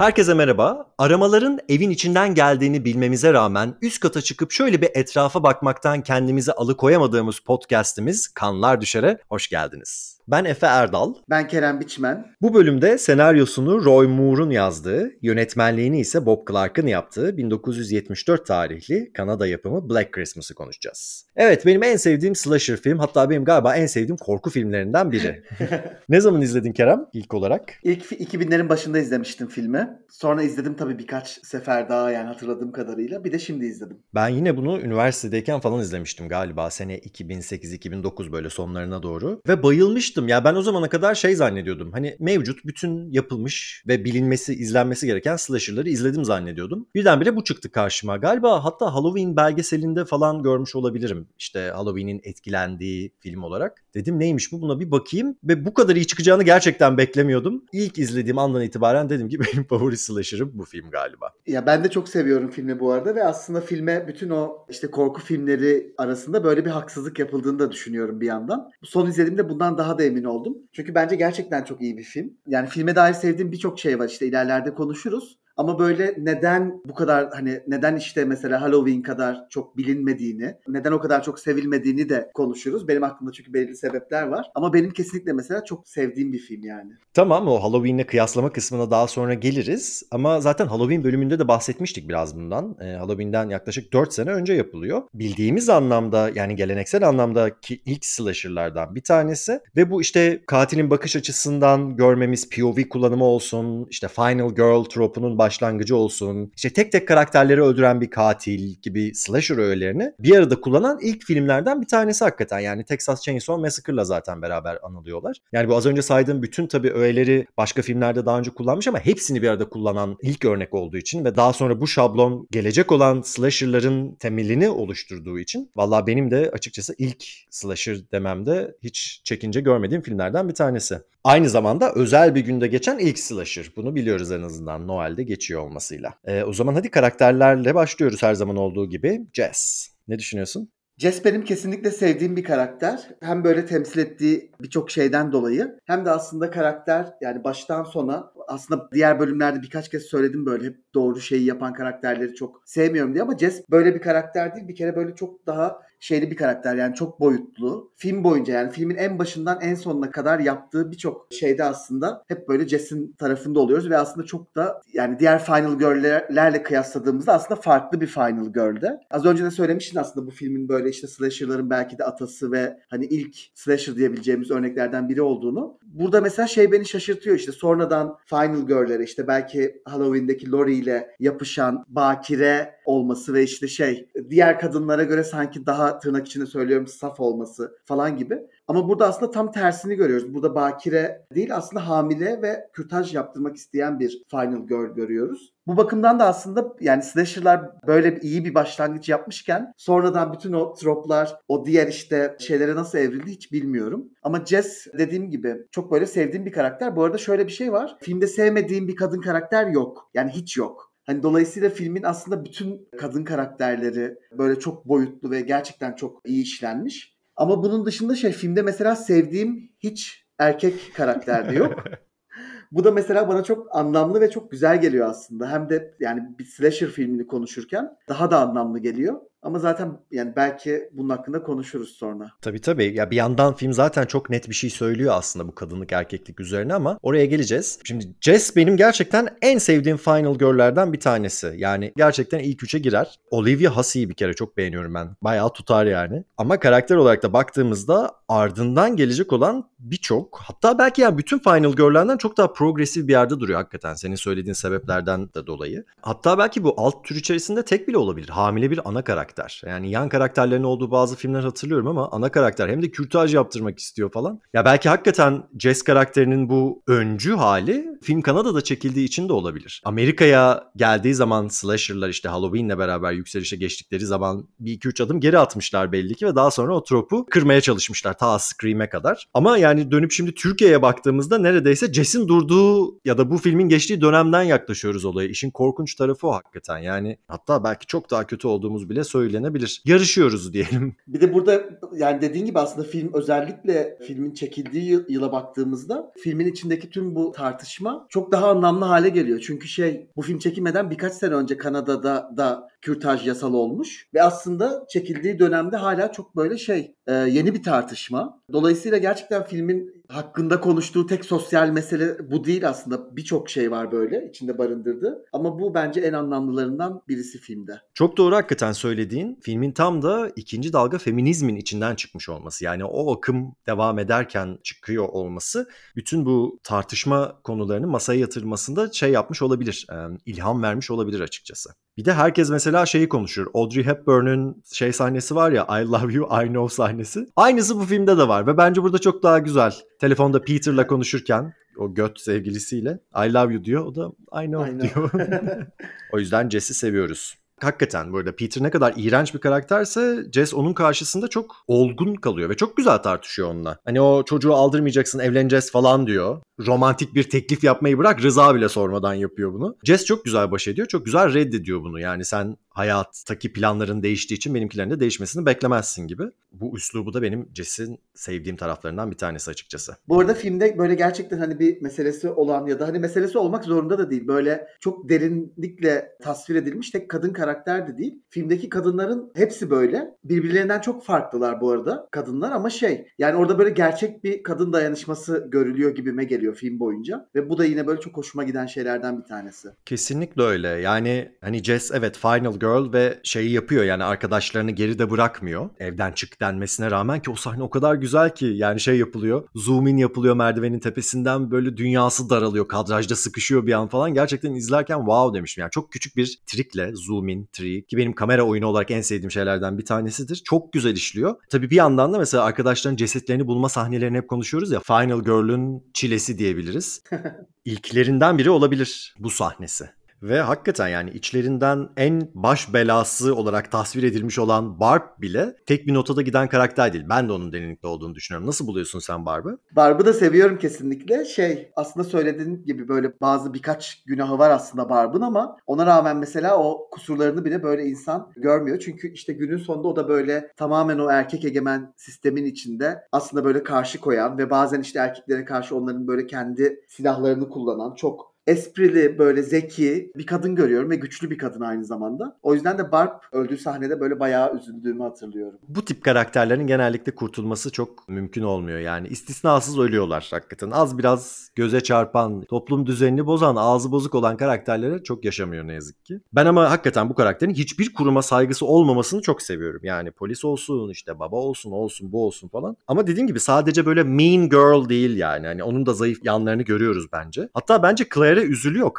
Herkese 0.00 0.34
merhaba. 0.34 0.92
Aramaların 0.98 1.58
evin 1.68 1.90
içinden 1.90 2.34
geldiğini 2.34 2.84
bilmemize 2.84 3.32
rağmen 3.32 3.74
üst 3.82 4.00
kata 4.00 4.22
çıkıp 4.22 4.52
şöyle 4.52 4.82
bir 4.82 4.90
etrafa 4.94 5.42
bakmaktan 5.42 6.02
kendimizi 6.02 6.52
alıkoyamadığımız 6.52 7.38
podcast'imiz 7.38 8.28
Kanlar 8.28 8.80
Düşer'e 8.80 9.18
hoş 9.28 9.48
geldiniz. 9.48 10.20
Ben 10.28 10.44
Efe 10.44 10.66
Erdal. 10.66 11.14
Ben 11.30 11.48
Kerem 11.48 11.80
Biçmen. 11.80 12.26
Bu 12.42 12.54
bölümde 12.54 12.98
senaryosunu 12.98 13.84
Roy 13.84 14.06
Moore'un 14.06 14.50
yazdığı, 14.50 15.10
yönetmenliğini 15.22 16.00
ise 16.00 16.26
Bob 16.26 16.48
Clark'ın 16.48 16.86
yaptığı 16.86 17.36
1974 17.36 18.46
tarihli 18.46 19.12
Kanada 19.12 19.46
yapımı 19.46 19.90
Black 19.90 20.12
Christmas'ı 20.12 20.54
konuşacağız. 20.54 21.26
Evet 21.36 21.66
benim 21.66 21.82
en 21.82 21.96
sevdiğim 21.96 22.34
slasher 22.34 22.76
film 22.76 22.98
hatta 22.98 23.30
benim 23.30 23.44
galiba 23.44 23.76
en 23.76 23.86
sevdiğim 23.86 24.16
korku 24.16 24.50
filmlerinden 24.50 25.12
biri. 25.12 25.42
ne 26.08 26.20
zaman 26.20 26.42
izledin 26.42 26.72
Kerem 26.72 27.06
ilk 27.12 27.34
olarak? 27.34 27.72
İlk 27.82 28.04
2000'lerin 28.04 28.68
başında 28.68 28.98
izlemiştim 28.98 29.46
filmi. 29.46 29.89
Sonra 30.10 30.42
izledim 30.42 30.74
tabii 30.74 30.98
birkaç 30.98 31.46
sefer 31.46 31.88
daha 31.88 32.10
yani 32.10 32.26
hatırladığım 32.26 32.72
kadarıyla. 32.72 33.24
Bir 33.24 33.32
de 33.32 33.38
şimdi 33.38 33.66
izledim. 33.66 33.98
Ben 34.14 34.28
yine 34.28 34.56
bunu 34.56 34.80
üniversitedeyken 34.80 35.60
falan 35.60 35.80
izlemiştim 35.80 36.28
galiba. 36.28 36.70
Sene 36.70 36.98
2008-2009 36.98 38.32
böyle 38.32 38.50
sonlarına 38.50 39.02
doğru. 39.02 39.40
Ve 39.48 39.62
bayılmıştım. 39.62 40.28
Ya 40.28 40.44
ben 40.44 40.54
o 40.54 40.62
zamana 40.62 40.88
kadar 40.88 41.14
şey 41.14 41.34
zannediyordum. 41.34 41.92
Hani 41.92 42.16
mevcut 42.18 42.64
bütün 42.64 43.10
yapılmış 43.12 43.84
ve 43.88 44.04
bilinmesi, 44.04 44.54
izlenmesi 44.54 45.06
gereken 45.06 45.36
slasher'ları 45.36 45.88
izledim 45.88 46.24
zannediyordum. 46.24 46.86
Birdenbire 46.94 47.36
bu 47.36 47.44
çıktı 47.44 47.70
karşıma. 47.72 48.16
Galiba 48.16 48.64
hatta 48.64 48.94
Halloween 48.94 49.36
belgeselinde 49.36 50.04
falan 50.04 50.42
görmüş 50.42 50.76
olabilirim. 50.76 51.28
İşte 51.38 51.70
Halloween'in 51.74 52.20
etkilendiği 52.24 53.12
film 53.20 53.42
olarak. 53.42 53.84
Dedim 53.94 54.18
neymiş 54.18 54.52
bu 54.52 54.60
buna 54.60 54.80
bir 54.80 54.90
bakayım. 54.90 55.36
Ve 55.44 55.64
bu 55.64 55.74
kadar 55.74 55.96
iyi 55.96 56.06
çıkacağını 56.06 56.42
gerçekten 56.42 56.98
beklemiyordum. 56.98 57.64
İlk 57.72 57.98
izlediğim 57.98 58.38
andan 58.38 58.62
itibaren 58.62 59.08
dedim 59.08 59.28
ki 59.28 59.40
benim 59.52 59.64
favori 59.80 59.96
slasher'ım 59.96 60.50
bu 60.54 60.64
film 60.64 60.90
galiba. 60.90 61.32
Ya 61.46 61.66
ben 61.66 61.84
de 61.84 61.90
çok 61.90 62.08
seviyorum 62.08 62.50
filmi 62.50 62.80
bu 62.80 62.92
arada 62.92 63.14
ve 63.14 63.24
aslında 63.24 63.60
filme 63.60 64.08
bütün 64.08 64.30
o 64.30 64.66
işte 64.68 64.90
korku 64.90 65.20
filmleri 65.20 65.94
arasında 65.98 66.44
böyle 66.44 66.64
bir 66.64 66.70
haksızlık 66.70 67.18
yapıldığını 67.18 67.58
da 67.58 67.72
düşünüyorum 67.72 68.20
bir 68.20 68.26
yandan. 68.26 68.70
Son 68.82 69.06
izlediğimde 69.06 69.48
bundan 69.48 69.78
daha 69.78 69.98
da 69.98 70.02
emin 70.02 70.24
oldum. 70.24 70.56
Çünkü 70.72 70.94
bence 70.94 71.16
gerçekten 71.16 71.64
çok 71.64 71.82
iyi 71.82 71.98
bir 71.98 72.02
film. 72.02 72.32
Yani 72.46 72.68
filme 72.68 72.96
dair 72.96 73.14
sevdiğim 73.14 73.52
birçok 73.52 73.78
şey 73.78 73.98
var 73.98 74.08
işte 74.08 74.26
ilerlerde 74.26 74.74
konuşuruz. 74.74 75.38
Ama 75.60 75.78
böyle 75.78 76.14
neden 76.18 76.80
bu 76.84 76.94
kadar 76.94 77.30
hani 77.32 77.60
neden 77.66 77.96
işte 77.96 78.24
mesela 78.24 78.62
Halloween 78.62 79.02
kadar 79.02 79.48
çok 79.50 79.76
bilinmediğini, 79.76 80.54
neden 80.68 80.92
o 80.92 81.00
kadar 81.00 81.22
çok 81.22 81.38
sevilmediğini 81.38 82.08
de 82.08 82.30
konuşuruz. 82.34 82.88
Benim 82.88 83.04
aklımda 83.04 83.32
çünkü 83.32 83.54
belirli 83.54 83.76
sebepler 83.76 84.22
var. 84.22 84.46
Ama 84.54 84.72
benim 84.72 84.90
kesinlikle 84.90 85.32
mesela 85.32 85.64
çok 85.64 85.88
sevdiğim 85.88 86.32
bir 86.32 86.38
film 86.38 86.64
yani. 86.64 86.92
Tamam 87.14 87.48
o 87.48 87.62
Halloween'le 87.62 88.04
kıyaslama 88.06 88.52
kısmına 88.52 88.90
daha 88.90 89.06
sonra 89.06 89.34
geliriz. 89.34 90.02
Ama 90.10 90.40
zaten 90.40 90.66
Halloween 90.66 91.04
bölümünde 91.04 91.38
de 91.38 91.48
bahsetmiştik 91.48 92.08
biraz 92.08 92.36
bundan. 92.36 92.76
Ee, 92.80 92.84
Halloween'den 92.84 93.48
yaklaşık 93.48 93.92
4 93.92 94.12
sene 94.12 94.30
önce 94.30 94.52
yapılıyor. 94.52 95.02
Bildiğimiz 95.14 95.68
anlamda 95.68 96.30
yani 96.34 96.56
geleneksel 96.56 97.08
anlamdaki 97.08 97.82
ilk 97.86 98.04
slasher'lardan 98.04 98.94
bir 98.94 99.02
tanesi. 99.02 99.60
Ve 99.76 99.90
bu 99.90 100.02
işte 100.02 100.42
katilin 100.46 100.90
bakış 100.90 101.16
açısından 101.16 101.96
görmemiz 101.96 102.50
POV 102.50 102.82
kullanımı 102.90 103.24
olsun, 103.24 103.86
işte 103.90 104.08
Final 104.08 104.50
Girl 104.50 104.84
tropunun 104.84 105.38
başlangıcı 105.50 105.96
olsun, 105.96 106.52
işte 106.56 106.70
tek 106.70 106.92
tek 106.92 107.08
karakterleri 107.08 107.62
öldüren 107.62 108.00
bir 108.00 108.10
katil 108.10 108.74
gibi 108.82 109.14
slasher 109.14 109.58
öğelerini 109.58 110.12
bir 110.18 110.36
arada 110.36 110.60
kullanan 110.60 110.98
ilk 111.02 111.24
filmlerden 111.24 111.80
bir 111.80 111.86
tanesi 111.86 112.24
hakikaten. 112.24 112.58
Yani 112.58 112.84
Texas 112.84 113.22
Chainsaw 113.22 113.62
Massacre'la 113.62 114.04
zaten 114.04 114.42
beraber 114.42 114.78
anılıyorlar. 114.82 115.36
Yani 115.52 115.68
bu 115.68 115.76
az 115.76 115.86
önce 115.86 116.02
saydığım 116.02 116.42
bütün 116.42 116.66
tabii 116.66 116.90
öğeleri 116.90 117.46
başka 117.56 117.82
filmlerde 117.82 118.26
daha 118.26 118.38
önce 118.38 118.50
kullanmış 118.50 118.88
ama 118.88 118.98
hepsini 118.98 119.42
bir 119.42 119.48
arada 119.48 119.68
kullanan 119.68 120.16
ilk 120.22 120.44
örnek 120.44 120.74
olduğu 120.74 120.96
için 120.96 121.24
ve 121.24 121.36
daha 121.36 121.52
sonra 121.52 121.80
bu 121.80 121.86
şablon 121.86 122.48
gelecek 122.50 122.92
olan 122.92 123.20
slasher'ların 123.20 124.14
temelini 124.14 124.68
oluşturduğu 124.68 125.38
için 125.38 125.70
valla 125.76 126.06
benim 126.06 126.30
de 126.30 126.50
açıkçası 126.52 126.94
ilk 126.98 127.24
slasher 127.50 128.10
dememde 128.12 128.74
hiç 128.82 129.20
çekince 129.24 129.60
görmediğim 129.60 130.02
filmlerden 130.02 130.48
bir 130.48 130.54
tanesi. 130.54 130.98
Aynı 131.24 131.48
zamanda 131.48 131.92
özel 131.94 132.34
bir 132.34 132.40
günde 132.40 132.66
geçen 132.66 132.98
ilk 132.98 133.18
slasher. 133.18 133.72
Bunu 133.76 133.94
biliyoruz 133.94 134.32
en 134.32 134.42
azından 134.42 134.88
Noel'de 134.88 135.22
geçiyor 135.22 135.62
olmasıyla. 135.62 136.14
Ee, 136.24 136.42
o 136.44 136.52
zaman 136.52 136.74
hadi 136.74 136.90
karakterlerle 136.90 137.74
başlıyoruz 137.74 138.22
her 138.22 138.34
zaman 138.34 138.56
olduğu 138.56 138.88
gibi. 138.88 139.26
Jess. 139.32 139.88
Ne 140.08 140.18
düşünüyorsun? 140.18 140.70
Jess 140.98 141.24
benim 141.24 141.44
kesinlikle 141.44 141.90
sevdiğim 141.90 142.36
bir 142.36 142.44
karakter. 142.44 143.08
Hem 143.22 143.44
böyle 143.44 143.66
temsil 143.66 143.98
ettiği 143.98 144.52
birçok 144.60 144.90
şeyden 144.90 145.32
dolayı 145.32 145.78
hem 145.84 146.04
de 146.04 146.10
aslında 146.10 146.50
karakter 146.50 147.06
yani 147.20 147.44
baştan 147.44 147.84
sona 147.84 148.32
aslında 148.48 148.88
diğer 148.92 149.20
bölümlerde 149.20 149.62
birkaç 149.62 149.88
kez 149.88 150.02
söyledim 150.02 150.46
böyle 150.46 150.66
hep 150.66 150.76
doğru 150.94 151.20
şeyi 151.20 151.44
yapan 151.44 151.72
karakterleri 151.72 152.34
çok 152.34 152.62
sevmiyorum 152.64 153.14
diye 153.14 153.22
ama 153.22 153.38
Jess 153.38 153.62
böyle 153.70 153.94
bir 153.94 154.00
karakter 154.00 154.56
değil. 154.56 154.68
Bir 154.68 154.74
kere 154.74 154.96
böyle 154.96 155.14
çok 155.14 155.46
daha 155.46 155.82
şeyli 156.00 156.30
bir 156.30 156.36
karakter 156.36 156.76
yani 156.76 156.94
çok 156.94 157.20
boyutlu. 157.20 157.90
Film 157.96 158.24
boyunca 158.24 158.54
yani 158.54 158.72
filmin 158.72 158.96
en 158.96 159.18
başından 159.18 159.60
en 159.60 159.74
sonuna 159.74 160.10
kadar 160.10 160.38
yaptığı 160.38 160.92
birçok 160.92 161.26
şeyde 161.30 161.64
aslında 161.64 162.24
hep 162.28 162.48
böyle 162.48 162.68
Jess'in 162.68 163.12
tarafında 163.12 163.60
oluyoruz 163.60 163.90
ve 163.90 163.98
aslında 163.98 164.26
çok 164.26 164.56
da 164.56 164.82
yani 164.92 165.18
diğer 165.18 165.44
Final 165.44 165.78
Girl'lerle 165.78 166.62
kıyasladığımızda 166.62 167.32
aslında 167.32 167.60
farklı 167.60 168.00
bir 168.00 168.06
Final 168.06 168.52
Girl'de. 168.52 169.00
Az 169.10 169.24
önce 169.24 169.44
de 169.44 169.50
söylemiştin 169.50 169.98
aslında 169.98 170.26
bu 170.26 170.30
filmin 170.30 170.68
böyle 170.68 170.90
işte 170.90 171.06
slasher'ların 171.06 171.70
belki 171.70 171.98
de 171.98 172.04
atası 172.04 172.52
ve 172.52 172.76
hani 172.88 173.06
ilk 173.06 173.36
slasher 173.54 173.96
diyebileceğimiz 173.96 174.50
örneklerden 174.50 175.08
biri 175.08 175.22
olduğunu. 175.22 175.78
Burada 175.82 176.20
mesela 176.20 176.48
şey 176.48 176.72
beni 176.72 176.86
şaşırtıyor 176.86 177.36
işte 177.36 177.52
sonradan 177.52 178.16
Final 178.26 178.66
Girl'lere 178.66 179.04
işte 179.04 179.26
belki 179.26 179.82
Halloween'deki 179.84 180.52
Laurie 180.52 180.74
ile 180.74 181.10
yapışan 181.20 181.84
bakire 181.88 182.79
olması 182.90 183.34
ve 183.34 183.42
işte 183.42 183.68
şey 183.68 184.08
diğer 184.30 184.58
kadınlara 184.58 185.04
göre 185.04 185.24
sanki 185.24 185.66
daha 185.66 185.98
tırnak 185.98 186.26
içinde 186.26 186.46
söylüyorum 186.46 186.86
saf 186.86 187.20
olması 187.20 187.78
falan 187.84 188.16
gibi. 188.16 188.38
Ama 188.68 188.88
burada 188.88 189.08
aslında 189.08 189.30
tam 189.30 189.52
tersini 189.52 189.94
görüyoruz. 189.94 190.34
Burada 190.34 190.54
bakire 190.54 191.26
değil 191.34 191.56
aslında 191.56 191.88
hamile 191.88 192.42
ve 192.42 192.68
kürtaj 192.72 193.14
yaptırmak 193.14 193.56
isteyen 193.56 194.00
bir 194.00 194.22
final 194.30 194.66
girl 194.66 194.94
görüyoruz. 194.94 195.52
Bu 195.66 195.76
bakımdan 195.76 196.18
da 196.18 196.26
aslında 196.26 196.76
yani 196.80 197.02
slasher'lar 197.02 197.60
böyle 197.86 198.18
iyi 198.20 198.44
bir 198.44 198.54
başlangıç 198.54 199.08
yapmışken 199.08 199.72
sonradan 199.76 200.32
bütün 200.32 200.52
o 200.52 200.74
troplar, 200.74 201.36
o 201.48 201.66
diğer 201.66 201.88
işte 201.88 202.36
şeylere 202.38 202.74
nasıl 202.74 202.98
evrildi 202.98 203.30
hiç 203.30 203.52
bilmiyorum. 203.52 204.08
Ama 204.22 204.44
Jess 204.46 204.86
dediğim 204.98 205.30
gibi 205.30 205.56
çok 205.70 205.92
böyle 205.92 206.06
sevdiğim 206.06 206.46
bir 206.46 206.52
karakter. 206.52 206.96
Bu 206.96 207.04
arada 207.04 207.18
şöyle 207.18 207.46
bir 207.46 207.52
şey 207.52 207.72
var. 207.72 207.96
Filmde 208.00 208.26
sevmediğim 208.26 208.88
bir 208.88 208.96
kadın 208.96 209.20
karakter 209.20 209.66
yok. 209.66 210.10
Yani 210.14 210.30
hiç 210.30 210.56
yok. 210.56 210.89
Hani 211.06 211.22
dolayısıyla 211.22 211.70
filmin 211.70 212.02
aslında 212.02 212.44
bütün 212.44 212.88
kadın 212.98 213.24
karakterleri 213.24 214.18
böyle 214.38 214.58
çok 214.58 214.88
boyutlu 214.88 215.30
ve 215.30 215.40
gerçekten 215.40 215.94
çok 215.94 216.20
iyi 216.24 216.42
işlenmiş. 216.42 217.16
Ama 217.36 217.62
bunun 217.62 217.86
dışında 217.86 218.14
şey 218.14 218.32
filmde 218.32 218.62
mesela 218.62 218.96
sevdiğim 218.96 219.72
hiç 219.78 220.26
erkek 220.38 220.92
karakter 220.94 221.50
de 221.50 221.54
yok. 221.54 221.84
Bu 222.72 222.84
da 222.84 222.90
mesela 222.90 223.28
bana 223.28 223.42
çok 223.42 223.76
anlamlı 223.76 224.20
ve 224.20 224.30
çok 224.30 224.50
güzel 224.50 224.80
geliyor 224.80 225.08
aslında. 225.08 225.50
Hem 225.50 225.70
de 225.70 225.94
yani 226.00 226.38
bir 226.38 226.44
slasher 226.44 226.88
filmini 226.88 227.26
konuşurken 227.26 227.96
daha 228.08 228.30
da 228.30 228.40
anlamlı 228.40 228.78
geliyor. 228.78 229.20
Ama 229.42 229.58
zaten 229.58 229.98
yani 230.10 230.32
belki 230.36 230.90
bunun 230.92 231.08
hakkında 231.08 231.42
konuşuruz 231.42 231.90
sonra. 231.90 232.30
Tabii 232.42 232.60
tabii. 232.60 232.94
Ya 232.94 233.10
bir 233.10 233.16
yandan 233.16 233.54
film 233.54 233.72
zaten 233.72 234.06
çok 234.06 234.30
net 234.30 234.48
bir 234.48 234.54
şey 234.54 234.70
söylüyor 234.70 235.14
aslında 235.16 235.48
bu 235.48 235.54
kadınlık 235.54 235.92
erkeklik 235.92 236.40
üzerine 236.40 236.74
ama 236.74 236.98
oraya 237.02 237.26
geleceğiz. 237.26 237.78
Şimdi 237.84 238.08
Jess 238.20 238.56
benim 238.56 238.76
gerçekten 238.76 239.28
en 239.42 239.58
sevdiğim 239.58 239.96
Final 239.96 240.34
Girl'lerden 240.34 240.92
bir 240.92 241.00
tanesi. 241.00 241.54
Yani 241.56 241.92
gerçekten 241.96 242.38
ilk 242.38 242.62
üçe 242.62 242.78
girer. 242.78 243.18
Olivia 243.30 243.76
Hussey'i 243.76 244.08
bir 244.08 244.14
kere 244.14 244.34
çok 244.34 244.56
beğeniyorum 244.56 244.94
ben. 244.94 245.16
Bayağı 245.22 245.52
tutar 245.52 245.86
yani. 245.86 246.24
Ama 246.36 246.60
karakter 246.60 246.96
olarak 246.96 247.22
da 247.22 247.32
baktığımızda 247.32 248.10
ardından 248.28 248.96
gelecek 248.96 249.32
olan 249.32 249.70
birçok 249.78 250.40
hatta 250.42 250.78
belki 250.78 251.02
yani 251.02 251.18
bütün 251.18 251.38
Final 251.38 251.72
Girl'lerden 251.72 252.16
çok 252.16 252.36
daha 252.36 252.52
progresif 252.52 253.08
bir 253.08 253.12
yerde 253.12 253.40
duruyor 253.40 253.58
hakikaten. 253.58 253.94
Senin 253.94 254.14
söylediğin 254.14 254.54
sebeplerden 254.54 255.34
de 255.34 255.46
dolayı. 255.46 255.84
Hatta 256.00 256.38
belki 256.38 256.64
bu 256.64 256.74
alt 256.76 257.04
tür 257.04 257.16
içerisinde 257.16 257.64
tek 257.64 257.88
bile 257.88 257.98
olabilir. 257.98 258.28
Hamile 258.28 258.70
bir 258.70 258.88
ana 258.88 259.04
karakter 259.04 259.29
karakter. 259.30 259.62
Yani 259.66 259.90
yan 259.90 260.08
karakterlerin 260.08 260.62
olduğu 260.62 260.90
bazı 260.90 261.16
filmler 261.16 261.42
hatırlıyorum 261.42 261.86
ama 261.86 262.08
ana 262.12 262.30
karakter 262.30 262.68
hem 262.68 262.82
de 262.82 262.90
kürtaj 262.90 263.34
yaptırmak 263.34 263.78
istiyor 263.78 264.12
falan. 264.12 264.40
Ya 264.54 264.64
belki 264.64 264.88
hakikaten 264.88 265.42
Jess 265.58 265.82
karakterinin 265.82 266.48
bu 266.48 266.82
öncü 266.86 267.34
hali 267.34 267.86
film 268.02 268.22
Kanada'da 268.22 268.60
çekildiği 268.60 269.06
için 269.06 269.28
de 269.28 269.32
olabilir. 269.32 269.82
Amerika'ya 269.84 270.64
geldiği 270.76 271.14
zaman 271.14 271.48
slasher'lar 271.48 272.08
işte 272.08 272.28
Halloween'le 272.28 272.78
beraber 272.78 273.12
yükselişe 273.12 273.56
geçtikleri 273.56 274.06
zaman 274.06 274.48
bir 274.60 274.72
iki 274.72 274.88
üç 274.88 275.00
adım 275.00 275.20
geri 275.20 275.38
atmışlar 275.38 275.92
belli 275.92 276.14
ki 276.14 276.26
ve 276.26 276.34
daha 276.34 276.50
sonra 276.50 276.76
o 276.76 276.84
tropu 276.84 277.26
kırmaya 277.30 277.60
çalışmışlar 277.60 278.18
ta 278.18 278.38
Scream'e 278.38 278.88
kadar. 278.88 279.26
Ama 279.34 279.58
yani 279.58 279.90
dönüp 279.90 280.12
şimdi 280.12 280.34
Türkiye'ye 280.34 280.82
baktığımızda 280.82 281.38
neredeyse 281.38 281.92
Jess'in 281.92 282.28
durduğu 282.28 283.00
ya 283.04 283.18
da 283.18 283.30
bu 283.30 283.38
filmin 283.38 283.68
geçtiği 283.68 284.00
dönemden 284.00 284.42
yaklaşıyoruz 284.42 285.04
olaya. 285.04 285.28
İşin 285.28 285.50
korkunç 285.50 285.94
tarafı 285.94 286.26
o 286.26 286.32
hakikaten. 286.32 286.78
Yani 286.78 287.18
hatta 287.28 287.64
belki 287.64 287.86
çok 287.86 288.10
daha 288.10 288.26
kötü 288.26 288.48
olduğumuz 288.48 288.90
bile 288.90 289.04
söyleniyor 289.04 289.19
söylenebilir. 289.20 289.82
Yarışıyoruz 289.84 290.52
diyelim. 290.52 290.96
Bir 291.06 291.20
de 291.20 291.34
burada 291.34 291.64
yani 291.94 292.20
dediğin 292.20 292.46
gibi 292.46 292.58
aslında 292.58 292.88
film 292.88 293.10
özellikle 293.14 293.98
filmin 294.06 294.34
çekildiği 294.34 295.00
yıla 295.08 295.32
baktığımızda 295.32 296.12
filmin 296.22 296.46
içindeki 296.46 296.90
tüm 296.90 297.14
bu 297.14 297.32
tartışma 297.32 298.06
çok 298.08 298.32
daha 298.32 298.50
anlamlı 298.50 298.84
hale 298.84 299.08
geliyor. 299.08 299.40
Çünkü 299.46 299.68
şey 299.68 300.10
bu 300.16 300.22
film 300.22 300.38
çekilmeden 300.38 300.90
birkaç 300.90 301.12
sene 301.12 301.34
önce 301.34 301.56
Kanada'da 301.56 302.30
da 302.36 302.68
kürtaj 302.82 303.26
yasal 303.26 303.54
olmuş 303.54 304.08
ve 304.14 304.22
aslında 304.22 304.86
çekildiği 304.88 305.38
dönemde 305.38 305.76
hala 305.76 306.12
çok 306.12 306.36
böyle 306.36 306.58
şey 306.58 306.94
e, 307.06 307.12
yeni 307.12 307.54
bir 307.54 307.62
tartışma. 307.62 308.40
Dolayısıyla 308.52 308.98
gerçekten 308.98 309.44
filmin 309.44 309.99
hakkında 310.10 310.60
konuştuğu 310.60 311.06
tek 311.06 311.24
sosyal 311.24 311.70
mesele 311.70 312.30
bu 312.30 312.44
değil 312.44 312.68
aslında. 312.68 313.16
Birçok 313.16 313.50
şey 313.50 313.70
var 313.70 313.92
böyle 313.92 314.28
içinde 314.28 314.58
barındırdı. 314.58 315.24
Ama 315.32 315.58
bu 315.58 315.74
bence 315.74 316.00
en 316.00 316.12
anlamlılarından 316.12 317.02
birisi 317.08 317.38
filmde. 317.38 317.80
Çok 317.94 318.16
doğru 318.16 318.34
hakikaten 318.36 318.72
söylediğin. 318.72 319.38
Filmin 319.42 319.72
tam 319.72 320.02
da 320.02 320.30
ikinci 320.36 320.72
dalga 320.72 320.98
feminizmin 320.98 321.56
içinden 321.56 321.94
çıkmış 321.94 322.28
olması. 322.28 322.64
Yani 322.64 322.84
o 322.84 323.16
akım 323.16 323.54
devam 323.66 323.98
ederken 323.98 324.58
çıkıyor 324.62 325.08
olması 325.08 325.68
bütün 325.96 326.26
bu 326.26 326.60
tartışma 326.62 327.40
konularını 327.44 327.86
masaya 327.86 328.20
yatırmasında 328.20 328.92
şey 328.92 329.10
yapmış 329.10 329.42
olabilir. 329.42 329.86
ilham 330.26 330.62
vermiş 330.62 330.90
olabilir 330.90 331.20
açıkçası. 331.20 331.70
Bir 331.96 332.04
de 332.04 332.12
herkes 332.12 332.50
mesela 332.50 332.86
şeyi 332.86 333.08
konuşur. 333.08 333.46
Audrey 333.54 333.84
Hepburn'un 333.84 334.62
şey 334.72 334.92
sahnesi 334.92 335.34
var 335.34 335.52
ya 335.52 335.80
I 335.80 335.84
love 335.84 336.12
you 336.12 336.44
I 336.44 336.46
know 336.46 336.74
sahnesi. 336.74 337.26
Aynısı 337.36 337.76
bu 337.76 337.84
filmde 337.84 338.18
de 338.18 338.28
var 338.28 338.46
ve 338.46 338.56
bence 338.56 338.82
burada 338.82 338.98
çok 338.98 339.22
daha 339.22 339.38
güzel. 339.38 339.74
Telefonda 340.00 340.42
Peter'la 340.42 340.86
konuşurken 340.86 341.52
o 341.78 341.94
göt 341.94 342.20
sevgilisiyle 342.20 343.00
I 343.26 343.34
love 343.34 343.54
you 343.54 343.64
diyor. 343.64 343.84
O 343.84 343.94
da 343.94 344.12
I 344.42 344.46
know, 344.46 344.70
I 344.70 344.78
know. 344.78 344.88
diyor. 344.88 345.10
o 346.12 346.18
yüzden 346.18 346.48
Jess'i 346.48 346.74
seviyoruz 346.74 347.39
hakikaten 347.64 348.12
burada 348.12 348.36
Peter 348.36 348.62
ne 348.62 348.70
kadar 348.70 348.94
iğrenç 348.96 349.34
bir 349.34 349.38
karakterse 349.38 350.24
Jess 350.32 350.54
onun 350.54 350.74
karşısında 350.74 351.28
çok 351.28 351.56
olgun 351.66 352.14
kalıyor 352.14 352.50
ve 352.50 352.56
çok 352.56 352.76
güzel 352.76 352.98
tartışıyor 352.98 353.48
onunla. 353.48 353.78
Hani 353.84 354.00
o 354.00 354.24
çocuğu 354.24 354.54
aldırmayacaksın 354.54 355.18
evleneceğiz 355.18 355.72
falan 355.72 356.06
diyor. 356.06 356.42
Romantik 356.66 357.14
bir 357.14 357.30
teklif 357.30 357.64
yapmayı 357.64 357.98
bırak 357.98 358.22
rıza 358.22 358.54
bile 358.54 358.68
sormadan 358.68 359.14
yapıyor 359.14 359.52
bunu. 359.52 359.76
Jess 359.84 360.04
çok 360.04 360.24
güzel 360.24 360.50
baş 360.50 360.68
ediyor. 360.68 360.86
Çok 360.86 361.04
güzel 361.04 361.34
reddediyor 361.34 361.82
bunu. 361.82 362.00
Yani 362.00 362.24
sen 362.24 362.56
hayattaki 362.70 363.52
planların 363.52 364.02
değiştiği 364.02 364.36
için 364.36 364.54
benimkilerin 364.54 364.90
de 364.90 365.00
değişmesini 365.00 365.46
beklemezsin 365.46 366.06
gibi. 366.06 366.22
Bu 366.52 366.76
üslubu 366.76 367.12
da 367.14 367.22
benim 367.22 367.48
Jess'in 367.54 367.98
sevdiğim 368.14 368.56
taraflarından 368.56 369.10
bir 369.10 369.16
tanesi 369.16 369.50
açıkçası. 369.50 369.96
Bu 370.08 370.20
arada 370.20 370.34
filmde 370.34 370.78
böyle 370.78 370.94
gerçekten 370.94 371.38
hani 371.38 371.58
bir 371.58 371.82
meselesi 371.82 372.30
olan 372.30 372.66
ya 372.66 372.80
da 372.80 372.88
hani 372.88 372.98
meselesi 372.98 373.38
olmak 373.38 373.64
zorunda 373.64 373.98
da 373.98 374.10
değil. 374.10 374.26
Böyle 374.26 374.66
çok 374.80 375.08
derinlikle 375.08 376.16
tasvir 376.22 376.54
edilmiş 376.54 376.90
tek 376.90 377.10
kadın 377.10 377.32
karakter 377.32 377.88
de 377.88 377.98
değil. 377.98 378.22
Filmdeki 378.30 378.68
kadınların 378.68 379.32
hepsi 379.34 379.70
böyle. 379.70 380.16
Birbirlerinden 380.24 380.80
çok 380.80 381.04
farklılar 381.04 381.60
bu 381.60 381.70
arada 381.70 382.08
kadınlar 382.10 382.52
ama 382.52 382.70
şey 382.70 383.06
yani 383.18 383.36
orada 383.36 383.58
böyle 383.58 383.70
gerçek 383.70 384.24
bir 384.24 384.42
kadın 384.42 384.72
dayanışması 384.72 385.46
görülüyor 385.48 385.94
gibime 385.94 386.24
geliyor 386.24 386.54
film 386.54 386.80
boyunca. 386.80 387.28
Ve 387.34 387.48
bu 387.48 387.58
da 387.58 387.64
yine 387.64 387.86
böyle 387.86 388.00
çok 388.00 388.16
hoşuma 388.16 388.44
giden 388.44 388.66
şeylerden 388.66 389.18
bir 389.18 389.24
tanesi. 389.24 389.68
Kesinlikle 389.86 390.42
öyle. 390.42 390.68
Yani 390.68 391.32
hani 391.40 391.64
Jess 391.64 391.90
evet 391.94 392.18
Final 392.18 392.59
Girl 392.60 392.92
ve 392.92 393.20
şeyi 393.22 393.50
yapıyor 393.50 393.84
yani 393.84 394.04
arkadaşlarını 394.04 394.70
geride 394.70 395.10
bırakmıyor. 395.10 395.70
Evden 395.78 396.12
çık 396.12 396.40
denmesine 396.40 396.90
rağmen 396.90 397.22
ki 397.22 397.30
o 397.30 397.34
sahne 397.34 397.62
o 397.62 397.70
kadar 397.70 397.94
güzel 397.94 398.34
ki 398.34 398.46
yani 398.46 398.80
şey 398.80 398.98
yapılıyor. 398.98 399.48
Zoom 399.54 399.86
in 399.86 399.96
yapılıyor 399.96 400.34
merdivenin 400.34 400.78
tepesinden 400.78 401.50
böyle 401.50 401.76
dünyası 401.76 402.30
daralıyor. 402.30 402.68
Kadrajda 402.68 403.16
sıkışıyor 403.16 403.66
bir 403.66 403.72
an 403.72 403.88
falan. 403.88 404.14
Gerçekten 404.14 404.54
izlerken 404.54 404.98
wow 404.98 405.38
demişim. 405.38 405.60
Yani 405.62 405.70
çok 405.70 405.92
küçük 405.92 406.16
bir 406.16 406.40
trikle 406.46 406.92
zoom 406.94 407.28
in, 407.28 407.48
trick 407.52 407.88
ki 407.88 407.96
benim 407.96 408.12
kamera 408.12 408.42
oyunu 408.42 408.66
olarak 408.66 408.90
en 408.90 409.00
sevdiğim 409.00 409.30
şeylerden 409.30 409.78
bir 409.78 409.84
tanesidir. 409.84 410.42
Çok 410.44 410.72
güzel 410.72 410.94
işliyor. 410.94 411.36
Tabii 411.50 411.70
bir 411.70 411.76
yandan 411.76 412.12
da 412.12 412.18
mesela 412.18 412.44
arkadaşların 412.44 412.96
cesetlerini 412.96 413.46
bulma 413.46 413.68
sahnelerini 413.68 414.16
hep 414.16 414.28
konuşuyoruz 414.28 414.70
ya. 414.70 414.80
Final 414.80 415.20
Girl'ün 415.20 415.90
çilesi 415.94 416.38
diyebiliriz. 416.38 417.02
İlklerinden 417.64 418.38
biri 418.38 418.50
olabilir 418.50 419.14
bu 419.18 419.30
sahnesi. 419.30 419.90
Ve 420.22 420.40
hakikaten 420.40 420.88
yani 420.88 421.10
içlerinden 421.10 421.88
en 421.96 422.30
baş 422.34 422.74
belası 422.74 423.34
olarak 423.34 423.72
tasvir 423.72 424.02
edilmiş 424.02 424.38
olan 424.38 424.80
Barb 424.80 425.02
bile 425.20 425.56
tek 425.66 425.86
bir 425.86 425.94
notada 425.94 426.22
giden 426.22 426.48
karakter 426.48 426.92
değil. 426.92 427.04
Ben 427.08 427.28
de 427.28 427.32
onun 427.32 427.52
derinlikte 427.52 427.86
olduğunu 427.86 428.14
düşünüyorum. 428.14 428.48
Nasıl 428.48 428.66
buluyorsun 428.66 428.98
sen 428.98 429.26
Barb'ı? 429.26 429.58
Barb'ı 429.76 430.06
da 430.06 430.12
seviyorum 430.12 430.58
kesinlikle. 430.58 431.24
Şey 431.24 431.70
aslında 431.76 432.04
söylediğin 432.04 432.64
gibi 432.64 432.88
böyle 432.88 433.20
bazı 433.20 433.54
birkaç 433.54 434.04
günahı 434.06 434.38
var 434.38 434.50
aslında 434.50 434.88
Barb'ın 434.88 435.20
ama 435.20 435.56
ona 435.66 435.86
rağmen 435.86 436.16
mesela 436.16 436.58
o 436.58 436.90
kusurlarını 436.90 437.44
bile 437.44 437.62
böyle 437.62 437.84
insan 437.84 438.32
görmüyor. 438.36 438.78
Çünkü 438.78 439.12
işte 439.12 439.32
günün 439.32 439.58
sonunda 439.58 439.88
o 439.88 439.96
da 439.96 440.08
böyle 440.08 440.52
tamamen 440.56 440.98
o 440.98 441.10
erkek 441.10 441.44
egemen 441.44 441.92
sistemin 441.96 442.44
içinde 442.44 442.98
aslında 443.12 443.44
böyle 443.44 443.62
karşı 443.62 444.00
koyan 444.00 444.38
ve 444.38 444.50
bazen 444.50 444.80
işte 444.80 444.98
erkeklere 444.98 445.44
karşı 445.44 445.76
onların 445.76 446.06
böyle 446.06 446.26
kendi 446.26 446.80
silahlarını 446.88 447.48
kullanan 447.48 447.94
çok 447.94 448.29
esprili, 448.50 449.18
böyle 449.18 449.42
zeki 449.42 450.12
bir 450.16 450.26
kadın 450.26 450.54
görüyorum 450.54 450.90
ve 450.90 450.96
güçlü 450.96 451.30
bir 451.30 451.38
kadın 451.38 451.60
aynı 451.60 451.84
zamanda. 451.84 452.36
O 452.42 452.54
yüzden 452.54 452.78
de 452.78 452.92
Barb 452.92 453.10
öldüğü 453.32 453.58
sahnede 453.58 454.00
böyle 454.00 454.20
bayağı 454.20 454.56
üzüldüğümü 454.56 455.02
hatırlıyorum. 455.02 455.58
Bu 455.68 455.84
tip 455.84 456.04
karakterlerin 456.04 456.66
genellikle 456.66 457.14
kurtulması 457.14 457.72
çok 457.72 458.08
mümkün 458.08 458.42
olmuyor 458.42 458.78
yani. 458.78 459.08
istisnasız 459.08 459.78
ölüyorlar 459.78 460.28
hakikaten. 460.30 460.70
Az 460.70 460.98
biraz 460.98 461.50
göze 461.54 461.80
çarpan, 461.80 462.42
toplum 462.42 462.86
düzenini 462.86 463.26
bozan, 463.26 463.56
ağzı 463.56 463.92
bozuk 463.92 464.14
olan 464.14 464.36
karakterlere 464.36 465.02
çok 465.02 465.24
yaşamıyor 465.24 465.66
ne 465.66 465.72
yazık 465.72 466.04
ki. 466.04 466.20
Ben 466.32 466.46
ama 466.46 466.70
hakikaten 466.70 467.08
bu 467.08 467.14
karakterin 467.14 467.54
hiçbir 467.54 467.94
kuruma 467.94 468.22
saygısı 468.22 468.66
olmamasını 468.66 469.22
çok 469.22 469.42
seviyorum. 469.42 469.80
Yani 469.84 470.10
polis 470.10 470.44
olsun, 470.44 470.90
işte 470.90 471.18
baba 471.18 471.36
olsun, 471.36 471.70
olsun, 471.70 472.12
bu 472.12 472.26
olsun 472.26 472.48
falan. 472.48 472.76
Ama 472.86 473.06
dediğim 473.06 473.26
gibi 473.26 473.40
sadece 473.40 473.86
böyle 473.86 474.02
mean 474.02 474.48
girl 474.48 474.88
değil 474.88 475.16
yani. 475.16 475.46
Hani 475.46 475.62
onun 475.62 475.86
da 475.86 475.92
zayıf 475.92 476.24
yanlarını 476.24 476.62
görüyoruz 476.62 477.06
bence. 477.12 477.48
Hatta 477.54 477.82
bence 477.82 478.04
Claire 478.14 478.39
Üzülüyor 478.42 478.94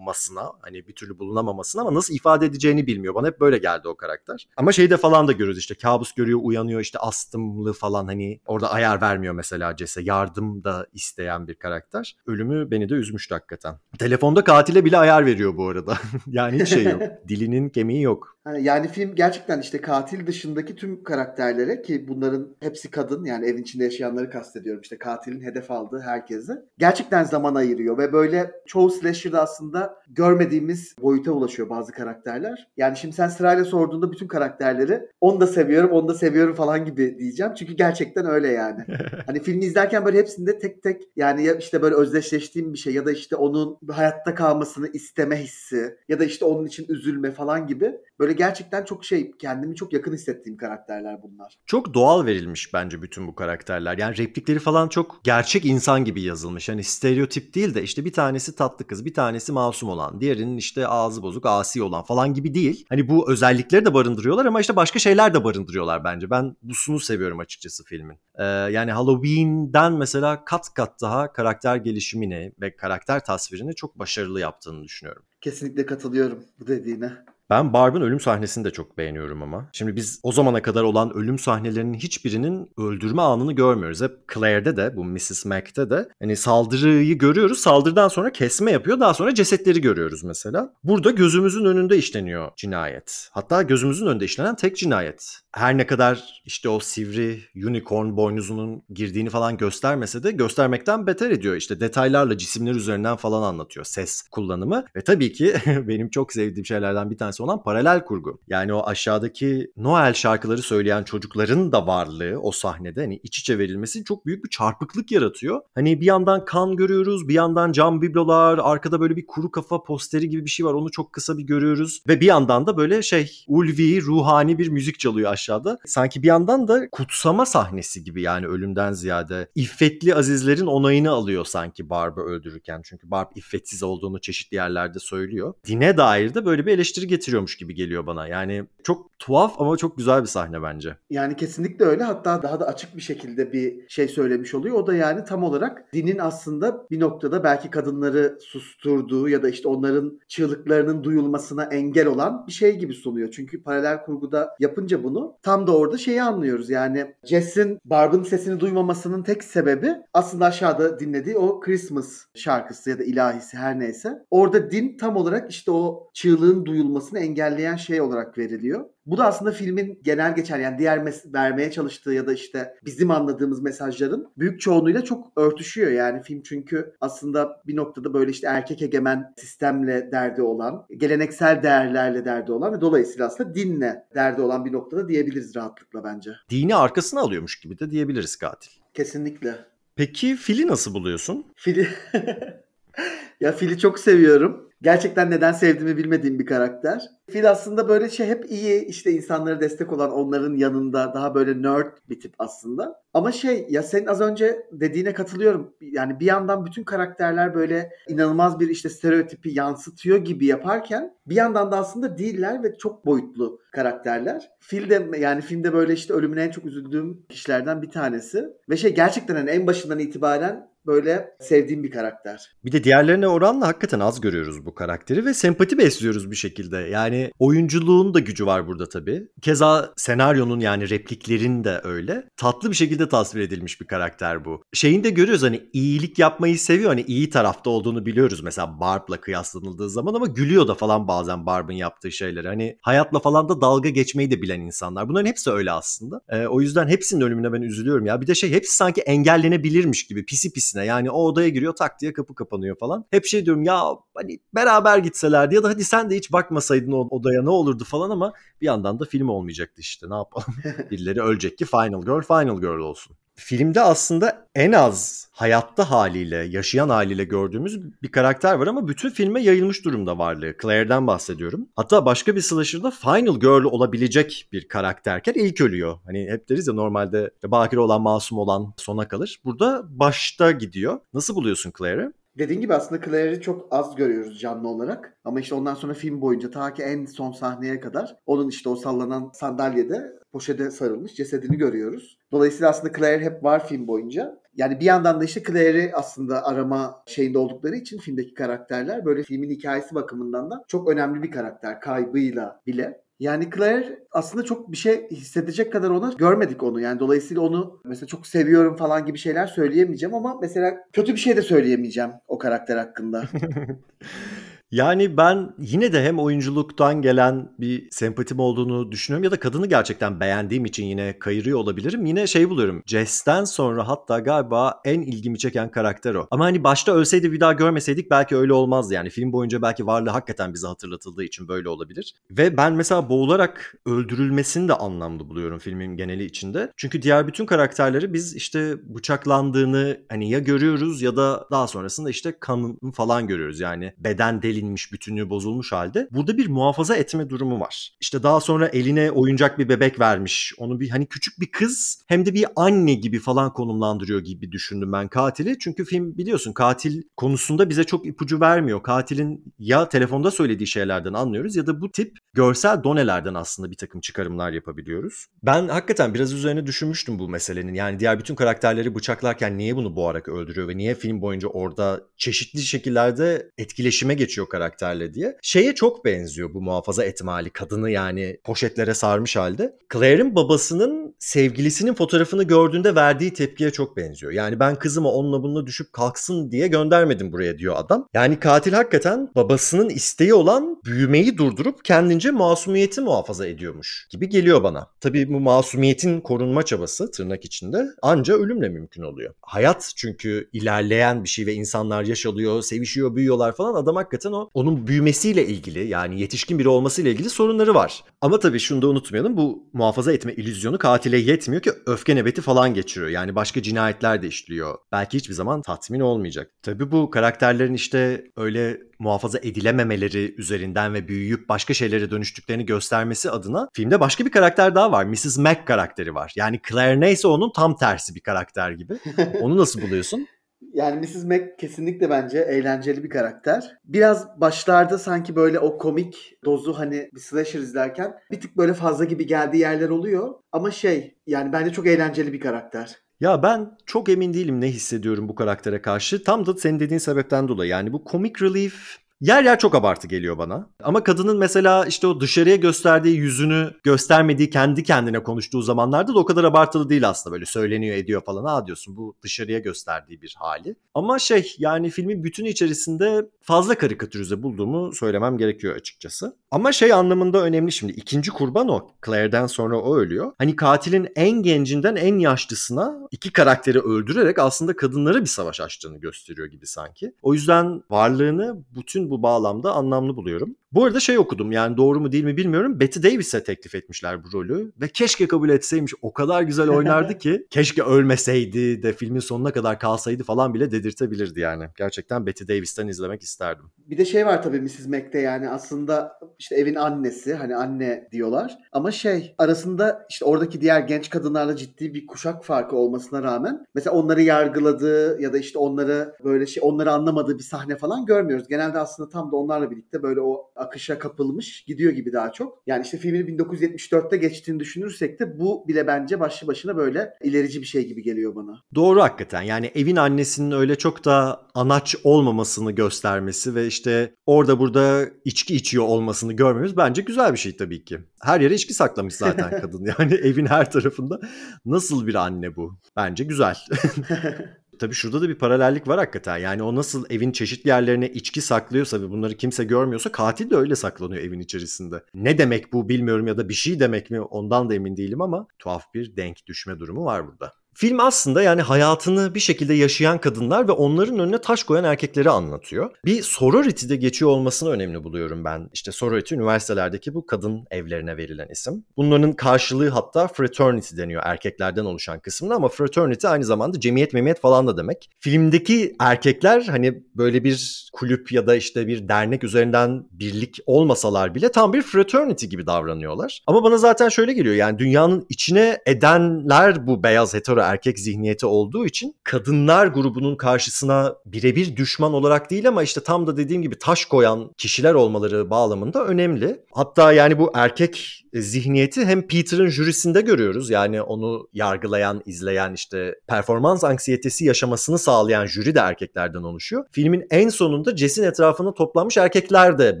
kaybolmasına. 0.02 0.52
Hani 0.60 0.88
bir 0.88 0.92
türlü 0.92 1.18
bulunamamasına 1.18 1.82
ama 1.82 1.94
nasıl 1.94 2.14
ifade 2.14 2.46
edeceğini 2.46 2.86
bilmiyor. 2.86 3.14
Bana 3.14 3.26
hep 3.26 3.40
böyle 3.40 3.58
geldi 3.58 3.88
o 3.88 3.96
karakter. 3.96 4.48
Ama 4.56 4.72
şeyde 4.72 4.96
falan 4.96 5.28
da 5.28 5.32
görüyoruz 5.32 5.58
işte 5.58 5.74
kabus 5.74 6.12
görüyor, 6.12 6.40
uyanıyor 6.42 6.80
işte 6.80 6.98
astımlı 6.98 7.72
falan 7.72 8.06
hani 8.06 8.40
orada 8.46 8.70
ayar 8.70 9.00
vermiyor 9.00 9.34
mesela 9.34 9.76
Jess'e. 9.76 10.02
Yardım 10.02 10.64
da 10.64 10.86
isteyen 10.92 11.46
bir 11.48 11.54
karakter. 11.54 12.16
Ölümü 12.26 12.70
beni 12.70 12.88
de 12.88 12.94
üzmüştü 12.94 13.34
hakikaten. 13.34 13.74
Telefonda 13.98 14.44
katile 14.44 14.84
bile 14.84 14.98
ayar 14.98 15.26
veriyor 15.26 15.56
bu 15.56 15.68
arada. 15.68 15.98
yani 16.26 16.60
hiç 16.60 16.68
şey 16.68 16.84
yok. 16.84 17.02
Dilinin 17.28 17.68
kemiği 17.68 18.02
yok. 18.02 18.36
Hani 18.44 18.64
yani 18.64 18.88
film 18.88 19.14
gerçekten 19.14 19.60
işte 19.60 19.80
katil 19.80 20.26
dışındaki 20.26 20.76
tüm 20.76 21.02
karakterlere 21.02 21.82
ki 21.82 22.08
bunların 22.08 22.56
hepsi 22.60 22.90
kadın 22.90 23.24
yani 23.24 23.46
evin 23.46 23.62
içinde 23.62 23.84
yaşayanları 23.84 24.30
kastediyorum 24.30 24.80
işte 24.82 24.98
katilin 24.98 25.40
hedef 25.40 25.70
aldığı 25.70 26.00
herkese 26.00 26.52
gerçekten 26.78 27.24
zaman 27.24 27.54
ayırıyor 27.54 27.98
ve 27.98 28.12
böyle 28.12 28.50
çoğu 28.66 28.90
slasher'da 28.90 29.42
aslında 29.42 29.91
görmediğimiz 30.08 30.94
boyuta 31.02 31.32
ulaşıyor 31.32 31.70
bazı 31.70 31.92
karakterler. 31.92 32.68
Yani 32.76 32.96
şimdi 32.96 33.14
sen 33.14 33.28
sırayla 33.28 33.64
sorduğunda 33.64 34.12
bütün 34.12 34.26
karakterleri 34.26 35.08
onu 35.20 35.40
da 35.40 35.46
seviyorum 35.46 35.90
onu 35.90 36.08
da 36.08 36.14
seviyorum 36.14 36.54
falan 36.54 36.84
gibi 36.84 37.18
diyeceğim. 37.18 37.52
Çünkü 37.58 37.72
gerçekten 37.72 38.26
öyle 38.26 38.48
yani. 38.48 38.84
hani 39.26 39.42
filmi 39.42 39.64
izlerken 39.64 40.04
böyle 40.04 40.18
hepsinde 40.18 40.58
tek 40.58 40.82
tek 40.82 41.02
yani 41.16 41.44
ya 41.44 41.54
işte 41.54 41.82
böyle 41.82 41.94
özdeşleştiğim 41.94 42.72
bir 42.72 42.78
şey 42.78 42.94
ya 42.94 43.06
da 43.06 43.12
işte 43.12 43.36
onun 43.36 43.78
hayatta 43.90 44.34
kalmasını 44.34 44.88
isteme 44.88 45.36
hissi 45.36 45.96
ya 46.08 46.20
da 46.20 46.24
işte 46.24 46.44
onun 46.44 46.66
için 46.66 46.86
üzülme 46.88 47.30
falan 47.30 47.66
gibi 47.66 47.92
böyle 48.18 48.32
gerçekten 48.32 48.84
çok 48.84 49.04
şey 49.04 49.30
kendimi 49.38 49.76
çok 49.76 49.92
yakın 49.92 50.12
hissettiğim 50.12 50.56
karakterler 50.56 51.22
bunlar. 51.22 51.58
Çok 51.66 51.94
doğal 51.94 52.26
verilmiş 52.26 52.74
bence 52.74 53.02
bütün 53.02 53.26
bu 53.26 53.34
karakterler. 53.34 53.98
Yani 53.98 54.18
replikleri 54.18 54.58
falan 54.58 54.88
çok 54.88 55.20
gerçek 55.24 55.64
insan 55.64 56.04
gibi 56.04 56.22
yazılmış. 56.22 56.68
Hani 56.68 56.84
stereotip 56.84 57.54
değil 57.54 57.74
de 57.74 57.82
işte 57.82 58.04
bir 58.04 58.12
tanesi 58.12 58.56
tatlı 58.56 58.86
kız, 58.86 59.04
bir 59.04 59.14
tanesi 59.14 59.52
masum 59.52 59.81
olan, 59.88 60.20
diğerinin 60.20 60.56
işte 60.56 60.86
ağzı 60.86 61.22
bozuk, 61.22 61.46
asi 61.46 61.82
olan 61.82 62.04
falan 62.04 62.34
gibi 62.34 62.54
değil. 62.54 62.86
Hani 62.88 63.08
bu 63.08 63.30
özellikleri 63.30 63.84
de 63.84 63.94
barındırıyorlar 63.94 64.46
ama 64.46 64.60
işte 64.60 64.76
başka 64.76 64.98
şeyler 64.98 65.34
de 65.34 65.44
barındırıyorlar 65.44 66.04
bence. 66.04 66.30
Ben 66.30 66.56
busunu 66.62 67.00
seviyorum 67.00 67.38
açıkçası 67.38 67.84
filmin. 67.84 68.18
Ee, 68.34 68.44
yani 68.44 68.92
Halloween'den 68.92 69.92
mesela 69.92 70.44
kat 70.44 70.74
kat 70.74 71.00
daha 71.02 71.32
karakter 71.32 71.76
gelişimini 71.76 72.52
ve 72.60 72.76
karakter 72.76 73.24
tasvirini 73.24 73.74
çok 73.74 73.98
başarılı 73.98 74.40
yaptığını 74.40 74.84
düşünüyorum. 74.84 75.22
Kesinlikle 75.40 75.86
katılıyorum 75.86 76.44
bu 76.60 76.66
dediğine. 76.66 77.12
Ben 77.52 77.72
Barb'ın 77.72 78.00
ölüm 78.00 78.20
sahnesini 78.20 78.64
de 78.64 78.70
çok 78.70 78.98
beğeniyorum 78.98 79.42
ama. 79.42 79.68
Şimdi 79.72 79.96
biz 79.96 80.20
o 80.22 80.32
zamana 80.32 80.62
kadar 80.62 80.82
olan 80.82 81.14
ölüm 81.14 81.38
sahnelerinin 81.38 81.94
hiçbirinin 81.94 82.70
öldürme 82.78 83.22
anını 83.22 83.52
görmüyoruz. 83.52 84.02
Hep 84.02 84.12
Claire'de 84.34 84.76
de 84.76 84.96
bu 84.96 85.04
Mrs. 85.04 85.44
Mac'te 85.44 85.90
de 85.90 86.08
hani 86.22 86.36
saldırıyı 86.36 87.18
görüyoruz. 87.18 87.58
Saldırıdan 87.58 88.08
sonra 88.08 88.32
kesme 88.32 88.70
yapıyor. 88.70 89.00
Daha 89.00 89.14
sonra 89.14 89.34
cesetleri 89.34 89.80
görüyoruz 89.80 90.24
mesela. 90.24 90.72
Burada 90.84 91.10
gözümüzün 91.10 91.64
önünde 91.64 91.96
işleniyor 91.98 92.50
cinayet. 92.56 93.28
Hatta 93.32 93.62
gözümüzün 93.62 94.06
önünde 94.06 94.24
işlenen 94.24 94.56
tek 94.56 94.76
cinayet. 94.76 95.38
Her 95.52 95.78
ne 95.78 95.86
kadar 95.86 96.42
işte 96.44 96.68
o 96.68 96.80
sivri 96.80 97.40
unicorn 97.66 98.16
boynuzunun 98.16 98.82
girdiğini 98.90 99.30
falan 99.30 99.56
göstermese 99.56 100.22
de 100.22 100.30
göstermekten 100.32 101.06
beter 101.06 101.30
ediyor. 101.30 101.56
İşte 101.56 101.80
detaylarla 101.80 102.38
cisimler 102.38 102.74
üzerinden 102.74 103.16
falan 103.16 103.42
anlatıyor 103.42 103.86
ses 103.86 104.22
kullanımı. 104.22 104.84
Ve 104.96 105.00
tabii 105.00 105.32
ki 105.32 105.54
benim 105.66 106.10
çok 106.10 106.32
sevdiğim 106.32 106.66
şeylerden 106.66 107.10
bir 107.10 107.18
tanesi 107.18 107.41
olan 107.42 107.62
paralel 107.62 108.04
kurgu. 108.04 108.40
Yani 108.48 108.74
o 108.74 108.86
aşağıdaki 108.86 109.72
Noel 109.76 110.14
şarkıları 110.14 110.62
söyleyen 110.62 111.02
çocukların 111.02 111.72
da 111.72 111.86
varlığı 111.86 112.38
o 112.42 112.52
sahnede 112.52 113.00
hani 113.00 113.20
iç 113.22 113.38
içe 113.38 113.58
verilmesi 113.58 114.04
çok 114.04 114.26
büyük 114.26 114.44
bir 114.44 114.50
çarpıklık 114.50 115.12
yaratıyor. 115.12 115.60
Hani 115.74 116.00
bir 116.00 116.06
yandan 116.06 116.44
kan 116.44 116.76
görüyoruz, 116.76 117.28
bir 117.28 117.34
yandan 117.34 117.72
cam 117.72 118.02
biblolar, 118.02 118.60
arkada 118.62 119.00
böyle 119.00 119.16
bir 119.16 119.26
kuru 119.26 119.50
kafa 119.50 119.82
posteri 119.82 120.28
gibi 120.28 120.44
bir 120.44 120.50
şey 120.50 120.66
var. 120.66 120.74
Onu 120.74 120.90
çok 120.90 121.12
kısa 121.12 121.38
bir 121.38 121.42
görüyoruz 121.42 122.02
ve 122.08 122.20
bir 122.20 122.26
yandan 122.26 122.66
da 122.66 122.76
böyle 122.76 123.02
şey 123.02 123.44
ulvi, 123.46 124.02
ruhani 124.02 124.58
bir 124.58 124.68
müzik 124.68 124.98
çalıyor 124.98 125.32
aşağıda. 125.32 125.78
Sanki 125.86 126.22
bir 126.22 126.28
yandan 126.28 126.68
da 126.68 126.90
kutsama 126.90 127.46
sahnesi 127.46 128.04
gibi 128.04 128.22
yani 128.22 128.46
ölümden 128.46 128.92
ziyade. 128.92 129.48
İffetli 129.54 130.14
azizlerin 130.14 130.66
onayını 130.66 131.10
alıyor 131.10 131.44
sanki 131.44 131.90
Barb'ı 131.90 132.20
öldürürken. 132.20 132.82
Çünkü 132.84 133.10
Barb 133.10 133.28
iffetsiz 133.34 133.82
olduğunu 133.82 134.20
çeşitli 134.20 134.54
yerlerde 134.54 134.98
söylüyor. 134.98 135.54
Dine 135.66 135.96
dair 135.96 136.34
de 136.34 136.44
böyle 136.44 136.66
bir 136.66 136.72
eleştiri 136.72 137.06
getiriyormuş 137.22 137.56
gibi 137.56 137.74
geliyor 137.74 138.06
bana. 138.06 138.26
Yani 138.26 138.64
çok 138.82 139.18
tuhaf 139.18 139.60
ama 139.60 139.76
çok 139.76 139.96
güzel 139.96 140.22
bir 140.22 140.26
sahne 140.26 140.62
bence. 140.62 140.96
Yani 141.10 141.36
kesinlikle 141.36 141.84
öyle. 141.84 142.02
Hatta 142.02 142.42
daha 142.42 142.60
da 142.60 142.66
açık 142.66 142.96
bir 142.96 143.02
şekilde 143.02 143.52
bir 143.52 143.88
şey 143.88 144.08
söylemiş 144.08 144.54
oluyor. 144.54 144.76
O 144.76 144.86
da 144.86 144.94
yani 144.94 145.24
tam 145.24 145.44
olarak 145.44 145.92
dinin 145.92 146.18
aslında 146.18 146.86
bir 146.90 147.00
noktada 147.00 147.44
belki 147.44 147.70
kadınları 147.70 148.38
susturduğu 148.40 149.28
ya 149.28 149.42
da 149.42 149.48
işte 149.48 149.68
onların 149.68 150.20
çığlıklarının 150.28 151.04
duyulmasına 151.04 151.64
engel 151.64 152.06
olan 152.06 152.46
bir 152.46 152.52
şey 152.52 152.78
gibi 152.78 152.94
sunuyor. 152.94 153.30
Çünkü 153.30 153.62
paralel 153.62 154.04
kurguda 154.04 154.56
yapınca 154.60 155.04
bunu 155.04 155.36
tam 155.42 155.66
da 155.66 155.76
orada 155.76 155.98
şeyi 155.98 156.22
anlıyoruz. 156.22 156.70
Yani 156.70 157.14
Jess'in 157.24 157.78
Barb'ın 157.84 158.22
sesini 158.22 158.60
duymamasının 158.60 159.22
tek 159.22 159.44
sebebi 159.44 159.94
aslında 160.14 160.44
aşağıda 160.44 161.00
dinlediği 161.00 161.36
o 161.36 161.60
Christmas 161.60 162.24
şarkısı 162.34 162.90
ya 162.90 162.98
da 162.98 163.04
ilahisi 163.04 163.56
her 163.56 163.78
neyse. 163.78 164.24
Orada 164.30 164.70
din 164.70 164.96
tam 164.96 165.16
olarak 165.16 165.50
işte 165.50 165.70
o 165.70 166.10
çığlığın 166.14 166.66
duyulmasını 167.12 167.18
engelleyen 167.18 167.76
şey 167.76 168.00
olarak 168.00 168.38
veriliyor. 168.38 168.84
Bu 169.06 169.16
da 169.16 169.26
aslında 169.26 169.52
filmin 169.52 170.00
genel 170.02 170.34
geçer 170.36 170.58
yani 170.58 170.78
diğer 170.78 170.98
mes- 170.98 171.32
vermeye 171.32 171.70
çalıştığı 171.70 172.12
ya 172.12 172.26
da 172.26 172.32
işte 172.32 172.74
bizim 172.84 173.10
anladığımız 173.10 173.62
mesajların 173.62 174.28
büyük 174.38 174.60
çoğunluğuyla 174.60 175.04
çok 175.04 175.32
örtüşüyor. 175.36 175.90
Yani 175.90 176.22
film 176.22 176.42
çünkü 176.42 176.94
aslında 177.00 177.62
bir 177.66 177.76
noktada 177.76 178.14
böyle 178.14 178.30
işte 178.30 178.46
erkek 178.46 178.82
egemen 178.82 179.34
sistemle 179.36 180.12
derdi 180.12 180.42
olan, 180.42 180.86
geleneksel 180.96 181.62
değerlerle 181.62 182.24
derdi 182.24 182.52
olan 182.52 182.72
ve 182.72 182.80
dolayısıyla 182.80 183.26
aslında 183.26 183.54
dinle 183.54 184.06
derdi 184.14 184.40
olan 184.40 184.64
bir 184.64 184.72
noktada 184.72 185.08
diyebiliriz 185.08 185.56
rahatlıkla 185.56 186.04
bence. 186.04 186.30
Dini 186.50 186.74
arkasına 186.74 187.20
alıyormuş 187.20 187.60
gibi 187.60 187.78
de 187.78 187.90
diyebiliriz 187.90 188.36
katil. 188.36 188.70
Kesinlikle. 188.94 189.54
Peki 189.96 190.36
Fil'i 190.36 190.66
nasıl 190.66 190.94
buluyorsun? 190.94 191.46
Fil'i 191.54 191.88
ya 193.40 193.52
Fil'i 193.52 193.78
çok 193.78 193.98
seviyorum. 193.98 194.71
Gerçekten 194.82 195.30
neden 195.30 195.52
sevdiğimi 195.52 195.96
bilmediğim 195.96 196.38
bir 196.38 196.46
karakter. 196.46 197.02
Phil 197.30 197.50
aslında 197.50 197.88
böyle 197.88 198.10
şey 198.10 198.26
hep 198.26 198.50
iyi 198.50 198.84
işte 198.84 199.10
insanlara 199.10 199.60
destek 199.60 199.92
olan 199.92 200.10
onların 200.10 200.56
yanında 200.56 201.14
daha 201.14 201.34
böyle 201.34 201.62
nerd 201.62 201.96
bir 202.08 202.20
tip 202.20 202.34
aslında. 202.38 203.02
Ama 203.14 203.32
şey 203.32 203.66
ya 203.70 203.82
senin 203.82 204.06
az 204.06 204.20
önce 204.20 204.66
dediğine 204.72 205.12
katılıyorum. 205.12 205.74
Yani 205.80 206.20
bir 206.20 206.26
yandan 206.26 206.66
bütün 206.66 206.84
karakterler 206.84 207.54
böyle 207.54 207.90
inanılmaz 208.08 208.60
bir 208.60 208.68
işte 208.68 208.88
stereotipi 208.88 209.50
yansıtıyor 209.54 210.18
gibi 210.18 210.46
yaparken 210.46 211.14
bir 211.26 211.34
yandan 211.34 211.72
da 211.72 211.76
aslında 211.76 212.18
değiller 212.18 212.62
ve 212.62 212.78
çok 212.78 213.06
boyutlu 213.06 213.60
karakterler. 213.72 214.50
Phil 214.60 214.90
de 214.90 215.18
yani 215.18 215.40
filmde 215.40 215.72
böyle 215.72 215.92
işte 215.92 216.14
ölümüne 216.14 216.42
en 216.42 216.50
çok 216.50 216.64
üzüldüğüm 216.64 217.26
kişilerden 217.28 217.82
bir 217.82 217.90
tanesi. 217.90 218.44
Ve 218.70 218.76
şey 218.76 218.94
gerçekten 218.94 219.36
hani 219.36 219.50
en 219.50 219.66
başından 219.66 219.98
itibaren 219.98 220.71
böyle 220.86 221.36
sevdiğim 221.40 221.82
bir 221.82 221.90
karakter. 221.90 222.50
Bir 222.64 222.72
de 222.72 222.84
diğerlerine 222.84 223.28
oranla 223.28 223.66
hakikaten 223.66 224.00
az 224.00 224.20
görüyoruz 224.20 224.66
bu 224.66 224.74
karakteri 224.74 225.24
ve 225.24 225.34
sempati 225.34 225.78
besliyoruz 225.78 226.30
bir 226.30 226.36
şekilde. 226.36 226.76
Yani 226.76 227.30
oyunculuğun 227.38 228.14
da 228.14 228.18
gücü 228.18 228.46
var 228.46 228.66
burada 228.66 228.88
tabii. 228.88 229.28
Keza 229.42 229.92
senaryonun 229.96 230.60
yani 230.60 230.90
repliklerin 230.90 231.64
de 231.64 231.80
öyle. 231.84 232.24
Tatlı 232.36 232.70
bir 232.70 232.76
şekilde 232.76 233.08
tasvir 233.08 233.40
edilmiş 233.40 233.80
bir 233.80 233.86
karakter 233.86 234.44
bu. 234.44 234.62
Şeyini 234.72 235.04
de 235.04 235.10
görüyoruz 235.10 235.42
hani 235.42 235.70
iyilik 235.72 236.18
yapmayı 236.18 236.58
seviyor. 236.58 236.88
Hani 236.88 237.02
iyi 237.02 237.30
tarafta 237.30 237.70
olduğunu 237.70 238.06
biliyoruz 238.06 238.42
mesela 238.42 238.80
Barb'la 238.80 239.20
kıyaslanıldığı 239.20 239.90
zaman 239.90 240.14
ama 240.14 240.26
gülüyor 240.26 240.68
da 240.68 240.74
falan 240.74 241.08
bazen 241.08 241.46
Barb'ın 241.46 241.72
yaptığı 241.72 242.12
şeyleri. 242.12 242.48
Hani 242.48 242.78
hayatla 242.82 243.18
falan 243.18 243.48
da 243.48 243.60
dalga 243.60 243.88
geçmeyi 243.88 244.30
de 244.30 244.42
bilen 244.42 244.60
insanlar. 244.60 245.08
Bunların 245.08 245.26
hepsi 245.26 245.50
öyle 245.50 245.72
aslında. 245.72 246.20
Ee, 246.28 246.46
o 246.46 246.60
yüzden 246.60 246.88
hepsinin 246.88 247.20
ölümüne 247.20 247.52
ben 247.52 247.62
üzülüyorum 247.62 248.06
ya. 248.06 248.20
Bir 248.20 248.26
de 248.26 248.34
şey 248.34 248.50
hepsi 248.50 248.74
sanki 248.74 249.00
engellenebilirmiş 249.00 250.06
gibi 250.06 250.24
pisi 250.24 250.52
pisine. 250.72 250.84
Yani 250.84 251.10
o 251.10 251.24
odaya 251.24 251.48
giriyor 251.48 251.76
tak 251.76 252.00
diye 252.00 252.12
kapı 252.12 252.34
kapanıyor 252.34 252.76
falan. 252.76 253.06
Hep 253.10 253.24
şey 253.24 253.46
diyorum 253.46 253.64
ya 253.64 253.82
hani 254.14 254.38
beraber 254.54 254.98
gitselerdi 254.98 255.54
ya 255.54 255.62
da 255.62 255.68
hadi 255.68 255.84
sen 255.84 256.10
de 256.10 256.16
hiç 256.16 256.32
bakmasaydın 256.32 256.92
o 256.92 257.08
odaya 257.10 257.42
ne 257.42 257.50
olurdu 257.50 257.84
falan 257.84 258.10
ama 258.10 258.32
bir 258.60 258.66
yandan 258.66 259.00
da 259.00 259.04
film 259.04 259.28
olmayacaktı 259.28 259.80
işte 259.80 260.10
ne 260.10 260.14
yapalım. 260.14 260.54
Birileri 260.90 261.22
ölecek 261.22 261.58
ki 261.58 261.64
Final 261.64 262.02
Girl 262.02 262.22
Final 262.22 262.60
Girl 262.60 262.80
olsun. 262.80 263.16
Filmde 263.34 263.80
aslında 263.80 264.48
en 264.54 264.72
az 264.72 265.28
hayatta 265.32 265.90
haliyle, 265.90 266.36
yaşayan 266.36 266.88
haliyle 266.88 267.24
gördüğümüz 267.24 268.02
bir 268.02 268.12
karakter 268.12 268.54
var 268.54 268.66
ama 268.66 268.88
bütün 268.88 269.10
filme 269.10 269.42
yayılmış 269.42 269.84
durumda 269.84 270.18
varlığı. 270.18 270.54
Claire'den 270.62 271.06
bahsediyorum. 271.06 271.68
Hatta 271.76 272.06
başka 272.06 272.36
bir 272.36 272.40
slasher'da 272.40 272.90
Final 272.90 273.40
Girl 273.40 273.64
olabilecek 273.64 274.48
bir 274.52 274.68
karakterken 274.68 275.34
ilk 275.36 275.60
ölüyor. 275.60 275.98
Hani 276.04 276.30
hep 276.30 276.48
deriz 276.48 276.66
ya 276.66 276.74
normalde 276.74 277.30
bakire 277.44 277.80
olan, 277.80 278.02
masum 278.02 278.38
olan 278.38 278.74
sona 278.76 279.08
kalır. 279.08 279.40
Burada 279.44 279.82
başta 279.86 280.50
gidiyor. 280.50 281.00
Nasıl 281.14 281.34
buluyorsun 281.34 281.72
Claire'i? 281.78 282.12
Dediğin 282.38 282.60
gibi 282.60 282.74
aslında 282.74 283.04
Claire'i 283.04 283.40
çok 283.40 283.68
az 283.70 283.96
görüyoruz 283.96 284.40
canlı 284.40 284.68
olarak. 284.68 285.16
Ama 285.24 285.40
işte 285.40 285.54
ondan 285.54 285.74
sonra 285.74 285.94
film 285.94 286.20
boyunca 286.20 286.50
ta 286.50 286.74
ki 286.74 286.82
en 286.82 287.06
son 287.06 287.32
sahneye 287.32 287.80
kadar 287.80 288.16
onun 288.26 288.48
işte 288.48 288.68
o 288.68 288.76
sallanan 288.76 289.30
sandalyede 289.34 290.12
poşete 290.32 290.70
sarılmış 290.70 291.14
cesedini 291.14 291.56
görüyoruz. 291.56 292.18
Dolayısıyla 292.32 292.70
aslında 292.70 292.92
Claire 292.98 293.24
hep 293.24 293.44
var 293.44 293.66
film 293.68 293.86
boyunca. 293.86 294.42
Yani 294.54 294.80
bir 294.80 294.84
yandan 294.84 295.20
da 295.20 295.24
işte 295.24 295.42
Claire'i 295.42 295.92
aslında 295.94 296.46
arama 296.46 297.02
şeyinde 297.06 297.38
oldukları 297.38 297.76
için 297.76 297.98
filmdeki 297.98 298.34
karakterler 298.34 299.04
böyle 299.04 299.22
filmin 299.22 299.50
hikayesi 299.50 299.94
bakımından 299.94 300.50
da 300.50 300.64
çok 300.68 300.88
önemli 300.88 301.22
bir 301.22 301.30
karakter 301.30 301.80
kaybıyla 301.80 302.60
bile. 302.66 303.02
Yani 303.22 303.50
Claire 303.56 303.98
aslında 304.12 304.44
çok 304.44 304.72
bir 304.72 304.76
şey 304.76 305.10
hissedecek 305.10 305.72
kadar 305.72 305.90
ona 305.90 306.12
görmedik 306.12 306.62
onu. 306.62 306.80
Yani 306.80 307.00
dolayısıyla 307.00 307.42
onu 307.42 307.80
mesela 307.84 308.06
çok 308.06 308.26
seviyorum 308.26 308.76
falan 308.76 309.06
gibi 309.06 309.18
şeyler 309.18 309.46
söyleyemeyeceğim 309.46 310.14
ama 310.14 310.38
mesela 310.40 310.74
kötü 310.92 311.12
bir 311.12 311.18
şey 311.18 311.36
de 311.36 311.42
söyleyemeyeceğim 311.42 312.10
o 312.28 312.38
karakter 312.38 312.76
hakkında. 312.76 313.24
Yani 314.72 315.16
ben 315.16 315.54
yine 315.58 315.92
de 315.92 316.04
hem 316.04 316.18
oyunculuktan 316.18 317.02
gelen 317.02 317.52
bir 317.58 317.90
sempatim 317.90 318.38
olduğunu 318.38 318.92
düşünüyorum 318.92 319.24
ya 319.24 319.30
da 319.30 319.40
kadını 319.40 319.66
gerçekten 319.66 320.20
beğendiğim 320.20 320.64
için 320.64 320.84
yine 320.84 321.18
kayırıyor 321.18 321.58
olabilirim. 321.58 322.06
Yine 322.06 322.26
şey 322.26 322.50
buluyorum. 322.50 322.82
Jess'ten 322.86 323.44
sonra 323.44 323.88
hatta 323.88 324.18
galiba 324.18 324.80
en 324.84 325.00
ilgimi 325.00 325.38
çeken 325.38 325.70
karakter 325.70 326.14
o. 326.14 326.26
Ama 326.30 326.44
hani 326.44 326.64
başta 326.64 326.92
ölseydi 326.92 327.32
bir 327.32 327.40
daha 327.40 327.52
görmeseydik 327.52 328.10
belki 328.10 328.36
öyle 328.36 328.52
olmazdı. 328.52 328.94
Yani 328.94 329.10
film 329.10 329.32
boyunca 329.32 329.62
belki 329.62 329.86
varlığı 329.86 330.10
hakikaten 330.10 330.54
bize 330.54 330.66
hatırlatıldığı 330.66 331.24
için 331.24 331.48
böyle 331.48 331.68
olabilir. 331.68 332.14
Ve 332.30 332.56
ben 332.56 332.72
mesela 332.72 333.08
boğularak 333.08 333.74
öldürülmesini 333.86 334.68
de 334.68 334.74
anlamlı 334.74 335.28
buluyorum 335.28 335.58
filmin 335.58 335.96
geneli 335.96 336.24
içinde. 336.24 336.72
Çünkü 336.76 337.02
diğer 337.02 337.26
bütün 337.26 337.46
karakterleri 337.46 338.12
biz 338.12 338.36
işte 338.36 338.76
bıçaklandığını 338.94 340.00
hani 340.08 340.30
ya 340.30 340.38
görüyoruz 340.38 341.02
ya 341.02 341.16
da 341.16 341.46
daha 341.50 341.66
sonrasında 341.66 342.10
işte 342.10 342.36
kanın 342.40 342.78
falan 342.94 343.26
görüyoruz. 343.26 343.60
Yani 343.60 343.94
beden 343.98 344.42
deli 344.42 344.61
delinmiş, 344.62 344.92
bütünlüğü 344.92 345.30
bozulmuş 345.30 345.72
halde. 345.72 346.08
Burada 346.10 346.38
bir 346.38 346.48
muhafaza 346.48 346.96
etme 346.96 347.30
durumu 347.30 347.60
var. 347.60 347.96
İşte 348.00 348.22
daha 348.22 348.40
sonra 348.40 348.68
eline 348.68 349.10
oyuncak 349.10 349.58
bir 349.58 349.68
bebek 349.68 350.00
vermiş. 350.00 350.52
Onu 350.58 350.80
bir 350.80 350.88
hani 350.88 351.06
küçük 351.06 351.40
bir 351.40 351.46
kız 351.46 352.02
hem 352.06 352.26
de 352.26 352.34
bir 352.34 352.46
anne 352.56 352.94
gibi 352.94 353.18
falan 353.18 353.52
konumlandırıyor 353.52 354.20
gibi 354.20 354.52
düşündüm 354.52 354.92
ben 354.92 355.08
katili. 355.08 355.58
Çünkü 355.58 355.84
film 355.84 356.16
biliyorsun 356.16 356.52
katil 356.52 357.02
konusunda 357.16 357.68
bize 357.68 357.84
çok 357.84 358.06
ipucu 358.06 358.40
vermiyor. 358.40 358.82
Katilin 358.82 359.54
ya 359.58 359.88
telefonda 359.88 360.30
söylediği 360.30 360.66
şeylerden 360.66 361.12
anlıyoruz 361.12 361.56
ya 361.56 361.66
da 361.66 361.80
bu 361.80 361.90
tip 361.90 362.18
görsel 362.34 362.84
donelerden 362.84 363.34
aslında 363.34 363.70
bir 363.70 363.76
takım 363.76 364.00
çıkarımlar 364.00 364.52
yapabiliyoruz. 364.52 365.26
Ben 365.42 365.68
hakikaten 365.68 366.14
biraz 366.14 366.32
üzerine 366.32 366.66
düşünmüştüm 366.66 367.18
bu 367.18 367.28
meselenin. 367.28 367.74
Yani 367.74 368.00
diğer 368.00 368.18
bütün 368.18 368.34
karakterleri 368.34 368.94
bıçaklarken 368.94 369.58
niye 369.58 369.76
bunu 369.76 369.96
boğarak 369.96 370.28
öldürüyor 370.28 370.68
ve 370.68 370.76
niye 370.76 370.94
film 370.94 371.20
boyunca 371.20 371.48
orada 371.48 372.00
çeşitli 372.16 372.60
şekillerde 372.60 373.50
etkileşime 373.58 374.14
geçiyor 374.14 374.48
karakterle 374.52 375.14
diye. 375.14 375.38
Şeye 375.42 375.74
çok 375.74 376.04
benziyor 376.04 376.54
bu 376.54 376.62
muhafaza 376.62 377.04
etme. 377.04 377.22
Kadını 377.52 377.90
yani 377.90 378.38
poşetlere 378.44 378.94
sarmış 378.94 379.36
halde. 379.36 379.76
Claire'in 379.92 380.34
babasının 380.34 381.01
sevgilisinin 381.22 381.94
fotoğrafını 381.94 382.42
gördüğünde 382.42 382.94
verdiği 382.94 383.32
tepkiye 383.32 383.70
çok 383.70 383.96
benziyor. 383.96 384.32
Yani 384.32 384.60
ben 384.60 384.74
kızımı 384.74 385.08
onunla 385.08 385.42
bununla 385.42 385.66
düşüp 385.66 385.92
kalksın 385.92 386.50
diye 386.50 386.66
göndermedim 386.66 387.32
buraya 387.32 387.58
diyor 387.58 387.74
adam. 387.78 388.08
Yani 388.14 388.40
katil 388.40 388.72
hakikaten 388.72 389.30
babasının 389.34 389.88
isteği 389.88 390.34
olan 390.34 390.80
büyümeyi 390.84 391.38
durdurup 391.38 391.84
kendince 391.84 392.30
masumiyeti 392.30 393.00
muhafaza 393.00 393.46
ediyormuş 393.46 394.06
gibi 394.10 394.28
geliyor 394.28 394.62
bana. 394.62 394.86
Tabii 395.00 395.32
bu 395.32 395.40
masumiyetin 395.40 396.20
korunma 396.20 396.62
çabası 396.62 397.10
tırnak 397.10 397.44
içinde 397.44 397.84
anca 398.02 398.34
ölümle 398.34 398.68
mümkün 398.68 399.02
oluyor. 399.02 399.34
Hayat 399.42 399.92
çünkü 399.96 400.48
ilerleyen 400.52 401.24
bir 401.24 401.28
şey 401.28 401.46
ve 401.46 401.54
insanlar 401.54 402.02
yaşalıyor, 402.04 402.62
sevişiyor, 402.62 403.16
büyüyorlar 403.16 403.56
falan 403.56 403.74
adam 403.74 403.96
hakikaten 403.96 404.32
o 404.32 404.50
onun 404.54 404.86
büyümesiyle 404.86 405.46
ilgili 405.46 405.86
yani 405.86 406.20
yetişkin 406.20 406.58
biri 406.58 406.68
olmasıyla 406.68 407.10
ilgili 407.10 407.30
sorunları 407.30 407.74
var. 407.74 408.04
Ama 408.20 408.38
tabii 408.38 408.58
şunu 408.58 408.82
da 408.82 408.88
unutmayalım 408.88 409.36
bu 409.36 409.66
muhafaza 409.72 410.12
etme 410.12 410.32
illüzyonu 410.32 410.78
katile 411.12 411.30
yetmiyor 411.30 411.62
ki 411.62 411.72
öfke 411.86 412.14
nöbeti 412.14 412.40
falan 412.40 412.74
geçiriyor. 412.74 413.10
Yani 413.10 413.34
başka 413.34 413.62
cinayetler 413.62 414.22
de 414.22 414.26
işliyor. 414.26 414.78
Belki 414.92 415.18
hiçbir 415.18 415.34
zaman 415.34 415.62
tatmin 415.62 416.00
olmayacak. 416.00 416.50
Tabii 416.62 416.90
bu 416.90 417.10
karakterlerin 417.10 417.74
işte 417.74 418.24
öyle 418.36 418.78
muhafaza 418.98 419.38
edilememeleri 419.38 420.34
üzerinden 420.38 420.94
ve 420.94 421.08
büyüyüp 421.08 421.48
başka 421.48 421.74
şeylere 421.74 422.10
dönüştüklerini 422.10 422.66
göstermesi 422.66 423.30
adına 423.30 423.68
filmde 423.72 424.00
başka 424.00 424.24
bir 424.24 424.30
karakter 424.30 424.74
daha 424.74 424.92
var. 424.92 425.04
Mrs. 425.04 425.38
Mac 425.38 425.64
karakteri 425.64 426.14
var. 426.14 426.32
Yani 426.36 426.60
Claire 426.68 427.00
neyse 427.00 427.28
onun 427.28 427.52
tam 427.52 427.76
tersi 427.76 428.14
bir 428.14 428.20
karakter 428.20 428.70
gibi. 428.70 428.94
Onu 429.40 429.56
nasıl 429.56 429.82
buluyorsun? 429.82 430.26
Yani 430.74 431.00
Mrs. 431.00 431.24
Mac 431.24 431.56
kesinlikle 431.58 432.10
bence 432.10 432.38
eğlenceli 432.38 433.04
bir 433.04 433.10
karakter. 433.10 433.78
Biraz 433.84 434.40
başlarda 434.40 434.98
sanki 434.98 435.36
böyle 435.36 435.58
o 435.58 435.78
komik 435.78 436.38
dozu 436.44 436.72
hani 436.78 437.10
bir 437.14 437.20
slasher 437.20 437.60
izlerken 437.60 438.14
bir 438.30 438.40
tık 438.40 438.56
böyle 438.56 438.74
fazla 438.74 439.04
gibi 439.04 439.26
geldiği 439.26 439.58
yerler 439.58 439.88
oluyor. 439.88 440.34
Ama 440.52 440.70
şey 440.70 441.16
yani 441.26 441.52
bence 441.52 441.72
çok 441.72 441.86
eğlenceli 441.86 442.32
bir 442.32 442.40
karakter. 442.40 442.96
Ya 443.20 443.42
ben 443.42 443.70
çok 443.86 444.08
emin 444.08 444.34
değilim 444.34 444.60
ne 444.60 444.68
hissediyorum 444.68 445.28
bu 445.28 445.34
karaktere 445.34 445.82
karşı. 445.82 446.24
Tam 446.24 446.46
da 446.46 446.54
senin 446.54 446.80
dediğin 446.80 446.98
sebepten 446.98 447.48
dolayı. 447.48 447.70
Yani 447.70 447.92
bu 447.92 448.04
comic 448.10 448.32
relief 448.40 449.01
Yer 449.22 449.44
yer 449.44 449.58
çok 449.58 449.74
abartı 449.74 450.08
geliyor 450.08 450.38
bana. 450.38 450.68
Ama 450.82 451.04
kadının 451.04 451.38
mesela 451.38 451.84
işte 451.86 452.06
o 452.06 452.20
dışarıya 452.20 452.56
gösterdiği 452.56 453.16
yüzünü 453.16 453.70
göstermediği 453.82 454.50
kendi 454.50 454.82
kendine 454.82 455.22
konuştuğu 455.22 455.62
zamanlarda 455.62 456.14
da 456.14 456.18
o 456.18 456.24
kadar 456.24 456.44
abartılı 456.44 456.88
değil 456.88 457.08
aslında. 457.08 457.34
Böyle 457.34 457.46
söyleniyor 457.46 457.96
ediyor 457.96 458.22
falan. 458.24 458.44
Ha 458.44 458.66
diyorsun 458.66 458.96
bu 458.96 459.14
dışarıya 459.22 459.58
gösterdiği 459.58 460.22
bir 460.22 460.34
hali. 460.38 460.76
Ama 460.94 461.18
şey 461.18 461.54
yani 461.58 461.90
filmin 461.90 462.24
bütün 462.24 462.44
içerisinde 462.44 463.28
fazla 463.40 463.74
karikatürize 463.74 464.42
bulduğumu 464.42 464.92
söylemem 464.92 465.38
gerekiyor 465.38 465.76
açıkçası. 465.76 466.36
Ama 466.50 466.72
şey 466.72 466.92
anlamında 466.92 467.42
önemli 467.42 467.72
şimdi. 467.72 467.92
ikinci 467.92 468.30
kurban 468.30 468.68
o. 468.68 468.88
Claire'den 469.06 469.46
sonra 469.46 469.80
o 469.80 469.96
ölüyor. 469.96 470.32
Hani 470.38 470.56
katilin 470.56 471.08
en 471.16 471.42
gencinden 471.42 471.96
en 471.96 472.18
yaşlısına 472.18 473.08
iki 473.10 473.32
karakteri 473.32 473.80
öldürerek 473.80 474.38
aslında 474.38 474.76
kadınlara 474.76 475.20
bir 475.20 475.26
savaş 475.26 475.60
açtığını 475.60 475.98
gösteriyor 475.98 476.46
gibi 476.46 476.66
sanki. 476.66 477.14
O 477.22 477.34
yüzden 477.34 477.82
varlığını 477.90 478.64
bütün 478.76 479.11
bu 479.12 479.22
bağlamda 479.22 479.74
anlamlı 479.74 480.16
buluyorum. 480.16 480.56
Bu 480.72 480.84
arada 480.84 481.00
şey 481.00 481.18
okudum 481.18 481.52
yani 481.52 481.76
doğru 481.76 482.00
mu 482.00 482.12
değil 482.12 482.24
mi 482.24 482.36
bilmiyorum. 482.36 482.80
Betty 482.80 483.02
Davis'e 483.02 483.44
teklif 483.44 483.74
etmişler 483.74 484.24
bu 484.24 484.32
rolü 484.32 484.72
ve 484.80 484.88
keşke 484.88 485.28
kabul 485.28 485.48
etseymiş. 485.48 485.94
O 486.02 486.12
kadar 486.12 486.42
güzel 486.42 486.68
oynardı 486.68 487.18
ki 487.18 487.46
keşke 487.50 487.82
ölmeseydi 487.82 488.82
de 488.82 488.92
filmin 488.92 489.20
sonuna 489.20 489.52
kadar 489.52 489.78
kalsaydı 489.78 490.24
falan 490.24 490.54
bile 490.54 490.70
dedirtebilirdi 490.70 491.40
yani. 491.40 491.64
Gerçekten 491.76 492.26
Betty 492.26 492.44
Davis'ten 492.48 492.88
izlemek 492.88 493.22
isterdim. 493.22 493.64
Bir 493.78 493.98
de 493.98 494.04
şey 494.04 494.26
var 494.26 494.42
tabii 494.42 494.60
Mrs. 494.60 494.86
Mac'te 494.86 495.20
yani 495.20 495.48
aslında 495.48 496.12
işte 496.38 496.54
evin 496.54 496.74
annesi 496.74 497.34
hani 497.34 497.56
anne 497.56 498.08
diyorlar 498.12 498.58
ama 498.72 498.90
şey 498.90 499.34
arasında 499.38 500.06
işte 500.10 500.24
oradaki 500.24 500.60
diğer 500.60 500.80
genç 500.80 501.10
kadınlarla 501.10 501.56
ciddi 501.56 501.94
bir 501.94 502.06
kuşak 502.06 502.44
farkı 502.44 502.76
olmasına 502.76 503.22
rağmen 503.22 503.66
mesela 503.74 503.96
onları 503.96 504.22
yargıladığı 504.22 505.22
ya 505.22 505.32
da 505.32 505.38
işte 505.38 505.58
onları 505.58 506.14
böyle 506.24 506.46
şey 506.46 506.62
onları 506.66 506.92
anlamadığı 506.92 507.38
bir 507.38 507.42
sahne 507.42 507.76
falan 507.76 508.06
görmüyoruz. 508.06 508.48
Genelde 508.48 508.78
aslında 508.78 509.08
tam 509.08 509.32
da 509.32 509.36
onlarla 509.36 509.70
birlikte 509.70 510.02
böyle 510.02 510.20
o 510.20 510.50
akışa 510.62 510.98
kapılmış 510.98 511.64
gidiyor 511.64 511.92
gibi 511.92 512.12
daha 512.12 512.32
çok. 512.32 512.62
Yani 512.66 512.84
işte 512.84 512.98
filmin 512.98 513.38
1974'te 513.38 514.16
geçtiğini 514.16 514.60
düşünürsek 514.60 515.20
de 515.20 515.38
bu 515.38 515.68
bile 515.68 515.86
bence 515.86 516.20
başlı 516.20 516.46
başına 516.46 516.76
böyle 516.76 517.10
ilerici 517.22 517.60
bir 517.60 517.66
şey 517.66 517.86
gibi 517.86 518.02
geliyor 518.02 518.34
bana. 518.34 518.62
Doğru 518.74 519.02
hakikaten. 519.02 519.42
Yani 519.42 519.70
evin 519.74 519.96
annesinin 519.96 520.50
öyle 520.50 520.78
çok 520.78 521.04
da 521.04 521.46
anaç 521.54 521.96
olmamasını 522.04 522.72
göstermesi 522.72 523.54
ve 523.54 523.66
işte 523.66 524.14
orada 524.26 524.58
burada 524.58 525.06
içki 525.24 525.56
içiyor 525.56 525.84
olmasını 525.84 526.32
görmemiz 526.32 526.76
bence 526.76 527.02
güzel 527.02 527.32
bir 527.32 527.38
şey 527.38 527.56
tabii 527.56 527.84
ki. 527.84 527.98
Her 528.22 528.40
yere 528.40 528.54
içki 528.54 528.74
saklamış 528.74 529.14
zaten 529.14 529.50
kadın. 529.60 529.84
Yani 529.98 530.14
evin 530.14 530.46
her 530.46 530.70
tarafında 530.70 531.20
nasıl 531.64 532.06
bir 532.06 532.14
anne 532.14 532.56
bu? 532.56 532.78
Bence 532.96 533.24
güzel. 533.24 533.56
Tabii 534.82 534.94
şurada 534.94 535.22
da 535.22 535.28
bir 535.28 535.34
paralellik 535.34 535.88
var 535.88 535.98
hakikaten. 535.98 536.38
Yani 536.38 536.62
o 536.62 536.74
nasıl 536.74 537.04
evin 537.10 537.32
çeşitli 537.32 537.68
yerlerine 537.68 538.08
içki 538.08 538.40
saklıyorsa 538.40 539.02
ve 539.02 539.10
bunları 539.10 539.36
kimse 539.36 539.64
görmüyorsa 539.64 540.12
katil 540.12 540.50
de 540.50 540.56
öyle 540.56 540.76
saklanıyor 540.76 541.22
evin 541.22 541.40
içerisinde. 541.40 542.04
Ne 542.14 542.38
demek 542.38 542.72
bu 542.72 542.88
bilmiyorum 542.88 543.26
ya 543.26 543.36
da 543.36 543.48
bir 543.48 543.54
şey 543.54 543.80
demek 543.80 544.10
mi 544.10 544.20
ondan 544.20 544.70
da 544.70 544.74
emin 544.74 544.96
değilim 544.96 545.20
ama 545.20 545.46
tuhaf 545.58 545.94
bir 545.94 546.16
denk 546.16 546.46
düşme 546.46 546.78
durumu 546.78 547.04
var 547.04 547.26
burada. 547.26 547.52
Film 547.74 548.00
aslında 548.00 548.42
yani 548.42 548.62
hayatını 548.62 549.34
bir 549.34 549.40
şekilde 549.40 549.74
yaşayan 549.74 550.18
kadınlar 550.18 550.68
ve 550.68 550.72
onların 550.72 551.18
önüne 551.18 551.40
taş 551.40 551.64
koyan 551.64 551.84
erkekleri 551.84 552.30
anlatıyor. 552.30 552.90
Bir 553.04 553.22
sorority'de 553.22 553.96
geçiyor 553.96 554.30
olmasını 554.30 554.70
önemli 554.70 555.04
buluyorum 555.04 555.44
ben. 555.44 555.70
İşte 555.72 555.92
sorority 555.92 556.34
üniversitelerdeki 556.34 557.14
bu 557.14 557.26
kadın 557.26 557.64
evlerine 557.70 558.16
verilen 558.16 558.48
isim. 558.48 558.84
Bunların 558.96 559.32
karşılığı 559.32 559.88
hatta 559.88 560.28
fraternity 560.28 560.96
deniyor 560.96 561.22
erkeklerden 561.24 561.84
oluşan 561.84 562.20
kısmına 562.20 562.54
ama 562.54 562.68
fraternity 562.68 563.26
aynı 563.26 563.44
zamanda 563.44 563.80
cemiyet 563.80 564.12
memiyet 564.12 564.40
falan 564.40 564.66
da 564.66 564.76
demek. 564.76 565.10
Filmdeki 565.20 565.96
erkekler 566.00 566.62
hani 566.62 567.02
böyle 567.16 567.44
bir 567.44 567.88
kulüp 567.92 568.32
ya 568.32 568.46
da 568.46 568.54
işte 568.54 568.86
bir 568.86 569.08
dernek 569.08 569.44
üzerinden 569.44 570.04
birlik 570.10 570.58
olmasalar 570.66 571.34
bile 571.34 571.48
tam 571.48 571.72
bir 571.72 571.82
fraternity 571.82 572.46
gibi 572.46 572.66
davranıyorlar. 572.66 573.42
Ama 573.46 573.62
bana 573.62 573.78
zaten 573.78 574.08
şöyle 574.08 574.32
geliyor 574.32 574.54
yani 574.54 574.78
dünyanın 574.78 575.26
içine 575.28 575.78
edenler 575.86 576.86
bu 576.86 577.02
beyaz 577.02 577.34
hetero 577.34 577.61
erkek 577.62 577.98
zihniyeti 577.98 578.46
olduğu 578.46 578.86
için 578.86 579.14
kadınlar 579.24 579.86
grubunun 579.86 580.36
karşısına 580.36 581.14
birebir 581.26 581.76
düşman 581.76 582.12
olarak 582.12 582.50
değil 582.50 582.68
ama 582.68 582.82
işte 582.82 583.00
tam 583.00 583.26
da 583.26 583.36
dediğim 583.36 583.62
gibi 583.62 583.78
taş 583.78 584.04
koyan 584.04 584.50
kişiler 584.58 584.94
olmaları 584.94 585.50
bağlamında 585.50 586.04
önemli. 586.04 586.64
Hatta 586.72 587.12
yani 587.12 587.38
bu 587.38 587.50
erkek 587.54 588.21
zihniyeti 588.34 589.04
hem 589.04 589.26
Peter'ın 589.26 589.68
jürisinde 589.68 590.20
görüyoruz. 590.20 590.70
Yani 590.70 591.02
onu 591.02 591.48
yargılayan, 591.52 592.22
izleyen 592.26 592.72
işte 592.74 593.14
performans 593.26 593.84
anksiyetesi 593.84 594.44
yaşamasını 594.44 594.98
sağlayan 594.98 595.46
jüri 595.46 595.74
de 595.74 595.78
erkeklerden 595.78 596.42
oluşuyor. 596.42 596.84
Filmin 596.92 597.26
en 597.30 597.48
sonunda 597.48 597.96
Jess'in 597.96 598.22
etrafına 598.22 598.74
toplanmış 598.74 599.16
erkekler 599.16 599.78
de 599.78 600.00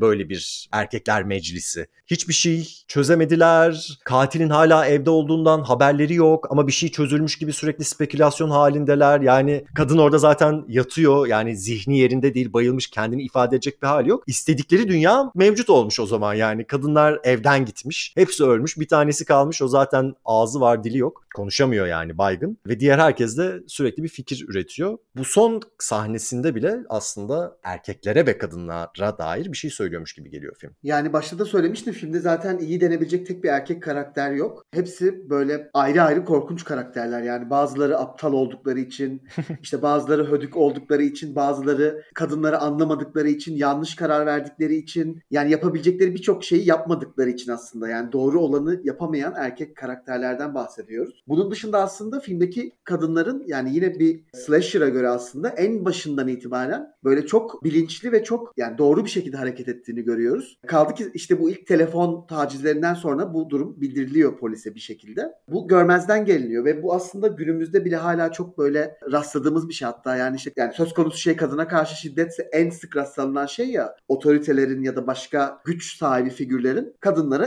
böyle 0.00 0.28
bir 0.28 0.68
erkekler 0.72 1.24
meclisi. 1.24 1.86
Hiçbir 2.06 2.34
şey 2.34 2.68
çözemediler. 2.88 3.98
Katilin 4.04 4.50
hala 4.50 4.86
evde 4.86 5.10
olduğundan 5.10 5.62
haberleri 5.62 6.14
yok 6.14 6.46
ama 6.50 6.66
bir 6.66 6.72
şey 6.72 6.88
çözülmüş 6.88 7.38
gibi 7.38 7.52
sürekli 7.52 7.84
spekülasyon 7.84 8.50
halindeler. 8.50 9.20
Yani 9.20 9.64
kadın 9.74 9.98
orada 9.98 10.18
zaten 10.18 10.64
yatıyor. 10.68 11.26
Yani 11.26 11.56
zihni 11.56 11.98
yerinde 11.98 12.34
değil, 12.34 12.52
bayılmış, 12.52 12.90
kendini 12.90 13.22
ifade 13.22 13.56
edecek 13.56 13.82
bir 13.82 13.86
hali 13.86 14.08
yok. 14.08 14.24
İstedikleri 14.26 14.88
dünya 14.88 15.30
mevcut 15.34 15.70
olmuş 15.70 16.00
o 16.00 16.06
zaman 16.06 16.34
yani. 16.34 16.66
Kadınlar 16.66 17.20
evden 17.24 17.64
gitmiş. 17.64 18.14
Hepsi 18.22 18.44
ölmüş. 18.44 18.78
Bir 18.78 18.88
tanesi 18.88 19.24
kalmış. 19.24 19.62
O 19.62 19.68
zaten 19.68 20.14
ağzı 20.24 20.60
var, 20.60 20.84
dili 20.84 20.98
yok. 20.98 21.24
Konuşamıyor 21.34 21.86
yani 21.86 22.18
baygın. 22.18 22.58
Ve 22.66 22.80
diğer 22.80 22.98
herkes 22.98 23.38
de 23.38 23.60
sürekli 23.66 24.02
bir 24.02 24.08
fikir 24.08 24.46
üretiyor. 24.48 24.98
Bu 25.16 25.24
son 25.24 25.60
sahnesinde 25.78 26.54
bile 26.54 26.78
aslında 26.88 27.56
erkeklere 27.62 28.26
ve 28.26 28.38
kadınlara 28.38 29.18
dair 29.18 29.52
bir 29.52 29.56
şey 29.56 29.70
söylüyormuş 29.70 30.14
gibi 30.14 30.30
geliyor 30.30 30.56
film. 30.58 30.72
Yani 30.82 31.12
başta 31.12 31.38
da 31.38 31.44
söylemiştim 31.44 31.92
filmde 31.92 32.20
zaten 32.20 32.58
iyi 32.58 32.80
denebilecek 32.80 33.26
tek 33.26 33.44
bir 33.44 33.48
erkek 33.48 33.82
karakter 33.82 34.32
yok. 34.32 34.64
Hepsi 34.74 35.30
böyle 35.30 35.70
ayrı 35.74 36.02
ayrı 36.02 36.24
korkunç 36.24 36.64
karakterler. 36.64 37.22
Yani 37.22 37.50
bazıları 37.50 37.98
aptal 37.98 38.32
oldukları 38.32 38.80
için, 38.80 39.22
işte 39.62 39.82
bazıları 39.82 40.30
hödük 40.30 40.56
oldukları 40.56 41.02
için, 41.02 41.36
bazıları 41.36 42.02
kadınları 42.14 42.58
anlamadıkları 42.58 43.28
için, 43.28 43.56
yanlış 43.56 43.96
karar 43.96 44.26
verdikleri 44.26 44.76
için, 44.76 45.22
yani 45.30 45.50
yapabilecekleri 45.50 46.14
birçok 46.14 46.44
şeyi 46.44 46.66
yapmadıkları 46.66 47.30
için 47.30 47.52
aslında. 47.52 47.88
Yani 47.88 48.11
doğru 48.12 48.40
olanı 48.40 48.80
yapamayan 48.84 49.34
erkek 49.36 49.76
karakterlerden 49.76 50.54
bahsediyoruz. 50.54 51.22
Bunun 51.28 51.50
dışında 51.50 51.82
aslında 51.82 52.20
filmdeki 52.20 52.72
kadınların 52.84 53.44
yani 53.46 53.74
yine 53.74 53.98
bir 53.98 54.24
slasher'a 54.34 54.88
göre 54.88 55.08
aslında 55.08 55.48
en 55.48 55.84
başından 55.84 56.28
itibaren 56.28 56.94
böyle 57.04 57.26
çok 57.26 57.64
bilinçli 57.64 58.12
ve 58.12 58.24
çok 58.24 58.52
yani 58.56 58.78
doğru 58.78 59.04
bir 59.04 59.10
şekilde 59.10 59.36
hareket 59.36 59.68
ettiğini 59.68 60.02
görüyoruz. 60.02 60.58
Kaldı 60.66 60.94
ki 60.94 61.10
işte 61.14 61.40
bu 61.40 61.50
ilk 61.50 61.66
telefon 61.66 62.26
tacizlerinden 62.26 62.94
sonra 62.94 63.34
bu 63.34 63.50
durum 63.50 63.80
bildiriliyor 63.80 64.38
polise 64.38 64.74
bir 64.74 64.80
şekilde. 64.80 65.32
Bu 65.48 65.68
görmezden 65.68 66.24
geliniyor 66.24 66.64
ve 66.64 66.82
bu 66.82 66.94
aslında 66.94 67.28
günümüzde 67.28 67.84
bile 67.84 67.96
hala 67.96 68.32
çok 68.32 68.58
böyle 68.58 68.98
rastladığımız 69.12 69.68
bir 69.68 69.74
şey 69.74 69.86
hatta 69.86 70.16
yani 70.16 70.36
işte 70.36 70.52
yani 70.56 70.72
söz 70.72 70.94
konusu 70.94 71.18
şey 71.18 71.36
kadına 71.36 71.68
karşı 71.68 71.96
şiddetse 71.96 72.48
en 72.52 72.70
sık 72.70 72.96
rastlanılan 72.96 73.46
şey 73.46 73.70
ya 73.70 73.96
otoritelerin 74.08 74.82
ya 74.82 74.96
da 74.96 75.06
başka 75.06 75.60
güç 75.64 75.96
sahibi 75.96 76.30
figürlerin 76.30 76.94
kadınlara 77.00 77.46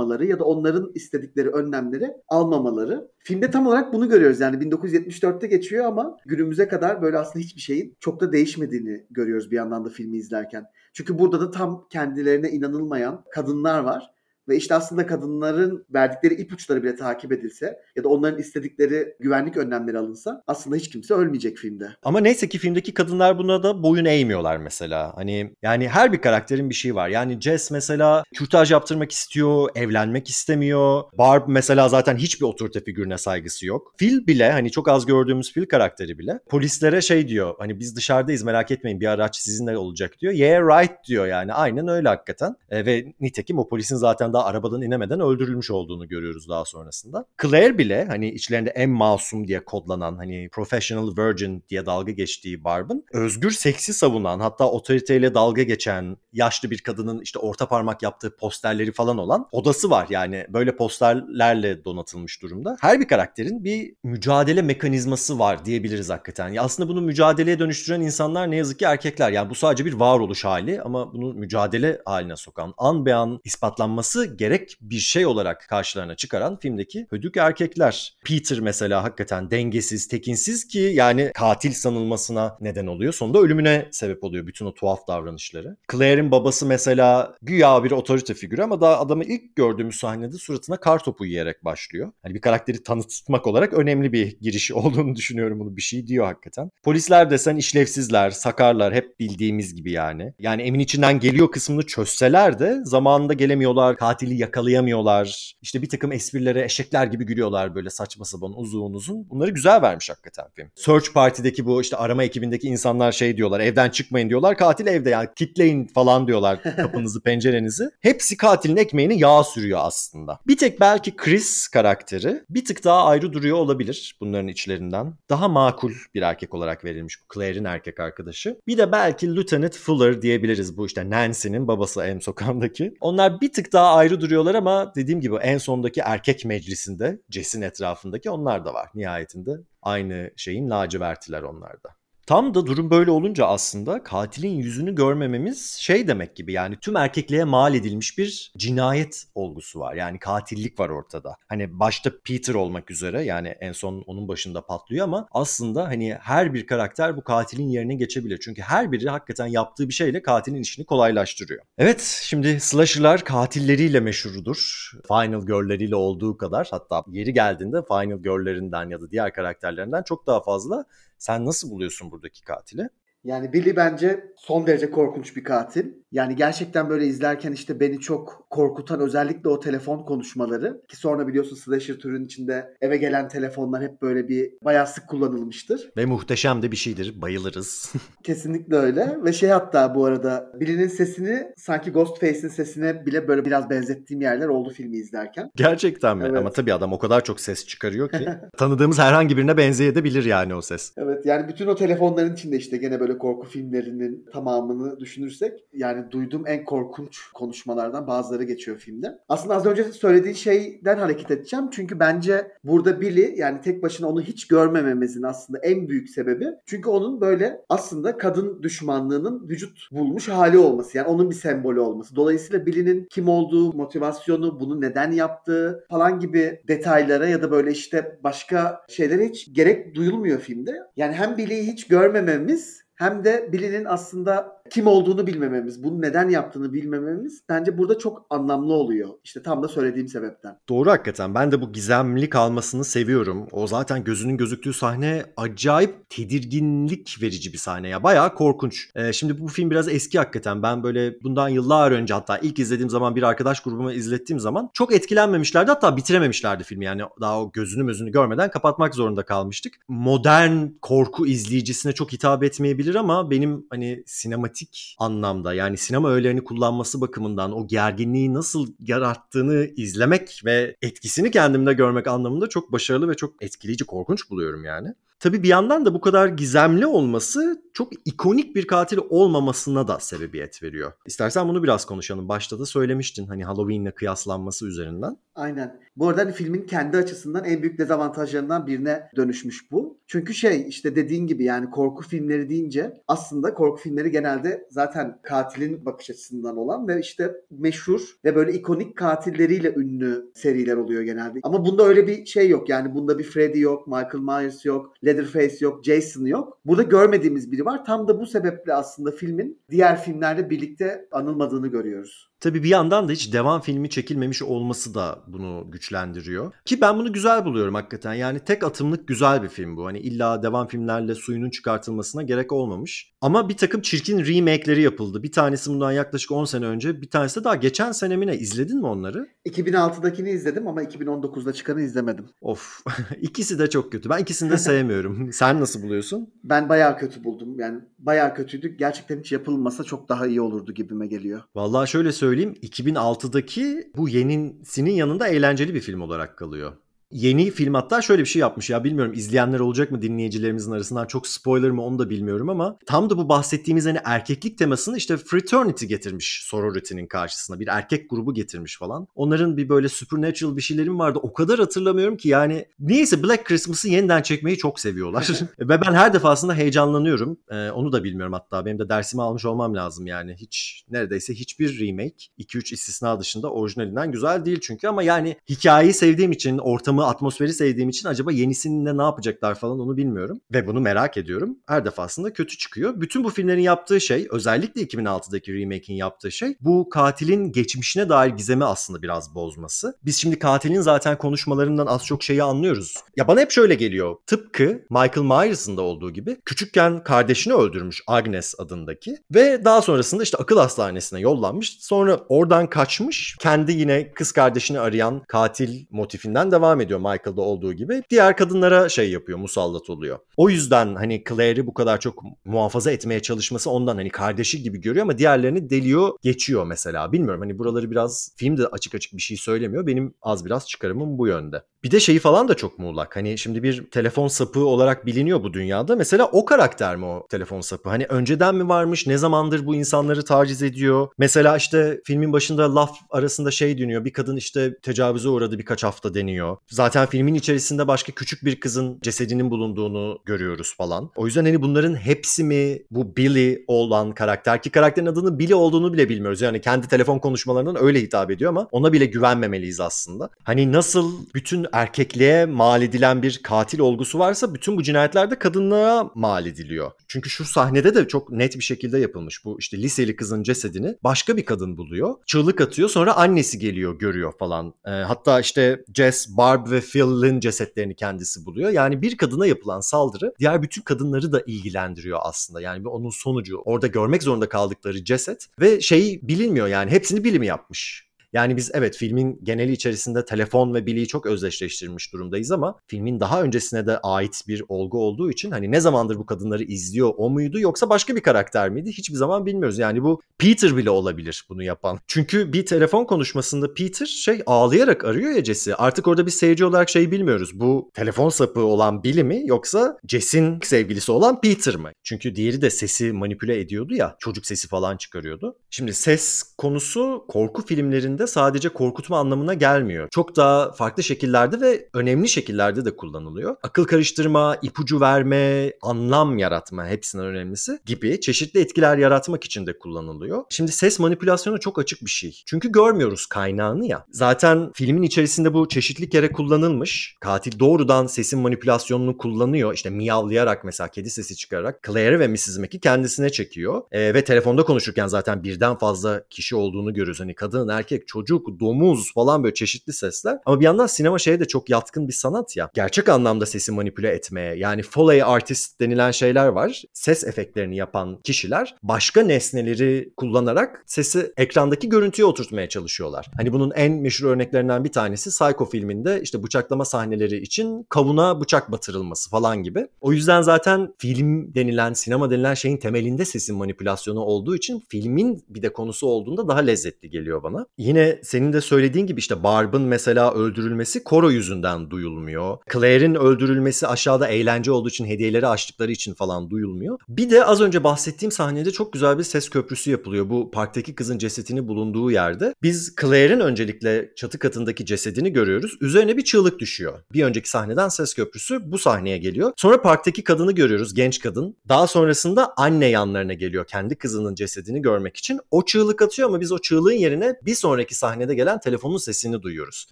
inanmamaları 0.00 0.26
ya 0.26 0.38
da 0.38 0.44
onların 0.44 0.92
istedikleri 0.94 1.48
önlemleri 1.48 2.12
almamaları. 2.28 3.10
Filmde 3.18 3.50
tam 3.50 3.66
olarak 3.66 3.92
bunu 3.92 4.08
görüyoruz 4.08 4.40
yani 4.40 4.56
1974'te 4.56 5.46
geçiyor 5.46 5.84
ama 5.84 6.16
günümüze 6.26 6.68
kadar 6.68 7.02
böyle 7.02 7.18
aslında 7.18 7.44
hiçbir 7.44 7.60
şeyin 7.60 7.96
çok 8.00 8.20
da 8.20 8.32
değişmediğini 8.32 9.06
görüyoruz 9.10 9.50
bir 9.50 9.56
yandan 9.56 9.84
da 9.84 9.88
filmi 9.88 10.16
izlerken. 10.16 10.64
Çünkü 10.92 11.18
burada 11.18 11.40
da 11.40 11.50
tam 11.50 11.86
kendilerine 11.90 12.50
inanılmayan 12.50 13.24
kadınlar 13.30 13.80
var 13.80 14.10
ve 14.50 14.56
işte 14.56 14.74
aslında 14.74 15.06
kadınların 15.06 15.86
verdikleri 15.94 16.34
ipuçları 16.34 16.82
bile 16.82 16.96
takip 16.96 17.32
edilse 17.32 17.78
ya 17.96 18.04
da 18.04 18.08
onların 18.08 18.38
istedikleri 18.38 19.14
güvenlik 19.20 19.56
önlemleri 19.56 19.98
alınsa 19.98 20.42
aslında 20.46 20.76
hiç 20.76 20.90
kimse 20.90 21.14
ölmeyecek 21.14 21.58
filmde. 21.58 21.88
Ama 22.02 22.20
neyse 22.20 22.48
ki 22.48 22.58
filmdeki 22.58 22.94
kadınlar 22.94 23.38
buna 23.38 23.62
da 23.62 23.82
boyun 23.82 24.04
eğmiyorlar 24.04 24.56
mesela. 24.56 25.16
Hani 25.16 25.54
yani 25.62 25.88
her 25.88 26.12
bir 26.12 26.20
karakterin 26.20 26.70
bir 26.70 26.74
şeyi 26.74 26.94
var. 26.94 27.08
Yani 27.08 27.40
Jess 27.40 27.70
mesela 27.70 28.24
kürtaj 28.34 28.72
yaptırmak 28.72 29.12
istiyor, 29.12 29.68
evlenmek 29.74 30.28
istemiyor. 30.28 31.02
Barb 31.18 31.42
mesela 31.48 31.88
zaten 31.88 32.16
hiçbir 32.16 32.46
otorite 32.46 32.80
figürüne 32.80 33.18
saygısı 33.18 33.66
yok. 33.66 33.94
Phil 33.98 34.26
bile 34.26 34.52
hani 34.52 34.70
çok 34.70 34.88
az 34.88 35.06
gördüğümüz 35.06 35.52
Phil 35.52 35.66
karakteri 35.66 36.18
bile 36.18 36.38
polislere 36.48 37.00
şey 37.00 37.28
diyor. 37.28 37.54
Hani 37.58 37.80
biz 37.80 37.96
dışarıdayız 37.96 38.42
merak 38.42 38.70
etmeyin 38.70 39.00
bir 39.00 39.06
araç 39.06 39.36
sizinle 39.36 39.78
olacak 39.78 40.12
diyor. 40.20 40.32
Yeah 40.32 40.62
right 40.62 41.04
diyor 41.08 41.26
yani. 41.26 41.52
Aynen 41.52 41.88
öyle 41.88 42.08
hakikaten. 42.08 42.54
E, 42.70 42.86
ve 42.86 43.04
nitekim 43.20 43.58
o 43.58 43.68
polisin 43.68 43.96
zaten 43.96 44.32
daha 44.32 44.39
arabadan 44.44 44.82
inemeden 44.82 45.20
öldürülmüş 45.20 45.70
olduğunu 45.70 46.08
görüyoruz 46.08 46.48
daha 46.48 46.64
sonrasında. 46.64 47.26
Claire 47.42 47.78
bile 47.78 48.04
hani 48.04 48.30
içlerinde 48.30 48.70
en 48.70 48.90
masum 48.90 49.48
diye 49.48 49.64
kodlanan 49.64 50.16
hani 50.16 50.48
professional 50.52 51.16
virgin 51.16 51.64
diye 51.68 51.86
dalga 51.86 52.12
geçtiği 52.12 52.64
Barb'ın 52.64 53.04
özgür 53.12 53.50
seksi 53.50 53.94
savunan 53.94 54.40
hatta 54.40 54.70
otoriteyle 54.70 55.34
dalga 55.34 55.62
geçen 55.62 56.16
yaşlı 56.32 56.70
bir 56.70 56.78
kadının 56.78 57.20
işte 57.20 57.38
orta 57.38 57.68
parmak 57.68 58.02
yaptığı 58.02 58.36
posterleri 58.36 58.92
falan 58.92 59.18
olan 59.18 59.48
odası 59.52 59.90
var. 59.90 60.06
Yani 60.10 60.46
böyle 60.48 60.76
posterlerle 60.76 61.84
donatılmış 61.84 62.42
durumda. 62.42 62.76
Her 62.80 63.00
bir 63.00 63.08
karakterin 63.08 63.64
bir 63.64 63.94
mücadele 64.04 64.62
mekanizması 64.62 65.38
var 65.38 65.64
diyebiliriz 65.64 66.10
hakikaten. 66.10 66.48
Ya 66.48 66.62
aslında 66.62 66.88
bunu 66.88 67.00
mücadeleye 67.00 67.58
dönüştüren 67.58 68.00
insanlar 68.00 68.50
ne 68.50 68.56
yazık 68.56 68.78
ki 68.78 68.84
erkekler. 68.84 69.30
Yani 69.30 69.50
bu 69.50 69.54
sadece 69.54 69.84
bir 69.84 69.92
varoluş 69.92 70.44
hali 70.44 70.82
ama 70.82 71.12
bunu 71.12 71.34
mücadele 71.34 72.00
haline 72.04 72.36
sokan, 72.36 72.74
an 72.78 73.06
be 73.06 73.14
an 73.14 73.40
ispatlanması 73.44 74.29
gerek 74.38 74.76
bir 74.80 74.98
şey 74.98 75.26
olarak 75.26 75.66
karşılarına 75.68 76.14
çıkaran 76.14 76.58
filmdeki 76.58 77.06
hödük 77.10 77.36
erkekler. 77.36 78.14
Peter 78.24 78.60
mesela 78.60 79.04
hakikaten 79.04 79.50
dengesiz, 79.50 80.08
tekinsiz 80.08 80.68
ki 80.68 80.78
yani 80.78 81.30
katil 81.34 81.72
sanılmasına 81.72 82.56
neden 82.60 82.86
oluyor. 82.86 83.12
Sonunda 83.12 83.38
ölümüne 83.38 83.88
sebep 83.90 84.24
oluyor 84.24 84.46
bütün 84.46 84.66
o 84.66 84.74
tuhaf 84.74 85.08
davranışları. 85.08 85.76
Claire'in 85.92 86.30
babası 86.30 86.66
mesela 86.66 87.34
güya 87.42 87.84
bir 87.84 87.90
otorite 87.90 88.34
figürü 88.34 88.62
ama 88.62 88.80
daha 88.80 89.00
adamı 89.00 89.24
ilk 89.24 89.56
gördüğümüz 89.56 89.96
sahnede 89.96 90.36
suratına 90.36 90.76
kar 90.76 91.04
topu 91.04 91.26
yiyerek 91.26 91.64
başlıyor. 91.64 92.12
Hani 92.22 92.34
bir 92.34 92.40
karakteri 92.40 92.82
tanıtmak 92.82 93.46
olarak 93.46 93.72
önemli 93.72 94.12
bir 94.12 94.36
giriş 94.40 94.72
olduğunu 94.80 95.16
düşünüyorum 95.16 95.60
bunu 95.60 95.76
bir 95.76 95.82
şey 95.82 96.06
diyor 96.06 96.26
hakikaten. 96.26 96.70
Polisler 96.82 97.30
desen 97.30 97.56
işlevsizler, 97.56 98.30
sakarlar 98.30 98.94
hep 98.94 99.20
bildiğimiz 99.20 99.74
gibi 99.74 99.92
yani. 99.92 100.34
Yani 100.38 100.62
emin 100.62 100.80
içinden 100.80 101.20
geliyor 101.20 101.50
kısmını 101.50 101.86
çözseler 101.86 102.58
de 102.58 102.80
zamanında 102.84 103.32
gelemiyorlar, 103.32 103.96
katili 104.10 104.40
yakalayamıyorlar. 104.40 105.54
İşte 105.62 105.82
bir 105.82 105.88
takım 105.88 106.12
esprilere 106.12 106.64
eşekler 106.64 107.06
gibi 107.06 107.26
gülüyorlar 107.26 107.74
böyle 107.74 107.90
saçma 107.90 108.24
sapan 108.24 108.52
uzun 108.56 108.92
uzun. 108.92 109.30
Bunları 109.30 109.50
güzel 109.50 109.82
vermiş 109.82 110.10
hakikaten 110.10 110.44
film. 110.54 110.70
Search 110.74 111.12
Party'deki 111.14 111.66
bu 111.66 111.80
işte 111.80 111.96
arama 111.96 112.24
ekibindeki 112.24 112.68
insanlar 112.68 113.12
şey 113.12 113.36
diyorlar 113.36 113.60
evden 113.60 113.90
çıkmayın 113.90 114.28
diyorlar. 114.28 114.56
Katil 114.56 114.86
evde 114.86 115.10
yani 115.10 115.28
kitleyin 115.36 115.86
falan 115.86 116.26
diyorlar 116.26 116.62
kapınızı 116.76 117.22
pencerenizi. 117.22 117.84
Hepsi 118.00 118.36
katilin 118.36 118.76
ekmeğini 118.76 119.20
yağ 119.20 119.44
sürüyor 119.44 119.78
aslında. 119.82 120.38
Bir 120.46 120.56
tek 120.56 120.80
belki 120.80 121.16
Chris 121.16 121.68
karakteri 121.68 122.44
bir 122.50 122.64
tık 122.64 122.84
daha 122.84 123.04
ayrı 123.04 123.32
duruyor 123.32 123.56
olabilir 123.56 124.16
bunların 124.20 124.48
içlerinden. 124.48 125.14
Daha 125.28 125.48
makul 125.48 125.92
bir 126.14 126.22
erkek 126.22 126.54
olarak 126.54 126.84
verilmiş 126.84 127.18
bu 127.22 127.34
Claire'in 127.34 127.64
erkek 127.64 128.00
arkadaşı. 128.00 128.60
Bir 128.66 128.78
de 128.78 128.92
belki 128.92 129.34
Lieutenant 129.36 129.76
Fuller 129.76 130.22
diyebiliriz 130.22 130.76
bu 130.76 130.86
işte 130.86 131.10
Nancy'nin 131.10 131.68
babası 131.68 132.00
M 132.00 132.20
sokağındaki. 132.20 132.94
Onlar 133.00 133.40
bir 133.40 133.52
tık 133.52 133.72
daha 133.72 133.99
ayrı 134.00 134.20
duruyorlar 134.20 134.54
ama 134.54 134.94
dediğim 134.94 135.20
gibi 135.20 135.36
en 135.36 135.58
sondaki 135.58 136.00
erkek 136.00 136.44
meclisinde 136.44 137.20
Jess'in 137.30 137.62
etrafındaki 137.62 138.30
onlar 138.30 138.64
da 138.64 138.74
var. 138.74 138.88
Nihayetinde 138.94 139.50
aynı 139.82 140.30
şeyin 140.36 140.70
lacivertiler 140.70 141.42
onlar 141.42 141.72
da. 141.72 141.99
Tam 142.30 142.54
da 142.54 142.66
durum 142.66 142.90
böyle 142.90 143.10
olunca 143.10 143.46
aslında 143.46 144.02
katilin 144.02 144.56
yüzünü 144.56 144.94
görmememiz 144.94 145.72
şey 145.72 146.08
demek 146.08 146.36
gibi 146.36 146.52
yani 146.52 146.76
tüm 146.80 146.96
erkekliğe 146.96 147.44
mal 147.44 147.74
edilmiş 147.74 148.18
bir 148.18 148.52
cinayet 148.56 149.24
olgusu 149.34 149.80
var. 149.80 149.94
Yani 149.94 150.18
katillik 150.18 150.80
var 150.80 150.88
ortada. 150.88 151.36
Hani 151.48 151.80
başta 151.80 152.10
Peter 152.24 152.54
olmak 152.54 152.90
üzere 152.90 153.22
yani 153.22 153.48
en 153.48 153.72
son 153.72 154.02
onun 154.06 154.28
başında 154.28 154.66
patlıyor 154.66 155.04
ama 155.04 155.28
aslında 155.32 155.84
hani 155.84 156.14
her 156.20 156.54
bir 156.54 156.66
karakter 156.66 157.16
bu 157.16 157.24
katilin 157.24 157.68
yerine 157.68 157.94
geçebilir. 157.94 158.40
Çünkü 158.44 158.62
her 158.62 158.92
biri 158.92 159.10
hakikaten 159.10 159.46
yaptığı 159.46 159.88
bir 159.88 159.94
şeyle 159.94 160.22
katilin 160.22 160.62
işini 160.62 160.86
kolaylaştırıyor. 160.86 161.62
Evet 161.78 162.20
şimdi 162.22 162.60
slasher'lar 162.60 163.24
katilleriyle 163.24 164.00
meşhurdur. 164.00 164.90
Final 165.08 165.46
Girl'leriyle 165.46 165.96
olduğu 165.96 166.36
kadar 166.36 166.68
hatta 166.70 167.04
yeri 167.08 167.32
geldiğinde 167.32 167.82
Final 167.88 168.22
Girl'lerinden 168.22 168.90
ya 168.90 169.00
da 169.00 169.10
diğer 169.10 169.32
karakterlerinden 169.32 170.02
çok 170.02 170.26
daha 170.26 170.42
fazla 170.42 170.84
sen 171.20 171.46
nasıl 171.46 171.70
buluyorsun 171.70 172.10
buradaki 172.10 172.44
katili? 172.44 172.90
Yani 173.24 173.52
Billy 173.52 173.76
bence 173.76 174.24
son 174.36 174.66
derece 174.66 174.90
korkunç 174.90 175.36
bir 175.36 175.44
katil. 175.44 175.86
Yani 176.12 176.36
gerçekten 176.36 176.90
böyle 176.90 177.06
izlerken 177.06 177.52
işte 177.52 177.80
beni 177.80 178.00
çok 178.00 178.46
korkutan 178.50 179.00
özellikle 179.00 179.48
o 179.48 179.60
telefon 179.60 180.04
konuşmaları 180.04 180.82
ki 180.88 180.96
sonra 180.96 181.28
biliyorsun 181.28 181.56
slasher 181.56 181.94
türünün 181.94 182.24
içinde 182.24 182.74
eve 182.80 182.96
gelen 182.96 183.28
telefonlar 183.28 183.82
hep 183.82 184.02
böyle 184.02 184.28
bir 184.28 184.52
bayağı 184.64 184.86
sık 184.86 185.08
kullanılmıştır. 185.08 185.90
Ve 185.96 186.06
muhteşem 186.06 186.62
de 186.62 186.70
bir 186.70 186.76
şeydir. 186.76 187.22
Bayılırız. 187.22 187.92
Kesinlikle 188.22 188.76
öyle 188.76 189.18
ve 189.24 189.32
şey 189.32 189.48
hatta 189.48 189.94
bu 189.94 190.04
arada 190.04 190.52
Billy'nin 190.60 190.88
sesini 190.88 191.46
sanki 191.56 191.90
Ghostface'in 191.90 192.48
sesine 192.48 193.06
bile 193.06 193.28
böyle 193.28 193.44
biraz 193.44 193.70
benzettiğim 193.70 194.20
yerler 194.20 194.46
oldu 194.46 194.70
filmi 194.70 194.96
izlerken. 194.96 195.50
Gerçekten 195.56 196.18
mi? 196.18 196.24
Evet. 196.26 196.38
Ama 196.38 196.50
tabii 196.50 196.74
adam 196.74 196.92
o 196.92 196.98
kadar 196.98 197.24
çok 197.24 197.40
ses 197.40 197.66
çıkarıyor 197.66 198.10
ki 198.10 198.28
tanıdığımız 198.58 198.98
herhangi 198.98 199.36
birine 199.36 199.56
benzeyebilir 199.56 200.24
yani 200.24 200.54
o 200.54 200.62
ses. 200.62 200.92
Evet 200.96 201.26
yani 201.26 201.48
bütün 201.48 201.66
o 201.66 201.74
telefonların 201.74 202.34
içinde 202.34 202.56
işte 202.56 202.76
gene 202.76 203.00
böyle 203.00 203.09
korku 203.18 203.46
filmlerinin 203.46 204.26
tamamını 204.32 205.00
düşünürsek 205.00 205.64
yani 205.72 206.10
duyduğum 206.10 206.46
en 206.46 206.64
korkunç 206.64 207.18
konuşmalardan 207.34 208.06
bazıları 208.06 208.44
geçiyor 208.44 208.76
filmde. 208.76 209.18
Aslında 209.28 209.54
az 209.54 209.66
önce 209.66 209.84
söylediğin 209.84 210.34
şeyden 210.34 210.98
hareket 210.98 211.30
edeceğim. 211.30 211.68
Çünkü 211.70 212.00
bence 212.00 212.52
burada 212.64 213.00
Billy 213.00 213.34
yani 213.36 213.60
tek 213.60 213.82
başına 213.82 214.08
onu 214.08 214.22
hiç 214.22 214.48
görmememizin 214.48 215.22
aslında 215.22 215.58
en 215.58 215.88
büyük 215.88 216.10
sebebi. 216.10 216.46
Çünkü 216.66 216.88
onun 216.88 217.20
böyle 217.20 217.64
aslında 217.68 218.16
kadın 218.16 218.62
düşmanlığının 218.62 219.48
vücut 219.48 219.88
bulmuş 219.92 220.28
hali 220.28 220.58
olması. 220.58 220.98
Yani 220.98 221.08
onun 221.08 221.30
bir 221.30 221.34
sembolü 221.34 221.80
olması. 221.80 222.16
Dolayısıyla 222.16 222.66
Billy'nin 222.66 223.06
kim 223.10 223.28
olduğu, 223.28 223.72
motivasyonu, 223.72 224.60
bunu 224.60 224.80
neden 224.80 225.12
yaptığı 225.12 225.84
falan 225.90 226.20
gibi 226.20 226.62
detaylara 226.68 227.28
ya 227.28 227.42
da 227.42 227.50
böyle 227.50 227.70
işte 227.70 228.18
başka 228.24 228.80
şeylere 228.88 229.28
hiç 229.28 229.54
gerek 229.54 229.94
duyulmuyor 229.94 230.40
filmde. 230.40 230.78
Yani 230.96 231.14
hem 231.14 231.36
Billy'yi 231.36 231.62
hiç 231.62 231.86
görmememiz 231.88 232.80
hem 233.00 233.24
de 233.24 233.52
Billy'nin 233.52 233.84
aslında 233.84 234.59
kim 234.70 234.86
olduğunu 234.86 235.26
bilmememiz, 235.26 235.84
bunu 235.84 236.02
neden 236.02 236.28
yaptığını 236.28 236.72
bilmememiz 236.72 237.42
bence 237.48 237.78
burada 237.78 237.98
çok 237.98 238.26
anlamlı 238.30 238.72
oluyor. 238.72 239.08
İşte 239.24 239.42
tam 239.42 239.62
da 239.62 239.68
söylediğim 239.68 240.08
sebepten. 240.08 240.58
Doğru 240.68 240.90
hakikaten. 240.90 241.34
Ben 241.34 241.52
de 241.52 241.60
bu 241.60 241.72
gizemli 241.72 242.28
kalmasını 242.28 242.84
seviyorum. 242.84 243.46
O 243.52 243.66
zaten 243.66 244.04
gözünün 244.04 244.36
gözüktüğü 244.36 244.72
sahne 244.72 245.24
acayip 245.36 246.10
tedirginlik 246.10 247.18
verici 247.22 247.52
bir 247.52 247.58
sahne 247.58 247.88
ya. 247.88 248.02
Bayağı 248.02 248.34
korkunç. 248.34 248.90
Ee, 248.94 249.12
şimdi 249.12 249.40
bu 249.40 249.48
film 249.48 249.70
biraz 249.70 249.88
eski 249.88 250.18
hakikaten. 250.18 250.62
Ben 250.62 250.82
böyle 250.82 251.22
bundan 251.22 251.48
yıllar 251.48 251.92
önce 251.92 252.14
hatta 252.14 252.38
ilk 252.38 252.58
izlediğim 252.58 252.90
zaman 252.90 253.16
bir 253.16 253.22
arkadaş 253.22 253.60
grubuma 253.60 253.92
izlettiğim 253.92 254.40
zaman 254.40 254.70
çok 254.74 254.94
etkilenmemişlerdi. 254.94 255.70
Hatta 255.70 255.96
bitirememişlerdi 255.96 256.64
filmi. 256.64 256.84
Yani 256.84 257.02
daha 257.20 257.42
o 257.42 257.52
gözünü 257.52 257.86
gözünü 257.86 258.10
görmeden 258.12 258.50
kapatmak 258.50 258.94
zorunda 258.94 259.22
kalmıştık. 259.22 259.74
Modern 259.88 260.66
korku 260.82 261.26
izleyicisine 261.26 261.92
çok 261.92 262.12
hitap 262.12 262.44
etmeyebilir 262.44 262.94
ama 262.94 263.30
benim 263.30 263.66
hani 263.70 264.02
sinematik 264.06 264.59
anlamda 264.98 265.54
yani 265.54 265.76
sinema 265.76 266.10
öğelerini 266.10 266.44
kullanması 266.44 267.00
bakımından 267.00 267.52
o 267.52 267.66
gerginliği 267.66 268.34
nasıl 268.34 268.72
yarattığını 268.80 269.70
izlemek 269.76 270.42
ve 270.44 270.76
etkisini 270.82 271.30
kendimde 271.30 271.72
görmek 271.72 272.06
anlamında 272.06 272.48
çok 272.48 272.72
başarılı 272.72 273.08
ve 273.08 273.14
çok 273.14 273.42
etkileyici, 273.42 273.84
korkunç 273.84 274.30
buluyorum 274.30 274.64
yani. 274.64 274.94
Tabii 275.20 275.42
bir 275.42 275.48
yandan 275.48 275.86
da 275.86 275.94
bu 275.94 276.00
kadar 276.00 276.28
gizemli 276.28 276.86
olması 276.86 277.62
çok 277.74 277.92
ikonik 278.04 278.56
bir 278.56 278.66
katil 278.66 278.98
olmamasına 279.10 279.88
da 279.88 280.00
sebebiyet 280.00 280.62
veriyor. 280.62 280.92
İstersen 281.06 281.48
bunu 281.48 281.62
biraz 281.62 281.84
konuşalım. 281.84 282.28
Başta 282.28 282.58
da 282.58 282.66
söylemiştin 282.66 283.26
hani 283.26 283.44
Halloween'le 283.44 283.90
kıyaslanması 283.90 284.66
üzerinden. 284.66 285.16
Aynen. 285.34 285.80
Bu 285.96 286.08
arada 286.08 286.20
hani 286.20 286.32
filmin 286.32 286.66
kendi 286.66 286.96
açısından 286.96 287.44
en 287.44 287.62
büyük 287.62 287.78
dezavantajlarından 287.78 288.66
birine 288.66 289.08
dönüşmüş 289.16 289.70
bu. 289.70 289.98
Çünkü 290.06 290.34
şey 290.34 290.68
işte 290.68 290.96
dediğin 290.96 291.26
gibi 291.26 291.44
yani 291.44 291.70
korku 291.70 292.02
filmleri 292.02 292.48
deyince 292.48 293.02
aslında 293.08 293.54
korku 293.54 293.82
filmleri 293.82 294.10
genelde 294.10 294.66
zaten 294.70 295.18
katilin 295.22 295.84
bakış 295.84 296.10
açısından 296.10 296.56
olan 296.56 296.88
ve 296.88 297.00
işte 297.00 297.34
meşhur 297.50 298.00
ve 298.24 298.36
böyle 298.36 298.52
ikonik 298.52 298.96
katilleriyle 298.96 299.74
ünlü 299.76 300.30
seriler 300.34 300.76
oluyor 300.76 301.02
genelde. 301.02 301.40
Ama 301.42 301.64
bunda 301.64 301.84
öyle 301.84 302.06
bir 302.06 302.26
şey 302.26 302.48
yok. 302.48 302.68
Yani 302.68 302.94
bunda 302.94 303.18
bir 303.18 303.24
Freddy 303.24 303.60
yok, 303.60 303.86
Michael 303.86 304.22
Myers 304.22 304.64
yok, 304.64 304.94
Leatherface 305.10 305.64
yok, 305.64 305.84
Jason 305.84 306.24
yok. 306.24 306.60
Burada 306.64 306.82
görmediğimiz 306.82 307.52
biri 307.52 307.64
var. 307.64 307.84
Tam 307.84 308.08
da 308.08 308.20
bu 308.20 308.26
sebeple 308.26 308.74
aslında 308.74 309.10
filmin 309.10 309.62
diğer 309.70 310.02
filmlerle 310.02 310.50
birlikte 310.50 311.08
anılmadığını 311.12 311.68
görüyoruz. 311.68 312.29
Tabii 312.40 312.62
bir 312.62 312.68
yandan 312.68 313.08
da 313.08 313.12
hiç 313.12 313.32
devam 313.32 313.60
filmi 313.60 313.90
çekilmemiş 313.90 314.42
olması 314.42 314.94
da 314.94 315.18
bunu 315.26 315.66
güçlendiriyor. 315.70 316.52
Ki 316.64 316.80
ben 316.80 316.98
bunu 316.98 317.12
güzel 317.12 317.44
buluyorum 317.44 317.74
hakikaten. 317.74 318.14
Yani 318.14 318.40
tek 318.40 318.64
atımlık 318.64 319.08
güzel 319.08 319.42
bir 319.42 319.48
film 319.48 319.76
bu. 319.76 319.86
Hani 319.86 319.98
illa 319.98 320.42
devam 320.42 320.68
filmlerle 320.68 321.14
suyunun 321.14 321.50
çıkartılmasına 321.50 322.22
gerek 322.22 322.52
olmamış. 322.52 323.12
Ama 323.20 323.48
bir 323.48 323.56
takım 323.56 323.80
çirkin 323.80 324.18
remake'leri 324.18 324.82
yapıldı. 324.82 325.22
Bir 325.22 325.32
tanesi 325.32 325.70
bundan 325.70 325.92
yaklaşık 325.92 326.32
10 326.32 326.44
sene 326.44 326.66
önce. 326.66 327.02
Bir 327.02 327.10
tanesi 327.10 327.40
de 327.40 327.44
daha 327.44 327.56
geçen 327.56 327.92
sene 327.92 328.16
mi 328.16 328.26
ne? 328.26 328.36
İzledin 328.36 328.78
mi 328.78 328.86
onları? 328.86 329.28
2006'dakini 329.46 330.28
izledim 330.30 330.68
ama 330.68 330.82
2019'da 330.82 331.52
çıkanı 331.52 331.82
izlemedim. 331.82 332.24
Of. 332.40 332.84
İkisi 333.20 333.58
de 333.58 333.70
çok 333.70 333.92
kötü. 333.92 334.10
Ben 334.10 334.18
ikisini 334.18 334.50
de 334.50 334.58
sevmiyorum. 334.70 335.32
Sen 335.32 335.60
nasıl 335.60 335.82
buluyorsun? 335.82 336.30
Ben 336.44 336.68
bayağı 336.68 336.98
kötü 336.98 337.24
buldum. 337.24 337.58
Yani 337.58 337.80
bayağı 337.98 338.34
kötüydü. 338.34 338.68
Gerçekten 338.68 339.18
hiç 339.18 339.32
yapılmasa 339.32 339.84
çok 339.84 340.08
daha 340.08 340.26
iyi 340.26 340.40
olurdu 340.40 340.74
gibime 340.74 341.06
geliyor. 341.06 341.42
Vallahi 341.54 341.90
şöyle 341.90 342.12
söyleyeyim. 342.12 342.29
2006'daki 342.38 343.90
bu 343.96 344.08
yenisinin 344.08 344.90
yanında 344.90 345.28
eğlenceli 345.28 345.74
bir 345.74 345.80
film 345.80 346.00
olarak 346.00 346.36
kalıyor. 346.36 346.72
Yeni 347.12 347.50
film 347.50 347.74
hatta 347.74 348.02
şöyle 348.02 348.22
bir 348.22 348.28
şey 348.28 348.40
yapmış 348.40 348.70
ya 348.70 348.84
bilmiyorum 348.84 349.12
izleyenler 349.12 349.60
olacak 349.60 349.90
mı 349.90 350.02
dinleyicilerimizin 350.02 350.72
arasından 350.72 351.06
çok 351.06 351.26
spoiler 351.26 351.70
mı 351.70 351.82
onu 351.82 351.98
da 351.98 352.10
bilmiyorum 352.10 352.48
ama 352.48 352.78
tam 352.86 353.10
da 353.10 353.18
bu 353.18 353.28
bahsettiğimiz 353.28 353.86
hani 353.86 353.98
erkeklik 354.04 354.58
temasını 354.58 354.96
işte 354.96 355.16
fraternity 355.16 355.86
getirmiş 355.86 356.42
sorority'nin 356.44 357.06
karşısına 357.06 357.60
bir 357.60 357.66
erkek 357.66 358.10
grubu 358.10 358.34
getirmiş 358.34 358.78
falan. 358.78 359.06
Onların 359.14 359.56
bir 359.56 359.68
böyle 359.68 359.88
supernatural 359.88 360.56
bir 360.56 360.62
şeylerim 360.62 360.98
vardı? 360.98 361.18
O 361.22 361.32
kadar 361.32 361.58
hatırlamıyorum 361.58 362.16
ki 362.16 362.28
yani 362.28 362.66
neyse 362.80 363.22
Black 363.22 363.44
Christmas'ı 363.44 363.88
yeniden 363.88 364.22
çekmeyi 364.22 364.58
çok 364.58 364.80
seviyorlar. 364.80 365.28
Ve 365.60 365.80
ben 365.80 365.92
her 365.92 366.12
defasında 366.12 366.54
heyecanlanıyorum. 366.54 367.38
Ee, 367.50 367.70
onu 367.70 367.92
da 367.92 368.04
bilmiyorum 368.04 368.32
hatta 368.32 368.66
benim 368.66 368.78
de 368.78 368.88
dersimi 368.88 369.22
almış 369.22 369.44
olmam 369.44 369.74
lazım 369.74 370.06
yani. 370.06 370.34
Hiç 370.34 370.84
neredeyse 370.90 371.34
hiçbir 371.34 371.80
remake 371.80 372.16
2-3 372.38 372.74
istisna 372.74 373.20
dışında 373.20 373.50
orijinalinden 373.52 374.12
güzel 374.12 374.44
değil 374.44 374.60
çünkü 374.62 374.88
ama 374.88 375.02
yani 375.02 375.36
hikayeyi 375.48 375.94
sevdiğim 375.94 376.32
için 376.32 376.58
ortamı 376.58 376.99
atmosferi 377.06 377.52
sevdiğim 377.52 377.88
için 377.88 378.08
acaba 378.08 378.32
yenisinde 378.32 378.96
ne 378.96 379.02
yapacaklar 379.02 379.54
falan 379.54 379.80
onu 379.80 379.96
bilmiyorum. 379.96 380.40
Ve 380.52 380.66
bunu 380.66 380.80
merak 380.80 381.16
ediyorum. 381.16 381.58
Her 381.66 381.84
defasında 381.84 382.32
kötü 382.32 382.58
çıkıyor. 382.58 383.00
Bütün 383.00 383.24
bu 383.24 383.30
filmlerin 383.30 383.62
yaptığı 383.62 384.00
şey 384.00 384.28
özellikle 384.30 384.82
2006'daki 384.82 385.60
remake'in 385.60 385.96
yaptığı 385.96 386.32
şey 386.32 386.56
bu 386.60 386.88
katilin 386.88 387.52
geçmişine 387.52 388.08
dair 388.08 388.30
gizemi 388.30 388.64
aslında 388.64 389.02
biraz 389.02 389.34
bozması. 389.34 389.96
Biz 390.04 390.16
şimdi 390.16 390.38
katilin 390.38 390.80
zaten 390.80 391.18
konuşmalarından 391.18 391.86
az 391.86 392.06
çok 392.06 392.22
şeyi 392.22 392.42
anlıyoruz. 392.42 392.94
Ya 393.16 393.28
bana 393.28 393.40
hep 393.40 393.50
şöyle 393.50 393.74
geliyor. 393.74 394.16
Tıpkı 394.26 394.82
Michael 394.90 395.26
Myers'ın 395.26 395.76
da 395.76 395.82
olduğu 395.82 396.10
gibi 396.10 396.36
küçükken 396.44 397.04
kardeşini 397.04 397.54
öldürmüş 397.54 398.02
Agnes 398.06 398.54
adındaki 398.58 399.16
ve 399.34 399.64
daha 399.64 399.82
sonrasında 399.82 400.22
işte 400.22 400.38
akıl 400.38 400.58
hastanesine 400.58 401.20
yollanmış. 401.20 401.76
Sonra 401.80 402.20
oradan 402.28 402.70
kaçmış. 402.70 403.36
Kendi 403.40 403.72
yine 403.72 404.12
kız 404.12 404.32
kardeşini 404.32 404.80
arayan 404.80 405.22
katil 405.28 405.86
motifinden 405.90 406.50
devam 406.50 406.80
ediyor 406.80 406.89
Michael'da 406.98 407.42
olduğu 407.42 407.72
gibi. 407.72 408.02
Diğer 408.10 408.36
kadınlara 408.36 408.88
şey 408.88 409.10
yapıyor, 409.10 409.38
musallat 409.38 409.90
oluyor. 409.90 410.18
O 410.36 410.50
yüzden 410.50 410.94
hani 410.94 411.24
Claire'i 411.28 411.66
bu 411.66 411.74
kadar 411.74 412.00
çok 412.00 412.22
muhafaza 412.44 412.90
etmeye 412.90 413.20
çalışması 413.20 413.70
ondan 413.70 413.96
hani 413.96 414.10
kardeşi 414.10 414.62
gibi 414.62 414.80
görüyor 414.80 415.02
ama 415.02 415.18
diğerlerini 415.18 415.70
deliyor, 415.70 416.10
geçiyor 416.22 416.66
mesela. 416.66 417.12
Bilmiyorum 417.12 417.40
hani 417.40 417.58
buraları 417.58 417.90
biraz 417.90 418.32
film 418.36 418.58
de 418.58 418.66
açık 418.66 418.94
açık 418.94 419.16
bir 419.16 419.22
şey 419.22 419.36
söylemiyor. 419.36 419.86
Benim 419.86 420.14
az 420.22 420.44
biraz 420.44 420.68
çıkarımım 420.68 421.18
bu 421.18 421.26
yönde. 421.26 421.62
Bir 421.84 421.90
de 421.90 422.00
şeyi 422.00 422.18
falan 422.18 422.48
da 422.48 422.54
çok 422.54 422.78
muğlak. 422.78 423.16
Hani 423.16 423.38
şimdi 423.38 423.62
bir 423.62 423.90
telefon 423.90 424.28
sapığı 424.28 424.64
olarak 424.64 425.06
biliniyor 425.06 425.42
bu 425.42 425.52
dünyada. 425.52 425.96
Mesela 425.96 426.28
o 426.32 426.44
karakter 426.44 426.96
mi 426.96 427.04
o 427.04 427.26
telefon 427.30 427.60
sapığı? 427.60 427.90
Hani 427.90 428.04
önceden 428.04 428.54
mi 428.54 428.68
varmış? 428.68 429.06
Ne 429.06 429.18
zamandır 429.18 429.66
bu 429.66 429.74
insanları 429.74 430.24
taciz 430.24 430.62
ediyor? 430.62 431.08
Mesela 431.18 431.56
işte 431.56 432.00
filmin 432.04 432.32
başında 432.32 432.74
laf 432.74 432.96
arasında 433.10 433.50
şey 433.50 433.78
dönüyor. 433.78 434.04
Bir 434.04 434.12
kadın 434.12 434.36
işte 434.36 434.76
tecavüze 434.82 435.28
uğradı 435.28 435.58
birkaç 435.58 435.84
hafta 435.84 436.14
deniyor. 436.14 436.56
Zaten 436.70 437.06
filmin 437.06 437.34
içerisinde 437.34 437.88
başka 437.88 438.12
küçük 438.12 438.44
bir 438.44 438.60
kızın 438.60 438.98
cesedinin 439.02 439.50
bulunduğunu 439.50 440.18
görüyoruz 440.24 440.74
falan. 440.76 441.10
O 441.16 441.26
yüzden 441.26 441.44
hani 441.44 441.62
bunların 441.62 441.94
hepsi 441.94 442.44
mi 442.44 442.78
bu 442.90 443.16
Billy 443.16 443.64
olan 443.66 444.12
karakter 444.12 444.62
ki 444.62 444.70
karakterin 444.70 445.06
adının 445.06 445.38
Billy 445.38 445.54
olduğunu 445.54 445.92
bile 445.92 446.08
bilmiyoruz. 446.08 446.40
Yani 446.40 446.60
kendi 446.60 446.88
telefon 446.88 447.18
konuşmalarından 447.18 447.82
öyle 447.82 448.00
hitap 448.00 448.30
ediyor 448.30 448.48
ama 448.48 448.68
ona 448.72 448.92
bile 448.92 449.04
güvenmemeliyiz 449.04 449.80
aslında. 449.80 450.30
Hani 450.44 450.72
nasıl 450.72 451.12
bütün 451.34 451.69
erkekliğe 451.72 452.46
mal 452.46 452.82
edilen 452.82 453.22
bir 453.22 453.40
katil 453.42 453.78
olgusu 453.78 454.18
varsa 454.18 454.54
bütün 454.54 454.76
bu 454.76 454.82
cinayetler 454.82 455.30
de 455.30 455.38
kadınlığa 455.38 456.10
mal 456.14 456.46
ediliyor. 456.46 456.90
Çünkü 457.08 457.30
şu 457.30 457.44
sahnede 457.44 457.94
de 457.94 458.08
çok 458.08 458.30
net 458.30 458.56
bir 458.56 458.64
şekilde 458.64 458.98
yapılmış. 458.98 459.44
Bu 459.44 459.58
işte 459.58 459.78
liseli 459.78 460.16
kızın 460.16 460.42
cesedini 460.42 460.96
başka 461.04 461.36
bir 461.36 461.44
kadın 461.44 461.76
buluyor. 461.76 462.14
Çığlık 462.26 462.60
atıyor 462.60 462.88
sonra 462.88 463.16
annesi 463.16 463.58
geliyor 463.58 463.98
görüyor 463.98 464.32
falan. 464.38 464.74
Ee, 464.86 464.90
hatta 464.90 465.40
işte 465.40 465.84
Jess, 465.94 466.28
Barb 466.36 466.70
ve 466.70 466.80
Phil'in 466.80 467.40
cesetlerini 467.40 467.96
kendisi 467.96 468.46
buluyor. 468.46 468.70
Yani 468.70 469.02
bir 469.02 469.16
kadına 469.16 469.46
yapılan 469.46 469.80
saldırı 469.80 470.34
diğer 470.38 470.62
bütün 470.62 470.82
kadınları 470.82 471.32
da 471.32 471.42
ilgilendiriyor 471.46 472.18
aslında. 472.22 472.60
Yani 472.60 472.88
onun 472.88 473.10
sonucu 473.10 473.62
orada 473.64 473.86
görmek 473.86 474.22
zorunda 474.22 474.48
kaldıkları 474.48 475.04
ceset 475.04 475.46
ve 475.60 475.80
şey 475.80 476.20
bilinmiyor 476.22 476.66
yani 476.66 476.90
hepsini 476.90 477.24
bilimi 477.24 477.46
yapmış. 477.46 478.09
Yani 478.32 478.56
biz 478.56 478.70
evet 478.74 478.96
filmin 478.96 479.40
geneli 479.42 479.72
içerisinde 479.72 480.24
telefon 480.24 480.74
ve 480.74 480.86
Billy'yi 480.86 481.06
çok 481.06 481.26
özdeşleştirmiş 481.26 482.12
durumdayız 482.12 482.52
ama 482.52 482.76
filmin 482.86 483.20
daha 483.20 483.42
öncesine 483.42 483.86
de 483.86 483.98
ait 483.98 484.42
bir 484.48 484.62
olgu 484.68 484.98
olduğu 484.98 485.30
için 485.30 485.50
hani 485.50 485.70
ne 485.72 485.80
zamandır 485.80 486.16
bu 486.16 486.26
kadınları 486.26 486.62
izliyor 486.62 487.12
o 487.16 487.30
muydu 487.30 487.60
yoksa 487.60 487.90
başka 487.90 488.16
bir 488.16 488.20
karakter 488.20 488.70
miydi 488.70 488.92
hiçbir 488.92 489.16
zaman 489.16 489.46
bilmiyoruz. 489.46 489.78
Yani 489.78 490.02
bu 490.02 490.20
Peter 490.38 490.76
bile 490.76 490.90
olabilir 490.90 491.44
bunu 491.48 491.62
yapan. 491.62 491.98
Çünkü 492.06 492.52
bir 492.52 492.66
telefon 492.66 493.04
konuşmasında 493.04 493.74
Peter 493.74 494.06
şey 494.06 494.42
ağlayarak 494.46 495.04
arıyor 495.04 495.30
ya 495.30 495.44
Jess'i. 495.44 495.74
Artık 495.74 496.08
orada 496.08 496.26
bir 496.26 496.30
seyirci 496.30 496.64
olarak 496.64 496.88
şey 496.88 497.10
bilmiyoruz. 497.10 497.60
Bu 497.60 497.90
telefon 497.94 498.28
sapı 498.28 498.60
olan 498.60 499.02
Billy 499.02 499.24
mi 499.24 499.42
yoksa 499.44 499.98
Jess'in 500.08 500.58
sevgilisi 500.62 501.12
olan 501.12 501.40
Peter 501.40 501.76
mı? 501.76 501.90
Çünkü 502.02 502.34
diğeri 502.36 502.62
de 502.62 502.70
sesi 502.70 503.12
manipüle 503.12 503.60
ediyordu 503.60 503.94
ya. 503.94 504.16
Çocuk 504.18 504.46
sesi 504.46 504.68
falan 504.68 504.96
çıkarıyordu. 504.96 505.56
Şimdi 505.70 505.94
ses 505.94 506.42
konusu 506.58 507.24
korku 507.28 507.66
filmlerinde 507.66 508.19
sadece 508.26 508.68
korkutma 508.68 509.18
anlamına 509.18 509.54
gelmiyor. 509.54 510.08
Çok 510.10 510.36
daha 510.36 510.72
farklı 510.72 511.02
şekillerde 511.02 511.60
ve 511.60 511.88
önemli 511.94 512.28
şekillerde 512.28 512.84
de 512.84 512.96
kullanılıyor. 512.96 513.56
Akıl 513.62 513.84
karıştırma, 513.84 514.56
ipucu 514.62 515.00
verme, 515.00 515.72
anlam 515.82 516.38
yaratma 516.38 516.86
hepsinden 516.86 517.26
önemlisi 517.26 517.78
gibi 517.86 518.20
çeşitli 518.20 518.60
etkiler 518.60 518.98
yaratmak 518.98 519.44
için 519.44 519.66
de 519.66 519.78
kullanılıyor. 519.78 520.44
Şimdi 520.50 520.72
ses 520.72 520.98
manipülasyonu 520.98 521.60
çok 521.60 521.78
açık 521.78 522.04
bir 522.04 522.10
şey. 522.10 522.42
Çünkü 522.46 522.72
görmüyoruz 522.72 523.26
kaynağını 523.26 523.86
ya. 523.86 524.06
Zaten 524.10 524.70
filmin 524.74 525.02
içerisinde 525.02 525.54
bu 525.54 525.68
çeşitli 525.68 526.10
kere 526.10 526.32
kullanılmış. 526.32 527.16
Katil 527.20 527.58
doğrudan 527.58 528.06
sesin 528.06 528.38
manipülasyonunu 528.38 529.16
kullanıyor. 529.16 529.74
İşte 529.74 529.90
miyavlayarak 529.90 530.64
mesela 530.64 530.88
kedi 530.88 531.10
sesi 531.10 531.36
çıkararak 531.36 531.82
Claire 531.86 532.20
ve 532.20 532.28
Mrs. 532.28 532.58
Mac'i 532.58 532.80
kendisine 532.80 533.30
çekiyor. 533.30 533.82
Ee, 533.92 534.14
ve 534.14 534.24
telefonda 534.24 534.62
konuşurken 534.62 535.06
zaten 535.06 535.42
birden 535.42 535.78
fazla 535.78 536.24
kişi 536.30 536.56
olduğunu 536.56 536.94
görüyoruz. 536.94 537.20
Hani 537.20 537.34
kadın, 537.34 537.68
erkek, 537.68 538.06
çocuk, 538.10 538.60
domuz 538.60 539.14
falan 539.14 539.44
böyle 539.44 539.54
çeşitli 539.54 539.92
sesler. 539.92 540.38
Ama 540.46 540.60
bir 540.60 540.64
yandan 540.64 540.86
sinema 540.86 541.18
şeye 541.18 541.40
de 541.40 541.44
çok 541.44 541.70
yatkın 541.70 542.08
bir 542.08 542.12
sanat 542.12 542.56
ya. 542.56 542.70
Gerçek 542.74 543.08
anlamda 543.08 543.46
sesi 543.46 543.72
manipüle 543.72 544.08
etmeye. 544.08 544.56
Yani 544.56 544.82
Foley 544.82 545.22
artist 545.22 545.80
denilen 545.80 546.10
şeyler 546.10 546.46
var. 546.46 546.82
Ses 546.92 547.24
efektlerini 547.24 547.76
yapan 547.76 548.20
kişiler 548.24 548.74
başka 548.82 549.22
nesneleri 549.22 550.12
kullanarak 550.16 550.84
sesi 550.86 551.32
ekrandaki 551.36 551.88
görüntüye 551.88 552.26
oturtmaya 552.26 552.68
çalışıyorlar. 552.68 553.30
Hani 553.36 553.52
bunun 553.52 553.70
en 553.70 553.92
meşhur 553.92 554.28
örneklerinden 554.28 554.84
bir 554.84 554.92
tanesi 554.92 555.30
Psycho 555.30 555.64
filminde 555.64 556.20
işte 556.22 556.42
bıçaklama 556.42 556.84
sahneleri 556.84 557.36
için 557.36 557.86
kavuna 557.88 558.40
bıçak 558.40 558.72
batırılması 558.72 559.30
falan 559.30 559.62
gibi. 559.62 559.86
O 560.00 560.12
yüzden 560.12 560.42
zaten 560.42 560.94
film 560.98 561.54
denilen, 561.54 561.92
sinema 561.92 562.30
denilen 562.30 562.54
şeyin 562.54 562.76
temelinde 562.76 563.24
sesin 563.24 563.56
manipülasyonu 563.56 564.20
olduğu 564.20 564.56
için 564.56 564.82
filmin 564.88 565.44
bir 565.48 565.62
de 565.62 565.72
konusu 565.72 566.06
olduğunda 566.06 566.48
daha 566.48 566.58
lezzetli 566.58 567.10
geliyor 567.10 567.42
bana. 567.42 567.66
Yine 567.78 567.99
senin 568.22 568.52
de 568.52 568.60
söylediğin 568.60 569.06
gibi 569.06 569.20
işte 569.20 569.42
Barb'ın 569.42 569.82
mesela 569.82 570.34
öldürülmesi 570.34 571.04
Koro 571.04 571.30
yüzünden 571.30 571.90
duyulmuyor. 571.90 572.58
Claire'in 572.72 573.14
öldürülmesi 573.14 573.86
aşağıda 573.86 574.28
eğlence 574.28 574.72
olduğu 574.72 574.88
için 574.88 575.04
hediyeleri 575.04 575.46
açtıkları 575.46 575.92
için 575.92 576.14
falan 576.14 576.50
duyulmuyor. 576.50 576.98
Bir 577.08 577.30
de 577.30 577.44
az 577.44 577.60
önce 577.60 577.84
bahsettiğim 577.84 578.32
sahnede 578.32 578.70
çok 578.70 578.92
güzel 578.92 579.18
bir 579.18 579.22
ses 579.22 579.48
köprüsü 579.48 579.90
yapılıyor. 579.90 580.30
Bu 580.30 580.50
parktaki 580.50 580.94
kızın 580.94 581.18
cesetini 581.18 581.68
bulunduğu 581.68 582.10
yerde. 582.10 582.54
Biz 582.62 582.94
Claire'in 583.00 583.40
öncelikle 583.40 584.12
çatı 584.16 584.38
katındaki 584.38 584.86
cesedini 584.86 585.32
görüyoruz. 585.32 585.76
Üzerine 585.80 586.16
bir 586.16 586.24
çığlık 586.24 586.58
düşüyor. 586.58 586.98
Bir 587.12 587.24
önceki 587.24 587.50
sahneden 587.50 587.88
ses 587.88 588.14
köprüsü 588.14 588.72
bu 588.72 588.78
sahneye 588.78 589.18
geliyor. 589.18 589.52
Sonra 589.56 589.82
parktaki 589.82 590.24
kadını 590.24 590.52
görüyoruz. 590.52 590.94
Genç 590.94 591.20
kadın. 591.20 591.56
Daha 591.68 591.86
sonrasında 591.86 592.52
anne 592.56 592.86
yanlarına 592.86 593.32
geliyor. 593.32 593.66
Kendi 593.66 593.94
kızının 593.96 594.34
cesedini 594.34 594.82
görmek 594.82 595.16
için. 595.16 595.40
O 595.50 595.64
çığlık 595.64 596.02
atıyor 596.02 596.28
ama 596.28 596.40
biz 596.40 596.52
o 596.52 596.58
çığlığın 596.58 596.92
yerine 596.92 597.36
bir 597.42 597.54
sonraki 597.54 597.89
sonraki 597.90 597.94
sahnede 597.94 598.34
gelen 598.34 598.60
telefonun 598.60 598.98
sesini 598.98 599.42
duyuyoruz. 599.42 599.86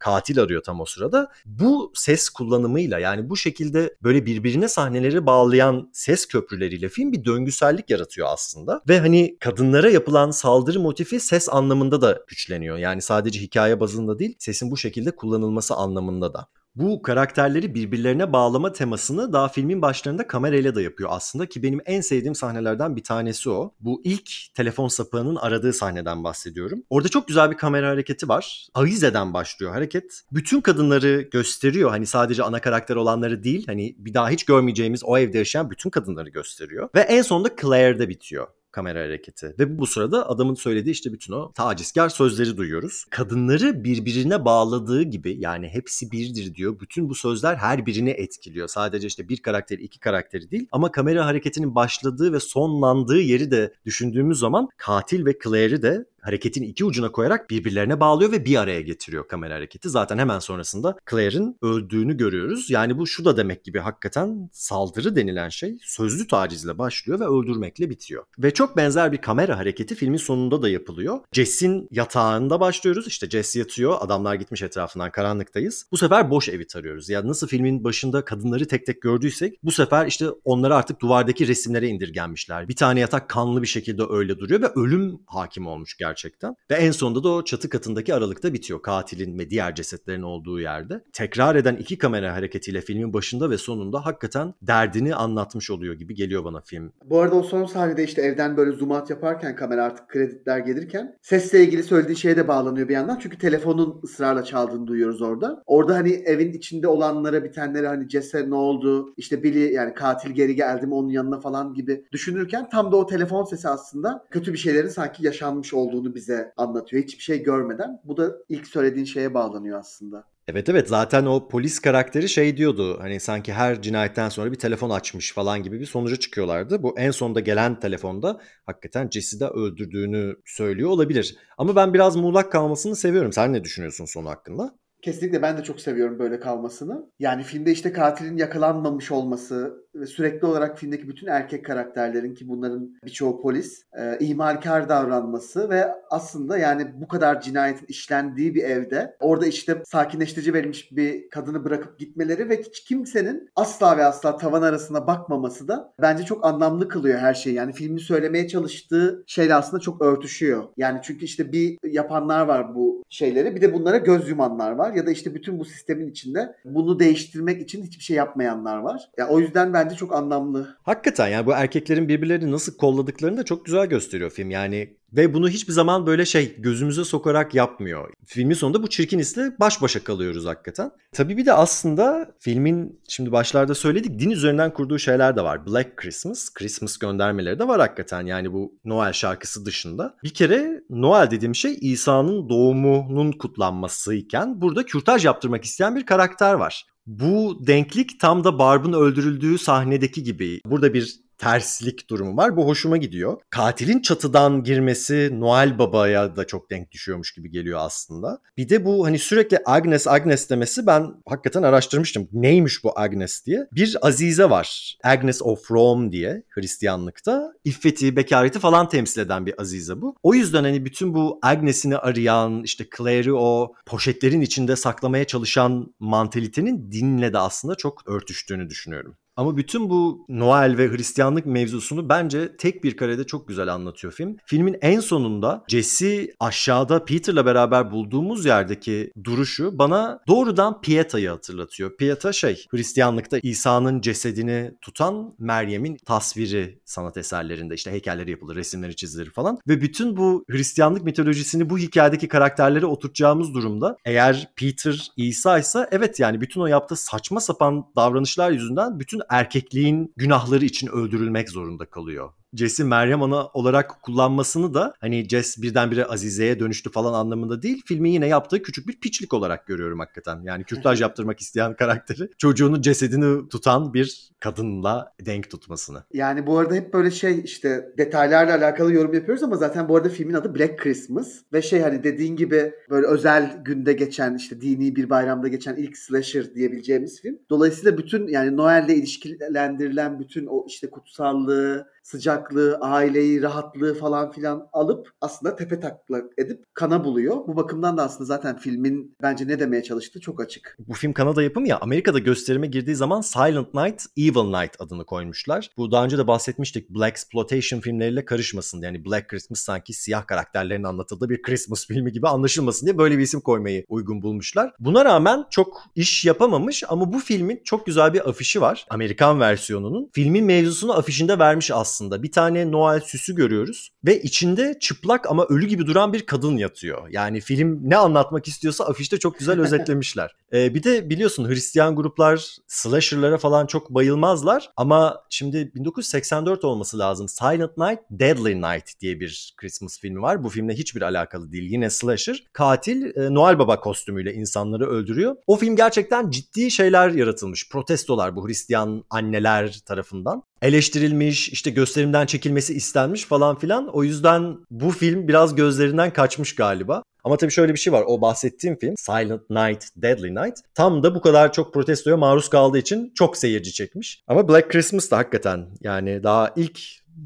Katil 0.00 0.40
arıyor 0.40 0.62
tam 0.62 0.80
o 0.80 0.84
sırada. 0.84 1.28
Bu 1.46 1.92
ses 1.94 2.28
kullanımıyla 2.28 2.98
yani 2.98 3.30
bu 3.30 3.36
şekilde 3.36 3.96
böyle 4.02 4.26
birbirine 4.26 4.68
sahneleri 4.68 5.26
bağlayan 5.26 5.90
ses 5.92 6.26
köprüleriyle 6.26 6.88
film 6.88 7.12
bir 7.12 7.24
döngüsellik 7.24 7.90
yaratıyor 7.90 8.28
aslında. 8.30 8.80
Ve 8.88 9.00
hani 9.00 9.36
kadınlara 9.40 9.90
yapılan 9.90 10.30
saldırı 10.30 10.80
motifi 10.80 11.20
ses 11.20 11.48
anlamında 11.48 12.00
da 12.00 12.22
güçleniyor. 12.28 12.78
Yani 12.78 13.02
sadece 13.02 13.40
hikaye 13.40 13.80
bazında 13.80 14.18
değil 14.18 14.36
sesin 14.38 14.70
bu 14.70 14.76
şekilde 14.76 15.10
kullanılması 15.10 15.74
anlamında 15.74 16.34
da. 16.34 16.48
Bu 16.78 17.02
karakterleri 17.02 17.74
birbirlerine 17.74 18.32
bağlama 18.32 18.72
temasını 18.72 19.32
daha 19.32 19.48
filmin 19.48 19.82
başlarında 19.82 20.26
kamerayla 20.26 20.74
da 20.74 20.82
yapıyor 20.82 21.10
aslında 21.12 21.46
ki 21.46 21.62
benim 21.62 21.80
en 21.86 22.00
sevdiğim 22.00 22.34
sahnelerden 22.34 22.96
bir 22.96 23.04
tanesi 23.04 23.50
o. 23.50 23.74
Bu 23.80 24.00
ilk 24.04 24.30
telefon 24.54 24.88
sapığının 24.88 25.36
aradığı 25.36 25.72
sahneden 25.72 26.24
bahsediyorum. 26.24 26.82
Orada 26.90 27.08
çok 27.08 27.28
güzel 27.28 27.50
bir 27.50 27.56
kamera 27.56 27.88
hareketi 27.88 28.28
var. 28.28 28.68
Avize'den 28.74 29.34
başlıyor 29.34 29.72
hareket. 29.72 30.22
Bütün 30.32 30.60
kadınları 30.60 31.20
gösteriyor. 31.20 31.90
Hani 31.90 32.06
sadece 32.06 32.42
ana 32.42 32.60
karakter 32.60 32.96
olanları 32.96 33.44
değil. 33.44 33.66
Hani 33.66 33.96
bir 33.98 34.14
daha 34.14 34.30
hiç 34.30 34.44
görmeyeceğimiz 34.44 35.04
o 35.04 35.18
evde 35.18 35.38
yaşayan 35.38 35.70
bütün 35.70 35.90
kadınları 35.90 36.28
gösteriyor. 36.28 36.88
Ve 36.94 37.00
en 37.00 37.22
sonunda 37.22 37.48
Claire'de 37.60 38.08
bitiyor 38.08 38.46
kamera 38.78 39.00
hareketi. 39.00 39.54
Ve 39.58 39.78
bu 39.78 39.86
sırada 39.86 40.28
adamın 40.28 40.54
söylediği 40.54 40.92
işte 40.92 41.12
bütün 41.12 41.32
o 41.32 41.52
tacizkar 41.52 42.08
sözleri 42.08 42.56
duyuyoruz. 42.56 43.04
Kadınları 43.10 43.84
birbirine 43.84 44.44
bağladığı 44.44 45.02
gibi 45.02 45.36
yani 45.38 45.68
hepsi 45.68 46.12
birdir 46.12 46.54
diyor. 46.54 46.80
Bütün 46.80 47.08
bu 47.08 47.14
sözler 47.14 47.56
her 47.56 47.86
birini 47.86 48.10
etkiliyor. 48.10 48.68
Sadece 48.68 49.06
işte 49.06 49.28
bir 49.28 49.36
karakteri 49.42 49.82
iki 49.82 50.00
karakteri 50.00 50.50
değil. 50.50 50.68
Ama 50.72 50.92
kamera 50.92 51.26
hareketinin 51.26 51.74
başladığı 51.74 52.32
ve 52.32 52.40
sonlandığı 52.40 53.20
yeri 53.20 53.50
de 53.50 53.74
düşündüğümüz 53.86 54.38
zaman 54.38 54.68
katil 54.76 55.26
ve 55.26 55.38
Claire'i 55.44 55.82
de 55.82 56.04
hareketin 56.28 56.62
iki 56.62 56.84
ucuna 56.84 57.12
koyarak 57.12 57.50
birbirlerine 57.50 58.00
bağlıyor 58.00 58.32
ve 58.32 58.44
bir 58.44 58.56
araya 58.56 58.80
getiriyor 58.80 59.28
kamera 59.28 59.54
hareketi. 59.54 59.88
Zaten 59.88 60.18
hemen 60.18 60.38
sonrasında 60.38 60.98
Claire'in 61.10 61.56
öldüğünü 61.62 62.16
görüyoruz. 62.16 62.70
Yani 62.70 62.98
bu 62.98 63.06
şu 63.06 63.24
da 63.24 63.36
demek 63.36 63.64
gibi 63.64 63.78
hakikaten 63.78 64.50
saldırı 64.52 65.16
denilen 65.16 65.48
şey 65.48 65.78
sözlü 65.82 66.26
tacizle 66.26 66.78
başlıyor 66.78 67.20
ve 67.20 67.24
öldürmekle 67.24 67.90
bitiyor. 67.90 68.24
Ve 68.38 68.54
çok 68.54 68.76
benzer 68.76 69.12
bir 69.12 69.16
kamera 69.16 69.58
hareketi 69.58 69.94
filmin 69.94 70.16
sonunda 70.16 70.62
da 70.62 70.68
yapılıyor. 70.68 71.18
Jess'in 71.32 71.88
yatağında 71.90 72.60
başlıyoruz. 72.60 73.06
İşte 73.06 73.30
Jess 73.30 73.56
yatıyor. 73.56 73.96
Adamlar 74.00 74.34
gitmiş 74.34 74.62
etrafından 74.62 75.10
karanlıktayız. 75.10 75.86
Bu 75.92 75.96
sefer 75.96 76.30
boş 76.30 76.48
evi 76.48 76.66
tarıyoruz. 76.66 77.08
Yani 77.08 77.28
nasıl 77.28 77.46
filmin 77.46 77.84
başında 77.84 78.24
kadınları 78.24 78.68
tek 78.68 78.86
tek 78.86 79.02
gördüysek 79.02 79.54
bu 79.62 79.72
sefer 79.72 80.06
işte 80.06 80.26
onları 80.44 80.76
artık 80.76 81.00
duvardaki 81.00 81.48
resimlere 81.48 81.88
indirgenmişler. 81.88 82.68
Bir 82.68 82.76
tane 82.76 83.00
yatak 83.00 83.28
kanlı 83.28 83.62
bir 83.62 83.66
şekilde 83.66 84.02
öyle 84.10 84.38
duruyor 84.38 84.62
ve 84.62 84.66
ölüm 84.76 85.18
hakim 85.26 85.66
olmuş 85.66 85.96
gerçekten 85.96 86.17
gerçekten. 86.18 86.54
Ve 86.70 86.74
en 86.74 86.90
sonunda 86.90 87.24
da 87.24 87.28
o 87.28 87.44
çatı 87.44 87.68
katındaki 87.68 88.14
aralıkta 88.14 88.52
bitiyor. 88.52 88.82
Katilin 88.82 89.38
ve 89.38 89.50
diğer 89.50 89.74
cesetlerin 89.74 90.22
olduğu 90.22 90.60
yerde. 90.60 91.04
Tekrar 91.12 91.56
eden 91.56 91.76
iki 91.76 91.98
kamera 91.98 92.34
hareketiyle 92.34 92.80
filmin 92.80 93.12
başında 93.12 93.50
ve 93.50 93.58
sonunda 93.58 94.06
hakikaten 94.06 94.54
derdini 94.62 95.14
anlatmış 95.14 95.70
oluyor 95.70 95.94
gibi 95.94 96.14
geliyor 96.14 96.44
bana 96.44 96.60
film. 96.60 96.92
Bu 97.04 97.20
arada 97.20 97.34
o 97.34 97.42
son 97.42 97.64
sahnede 97.64 98.04
işte 98.04 98.22
evden 98.22 98.56
böyle 98.56 98.72
zoom 98.72 98.90
out 98.90 99.10
yaparken 99.10 99.56
kamera 99.56 99.84
artık 99.84 100.08
kreditler 100.08 100.58
gelirken 100.58 101.16
sesle 101.22 101.64
ilgili 101.64 101.82
söylediği 101.82 102.16
şeye 102.16 102.36
de 102.36 102.48
bağlanıyor 102.48 102.88
bir 102.88 102.94
yandan. 102.94 103.18
Çünkü 103.18 103.38
telefonun 103.38 104.00
ısrarla 104.04 104.44
çaldığını 104.44 104.86
duyuyoruz 104.86 105.22
orada. 105.22 105.62
Orada 105.66 105.94
hani 105.94 106.12
evin 106.12 106.52
içinde 106.52 106.88
olanlara 106.88 107.44
bitenlere 107.44 107.88
hani 107.88 108.08
Jesse 108.08 108.50
ne 108.50 108.54
oldu 108.54 109.14
işte 109.16 109.42
Billy 109.42 109.72
yani 109.72 109.94
katil 109.94 110.30
geri 110.30 110.54
geldi 110.54 110.86
mi 110.86 110.94
onun 110.94 111.08
yanına 111.08 111.40
falan 111.40 111.74
gibi 111.74 112.04
düşünürken 112.12 112.68
tam 112.68 112.92
da 112.92 112.96
o 112.96 113.06
telefon 113.06 113.44
sesi 113.44 113.68
aslında 113.68 114.26
kötü 114.30 114.52
bir 114.52 114.58
şeylerin 114.58 114.88
sanki 114.88 115.26
yaşanmış 115.26 115.74
olduğunu 115.74 115.97
olduğunu 115.98 116.14
bize 116.14 116.52
anlatıyor. 116.56 117.02
Hiçbir 117.02 117.22
şey 117.22 117.42
görmeden. 117.42 118.00
Bu 118.04 118.16
da 118.16 118.32
ilk 118.48 118.66
söylediğin 118.66 119.04
şeye 119.04 119.34
bağlanıyor 119.34 119.78
aslında. 119.78 120.24
Evet 120.48 120.68
evet 120.68 120.88
zaten 120.88 121.26
o 121.26 121.48
polis 121.48 121.78
karakteri 121.78 122.28
şey 122.28 122.56
diyordu 122.56 122.98
hani 123.00 123.20
sanki 123.20 123.52
her 123.52 123.82
cinayetten 123.82 124.28
sonra 124.28 124.52
bir 124.52 124.58
telefon 124.58 124.90
açmış 124.90 125.32
falan 125.32 125.62
gibi 125.62 125.80
bir 125.80 125.86
sonuca 125.86 126.16
çıkıyorlardı. 126.16 126.82
Bu 126.82 126.98
en 126.98 127.10
sonunda 127.10 127.40
gelen 127.40 127.80
telefonda 127.80 128.40
hakikaten 128.66 129.10
Jesse'i 129.10 129.40
de 129.40 129.46
öldürdüğünü 129.46 130.36
söylüyor 130.44 130.90
olabilir. 130.90 131.36
Ama 131.58 131.76
ben 131.76 131.94
biraz 131.94 132.16
muğlak 132.16 132.52
kalmasını 132.52 132.96
seviyorum. 132.96 133.32
Sen 133.32 133.52
ne 133.52 133.64
düşünüyorsun 133.64 134.04
sonu 134.04 134.28
hakkında? 134.28 134.78
Kesinlikle 135.02 135.42
ben 135.42 135.58
de 135.58 135.62
çok 135.62 135.80
seviyorum 135.80 136.18
böyle 136.18 136.40
kalmasını. 136.40 137.10
Yani 137.18 137.42
filmde 137.42 137.72
işte 137.72 137.92
katilin 137.92 138.36
yakalanmamış 138.36 139.10
olması 139.10 139.88
ve 139.94 140.06
sürekli 140.06 140.46
olarak 140.46 140.78
filmdeki 140.78 141.08
bütün 141.08 141.26
erkek 141.26 141.64
karakterlerin 141.64 142.34
ki 142.34 142.48
bunların 142.48 142.96
birçoğu 143.04 143.42
polis 143.42 143.82
e, 143.98 144.18
ihmalkar 144.20 144.88
davranması 144.88 145.70
ve 145.70 145.86
aslında 146.10 146.58
yani 146.58 146.86
bu 146.94 147.08
kadar 147.08 147.40
cinayetin 147.40 147.86
işlendiği 147.86 148.54
bir 148.54 148.62
evde 148.62 149.16
orada 149.20 149.46
işte 149.46 149.82
sakinleştirici 149.84 150.54
verilmiş 150.54 150.92
bir 150.92 151.30
kadını 151.30 151.64
bırakıp 151.64 151.98
gitmeleri 151.98 152.48
ve 152.48 152.60
hiç 152.62 152.84
kimsenin 152.84 153.50
asla 153.56 153.96
ve 153.96 154.04
asla 154.04 154.36
tavan 154.36 154.62
arasına 154.62 155.06
bakmaması 155.06 155.68
da 155.68 155.92
bence 156.02 156.24
çok 156.24 156.46
anlamlı 156.46 156.88
kılıyor 156.88 157.18
her 157.18 157.34
şeyi. 157.34 157.54
Yani 157.54 157.72
filmin 157.72 157.98
söylemeye 157.98 158.48
çalıştığı 158.48 159.24
şeyle 159.26 159.54
aslında 159.54 159.80
çok 159.80 160.02
örtüşüyor. 160.02 160.64
Yani 160.76 161.00
çünkü 161.02 161.24
işte 161.24 161.52
bir 161.52 161.78
yapanlar 161.84 162.46
var 162.46 162.74
bu 162.74 163.04
şeyleri 163.08 163.56
bir 163.56 163.60
de 163.60 163.74
bunlara 163.74 163.96
göz 163.96 164.28
yumanlar 164.28 164.72
var 164.72 164.87
ya 164.96 165.06
da 165.06 165.10
işte 165.10 165.34
bütün 165.34 165.58
bu 165.58 165.64
sistemin 165.64 166.10
içinde 166.10 166.54
bunu 166.64 166.98
değiştirmek 166.98 167.62
için 167.62 167.82
hiçbir 167.82 168.04
şey 168.04 168.16
yapmayanlar 168.16 168.78
var. 168.78 169.10
Ya 169.18 169.28
o 169.28 169.40
yüzden 169.40 169.72
bence 169.72 169.96
çok 169.96 170.14
anlamlı. 170.14 170.76
Hakikaten 170.82 171.28
yani 171.28 171.46
bu 171.46 171.52
erkeklerin 171.52 172.08
birbirlerini 172.08 172.52
nasıl 172.52 172.76
kolladıklarını 172.76 173.36
da 173.36 173.44
çok 173.44 173.64
güzel 173.64 173.86
gösteriyor 173.86 174.30
film. 174.30 174.50
Yani 174.50 174.97
ve 175.12 175.34
bunu 175.34 175.48
hiçbir 175.48 175.72
zaman 175.72 176.06
böyle 176.06 176.26
şey 176.26 176.56
gözümüze 176.60 177.04
sokarak 177.04 177.54
yapmıyor. 177.54 178.12
Filmin 178.26 178.54
sonunda 178.54 178.82
bu 178.82 178.88
çirkin 178.88 179.18
hisle 179.18 179.52
baş 179.60 179.82
başa 179.82 180.04
kalıyoruz 180.04 180.46
hakikaten. 180.46 180.90
Tabii 181.12 181.36
bir 181.36 181.46
de 181.46 181.52
aslında 181.52 182.34
filmin 182.40 183.00
şimdi 183.08 183.32
başlarda 183.32 183.74
söyledik 183.74 184.18
din 184.18 184.30
üzerinden 184.30 184.72
kurduğu 184.72 184.98
şeyler 184.98 185.36
de 185.36 185.42
var. 185.42 185.66
Black 185.66 185.96
Christmas, 185.96 186.54
Christmas 186.54 186.96
göndermeleri 186.96 187.58
de 187.58 187.68
var 187.68 187.80
hakikaten. 187.80 188.26
Yani 188.26 188.52
bu 188.52 188.78
Noel 188.84 189.12
şarkısı 189.12 189.66
dışında. 189.66 190.16
Bir 190.24 190.34
kere 190.34 190.82
Noel 190.90 191.30
dediğim 191.30 191.54
şey 191.54 191.78
İsa'nın 191.80 192.48
doğumunun 192.48 193.32
kutlanmasıyken 193.32 194.60
burada 194.60 194.86
kürtaj 194.86 195.24
yaptırmak 195.24 195.64
isteyen 195.64 195.96
bir 195.96 196.06
karakter 196.06 196.54
var. 196.54 196.86
Bu 197.06 197.66
denklik 197.66 198.20
tam 198.20 198.44
da 198.44 198.58
Barb'ın 198.58 198.92
öldürüldüğü 198.92 199.58
sahnedeki 199.58 200.22
gibi. 200.22 200.60
Burada 200.66 200.94
bir 200.94 201.20
terslik 201.38 202.10
durumu 202.10 202.36
var. 202.36 202.56
Bu 202.56 202.66
hoşuma 202.66 202.96
gidiyor. 202.96 203.40
Katilin 203.50 204.02
çatıdan 204.02 204.62
girmesi 204.62 205.30
Noel 205.32 205.78
Baba'ya 205.78 206.36
da 206.36 206.46
çok 206.46 206.70
denk 206.70 206.90
düşüyormuş 206.90 207.34
gibi 207.34 207.50
geliyor 207.50 207.78
aslında. 207.82 208.40
Bir 208.56 208.68
de 208.68 208.84
bu 208.84 209.06
hani 209.06 209.18
sürekli 209.18 209.58
Agnes 209.64 210.06
Agnes 210.06 210.50
demesi 210.50 210.86
ben 210.86 211.14
hakikaten 211.26 211.62
araştırmıştım. 211.62 212.28
Neymiş 212.32 212.84
bu 212.84 212.98
Agnes 212.98 213.46
diye. 213.46 213.66
Bir 213.72 213.96
Azize 214.02 214.50
var. 214.50 214.98
Agnes 215.04 215.42
of 215.42 215.70
Rome 215.70 216.12
diye 216.12 216.42
Hristiyanlıkta. 216.48 217.52
İffeti, 217.64 218.16
bekareti 218.16 218.58
falan 218.58 218.88
temsil 218.88 219.20
eden 219.20 219.46
bir 219.46 219.60
Azize 219.60 220.00
bu. 220.00 220.16
O 220.22 220.34
yüzden 220.34 220.64
hani 220.64 220.84
bütün 220.84 221.14
bu 221.14 221.38
Agnes'ini 221.42 221.96
arayan 221.96 222.62
işte 222.62 222.86
Claire'i 222.96 223.32
o 223.32 223.74
poşetlerin 223.86 224.40
içinde 224.40 224.76
saklamaya 224.76 225.24
çalışan 225.24 225.94
mantalitenin 225.98 226.92
dinle 226.92 227.32
de 227.32 227.38
aslında 227.38 227.74
çok 227.74 228.08
örtüştüğünü 228.08 228.70
düşünüyorum. 228.70 229.16
Ama 229.38 229.56
bütün 229.56 229.90
bu 229.90 230.24
Noel 230.28 230.78
ve 230.78 230.88
Hristiyanlık 230.88 231.46
mevzusunu 231.46 232.08
bence 232.08 232.56
tek 232.56 232.84
bir 232.84 232.96
karede 232.96 233.24
çok 233.24 233.48
güzel 233.48 233.74
anlatıyor 233.74 234.12
film. 234.12 234.36
Filmin 234.46 234.76
en 234.82 235.00
sonunda 235.00 235.64
Jesse 235.68 236.30
aşağıda 236.40 237.04
Peter'la 237.04 237.46
beraber 237.46 237.90
bulduğumuz 237.90 238.44
yerdeki 238.44 239.12
duruşu 239.24 239.78
bana 239.78 240.20
doğrudan 240.28 240.80
Pieta'yı 240.80 241.28
hatırlatıyor. 241.28 241.96
Pieta 241.96 242.32
şey 242.32 242.66
Hristiyanlıkta 242.70 243.38
İsa'nın 243.42 244.00
cesedini 244.00 244.74
tutan 244.80 245.34
Meryem'in 245.38 245.96
tasviri 245.96 246.80
sanat 246.84 247.16
eserlerinde 247.16 247.74
işte 247.74 247.90
heykelleri 247.90 248.30
yapılır, 248.30 248.56
resimleri 248.56 248.96
çizilir 248.96 249.30
falan. 249.30 249.58
Ve 249.68 249.80
bütün 249.80 250.16
bu 250.16 250.44
Hristiyanlık 250.50 251.04
mitolojisini 251.04 251.70
bu 251.70 251.78
hikayedeki 251.78 252.28
karakterlere 252.28 252.86
oturtacağımız 252.86 253.54
durumda 253.54 253.96
eğer 254.04 254.50
Peter 254.56 255.12
İsa 255.16 255.58
ise 255.58 255.88
evet 255.90 256.20
yani 256.20 256.40
bütün 256.40 256.60
o 256.60 256.66
yaptığı 256.66 256.96
saçma 256.96 257.40
sapan 257.40 257.84
davranışlar 257.96 258.50
yüzünden 258.50 259.00
bütün 259.00 259.27
erkekliğin 259.30 260.12
günahları 260.16 260.64
için 260.64 260.86
öldürülmek 260.88 261.50
zorunda 261.50 261.84
kalıyor. 261.86 262.32
Jess'i 262.54 262.84
Meryem 262.84 263.22
Ana 263.22 263.46
olarak 263.46 264.02
kullanmasını 264.02 264.74
da 264.74 264.94
hani 265.00 265.28
Jess 265.28 265.62
birdenbire 265.62 266.04
Azize'ye 266.04 266.60
dönüştü 266.60 266.90
falan 266.90 267.12
anlamında 267.12 267.62
değil. 267.62 267.82
Filmin 267.86 268.10
yine 268.10 268.26
yaptığı 268.26 268.62
küçük 268.62 268.88
bir 268.88 269.00
piçlik 269.00 269.34
olarak 269.34 269.66
görüyorum 269.66 269.98
hakikaten. 269.98 270.40
Yani 270.42 270.64
kürtaj 270.64 271.00
yaptırmak 271.00 271.40
isteyen 271.40 271.76
karakteri 271.76 272.28
çocuğunun 272.38 272.80
cesedini 272.80 273.48
tutan 273.48 273.94
bir 273.94 274.30
kadınla 274.40 275.12
denk 275.26 275.50
tutmasını. 275.50 276.04
Yani 276.12 276.46
bu 276.46 276.58
arada 276.58 276.74
hep 276.74 276.92
böyle 276.92 277.10
şey 277.10 277.40
işte 277.44 277.92
detaylarla 277.98 278.54
alakalı 278.54 278.92
yorum 278.92 279.14
yapıyoruz 279.14 279.42
ama 279.42 279.56
zaten 279.56 279.88
bu 279.88 279.96
arada 279.96 280.08
filmin 280.08 280.34
adı 280.34 280.54
Black 280.54 280.78
Christmas 280.78 281.28
ve 281.52 281.62
şey 281.62 281.80
hani 281.80 282.04
dediğin 282.04 282.36
gibi 282.36 282.72
böyle 282.90 283.06
özel 283.06 283.62
günde 283.64 283.92
geçen 283.92 284.34
işte 284.34 284.60
dini 284.60 284.96
bir 284.96 285.10
bayramda 285.10 285.48
geçen 285.48 285.76
ilk 285.76 285.98
slasher 285.98 286.54
diyebileceğimiz 286.54 287.20
film. 287.22 287.38
Dolayısıyla 287.50 287.98
bütün 287.98 288.28
yani 288.28 288.56
Noel'le 288.56 288.88
ilişkilendirilen 288.88 290.20
bütün 290.20 290.46
o 290.46 290.64
işte 290.68 290.90
kutsallığı, 290.90 291.86
sıcaklığı, 292.10 292.78
aileyi, 292.80 293.42
rahatlığı 293.42 293.94
falan 293.94 294.32
filan 294.32 294.68
alıp 294.72 295.10
aslında 295.20 295.56
tepe 295.56 295.80
taklak 295.80 296.24
edip 296.38 296.64
kana 296.74 297.04
buluyor. 297.04 297.36
Bu 297.36 297.56
bakımdan 297.56 297.96
da 297.96 298.02
aslında 298.02 298.24
zaten 298.24 298.56
filmin 298.56 299.16
bence 299.22 299.48
ne 299.48 299.60
demeye 299.60 299.82
çalıştığı 299.82 300.20
çok 300.20 300.40
açık. 300.40 300.76
Bu 300.78 300.94
film 300.94 301.12
Kanada 301.12 301.42
yapımı 301.42 301.68
ya 301.68 301.78
Amerika'da 301.78 302.18
gösterime 302.18 302.66
girdiği 302.66 302.94
zaman 302.94 303.20
Silent 303.20 303.74
Night, 303.74 304.04
Evil 304.16 304.60
Night 304.60 304.76
adını 304.78 305.04
koymuşlar. 305.04 305.70
Bu 305.76 305.92
daha 305.92 306.04
önce 306.04 306.18
de 306.18 306.26
bahsetmiştik 306.26 306.90
Black 306.90 307.12
Exploitation 307.12 307.80
filmleriyle 307.80 308.24
karışmasın. 308.24 308.82
Yani 308.82 309.04
Black 309.04 309.28
Christmas 309.28 309.60
sanki 309.60 309.92
siyah 309.92 310.26
karakterlerin 310.26 310.84
anlatıldığı 310.84 311.28
bir 311.28 311.42
Christmas 311.42 311.86
filmi 311.86 312.12
gibi 312.12 312.28
anlaşılmasın 312.28 312.86
diye 312.86 312.98
böyle 312.98 313.18
bir 313.18 313.22
isim 313.22 313.40
koymayı 313.40 313.84
uygun 313.88 314.22
bulmuşlar. 314.22 314.72
Buna 314.80 315.04
rağmen 315.04 315.44
çok 315.50 315.82
iş 315.94 316.24
yapamamış 316.24 316.84
ama 316.88 317.12
bu 317.12 317.18
filmin 317.18 317.60
çok 317.64 317.86
güzel 317.86 318.12
bir 318.14 318.28
afişi 318.28 318.60
var. 318.60 318.86
Amerikan 318.90 319.40
versiyonunun. 319.40 320.10
Filmin 320.12 320.44
mevzusunu 320.44 320.98
afişinde 320.98 321.38
vermiş 321.38 321.70
aslında. 321.70 321.97
Bir 322.00 322.32
tane 322.32 322.72
Noel 322.72 323.00
süsü 323.00 323.34
görüyoruz 323.34 323.90
ve 324.04 324.22
içinde 324.22 324.78
çıplak 324.80 325.30
ama 325.30 325.44
ölü 325.44 325.66
gibi 325.66 325.86
duran 325.86 326.12
bir 326.12 326.26
kadın 326.26 326.56
yatıyor. 326.56 327.08
Yani 327.10 327.40
film 327.40 327.80
ne 327.82 327.96
anlatmak 327.96 328.48
istiyorsa 328.48 328.84
afişte 328.84 329.18
çok 329.18 329.38
güzel 329.38 329.60
özetlemişler. 329.64 330.30
Ee, 330.52 330.74
bir 330.74 330.82
de 330.82 331.10
biliyorsun 331.10 331.48
Hristiyan 331.48 331.96
gruplar 331.96 332.56
slasher'lara 332.66 333.38
falan 333.38 333.66
çok 333.66 333.90
bayılmazlar 333.90 334.70
ama 334.76 335.24
şimdi 335.30 335.74
1984 335.74 336.64
olması 336.64 336.98
lazım. 336.98 337.28
Silent 337.28 337.78
Night, 337.78 338.00
Deadly 338.10 338.62
Night 338.62 339.00
diye 339.00 339.20
bir 339.20 339.54
Christmas 339.56 340.00
filmi 340.00 340.22
var. 340.22 340.44
Bu 340.44 340.48
filmle 340.48 340.74
hiçbir 340.74 341.02
alakalı 341.02 341.52
değil. 341.52 341.72
Yine 341.72 341.90
slasher. 341.90 342.44
Katil 342.52 343.16
e, 343.16 343.34
Noel 343.34 343.58
Baba 343.58 343.80
kostümüyle 343.80 344.34
insanları 344.34 344.86
öldürüyor. 344.86 345.36
O 345.46 345.56
film 345.56 345.76
gerçekten 345.76 346.30
ciddi 346.30 346.70
şeyler 346.70 347.10
yaratılmış. 347.10 347.68
Protestolar 347.68 348.36
bu 348.36 348.48
Hristiyan 348.48 349.04
anneler 349.10 349.78
tarafından 349.86 350.42
eleştirilmiş, 350.62 351.48
işte 351.48 351.70
gösterimden 351.70 352.26
çekilmesi 352.26 352.74
istenmiş 352.74 353.24
falan 353.24 353.58
filan. 353.58 353.88
O 353.88 354.04
yüzden 354.04 354.56
bu 354.70 354.90
film 354.90 355.28
biraz 355.28 355.54
gözlerinden 355.54 356.12
kaçmış 356.12 356.54
galiba. 356.54 357.02
Ama 357.24 357.36
tabii 357.36 357.52
şöyle 357.52 357.72
bir 357.72 357.78
şey 357.78 357.92
var. 357.92 358.04
O 358.06 358.20
bahsettiğim 358.20 358.78
film 358.78 358.94
Silent 358.96 359.50
Night, 359.50 359.84
Deadly 359.96 360.34
Night 360.34 360.58
tam 360.74 361.02
da 361.02 361.14
bu 361.14 361.20
kadar 361.20 361.52
çok 361.52 361.74
protestoya 361.74 362.16
maruz 362.16 362.48
kaldığı 362.48 362.78
için 362.78 363.12
çok 363.14 363.36
seyirci 363.36 363.72
çekmiş. 363.72 364.22
Ama 364.26 364.48
Black 364.48 364.70
Christmas 364.70 365.10
da 365.10 365.16
hakikaten 365.16 365.66
yani 365.80 366.22
daha 366.22 366.52
ilk 366.56 366.80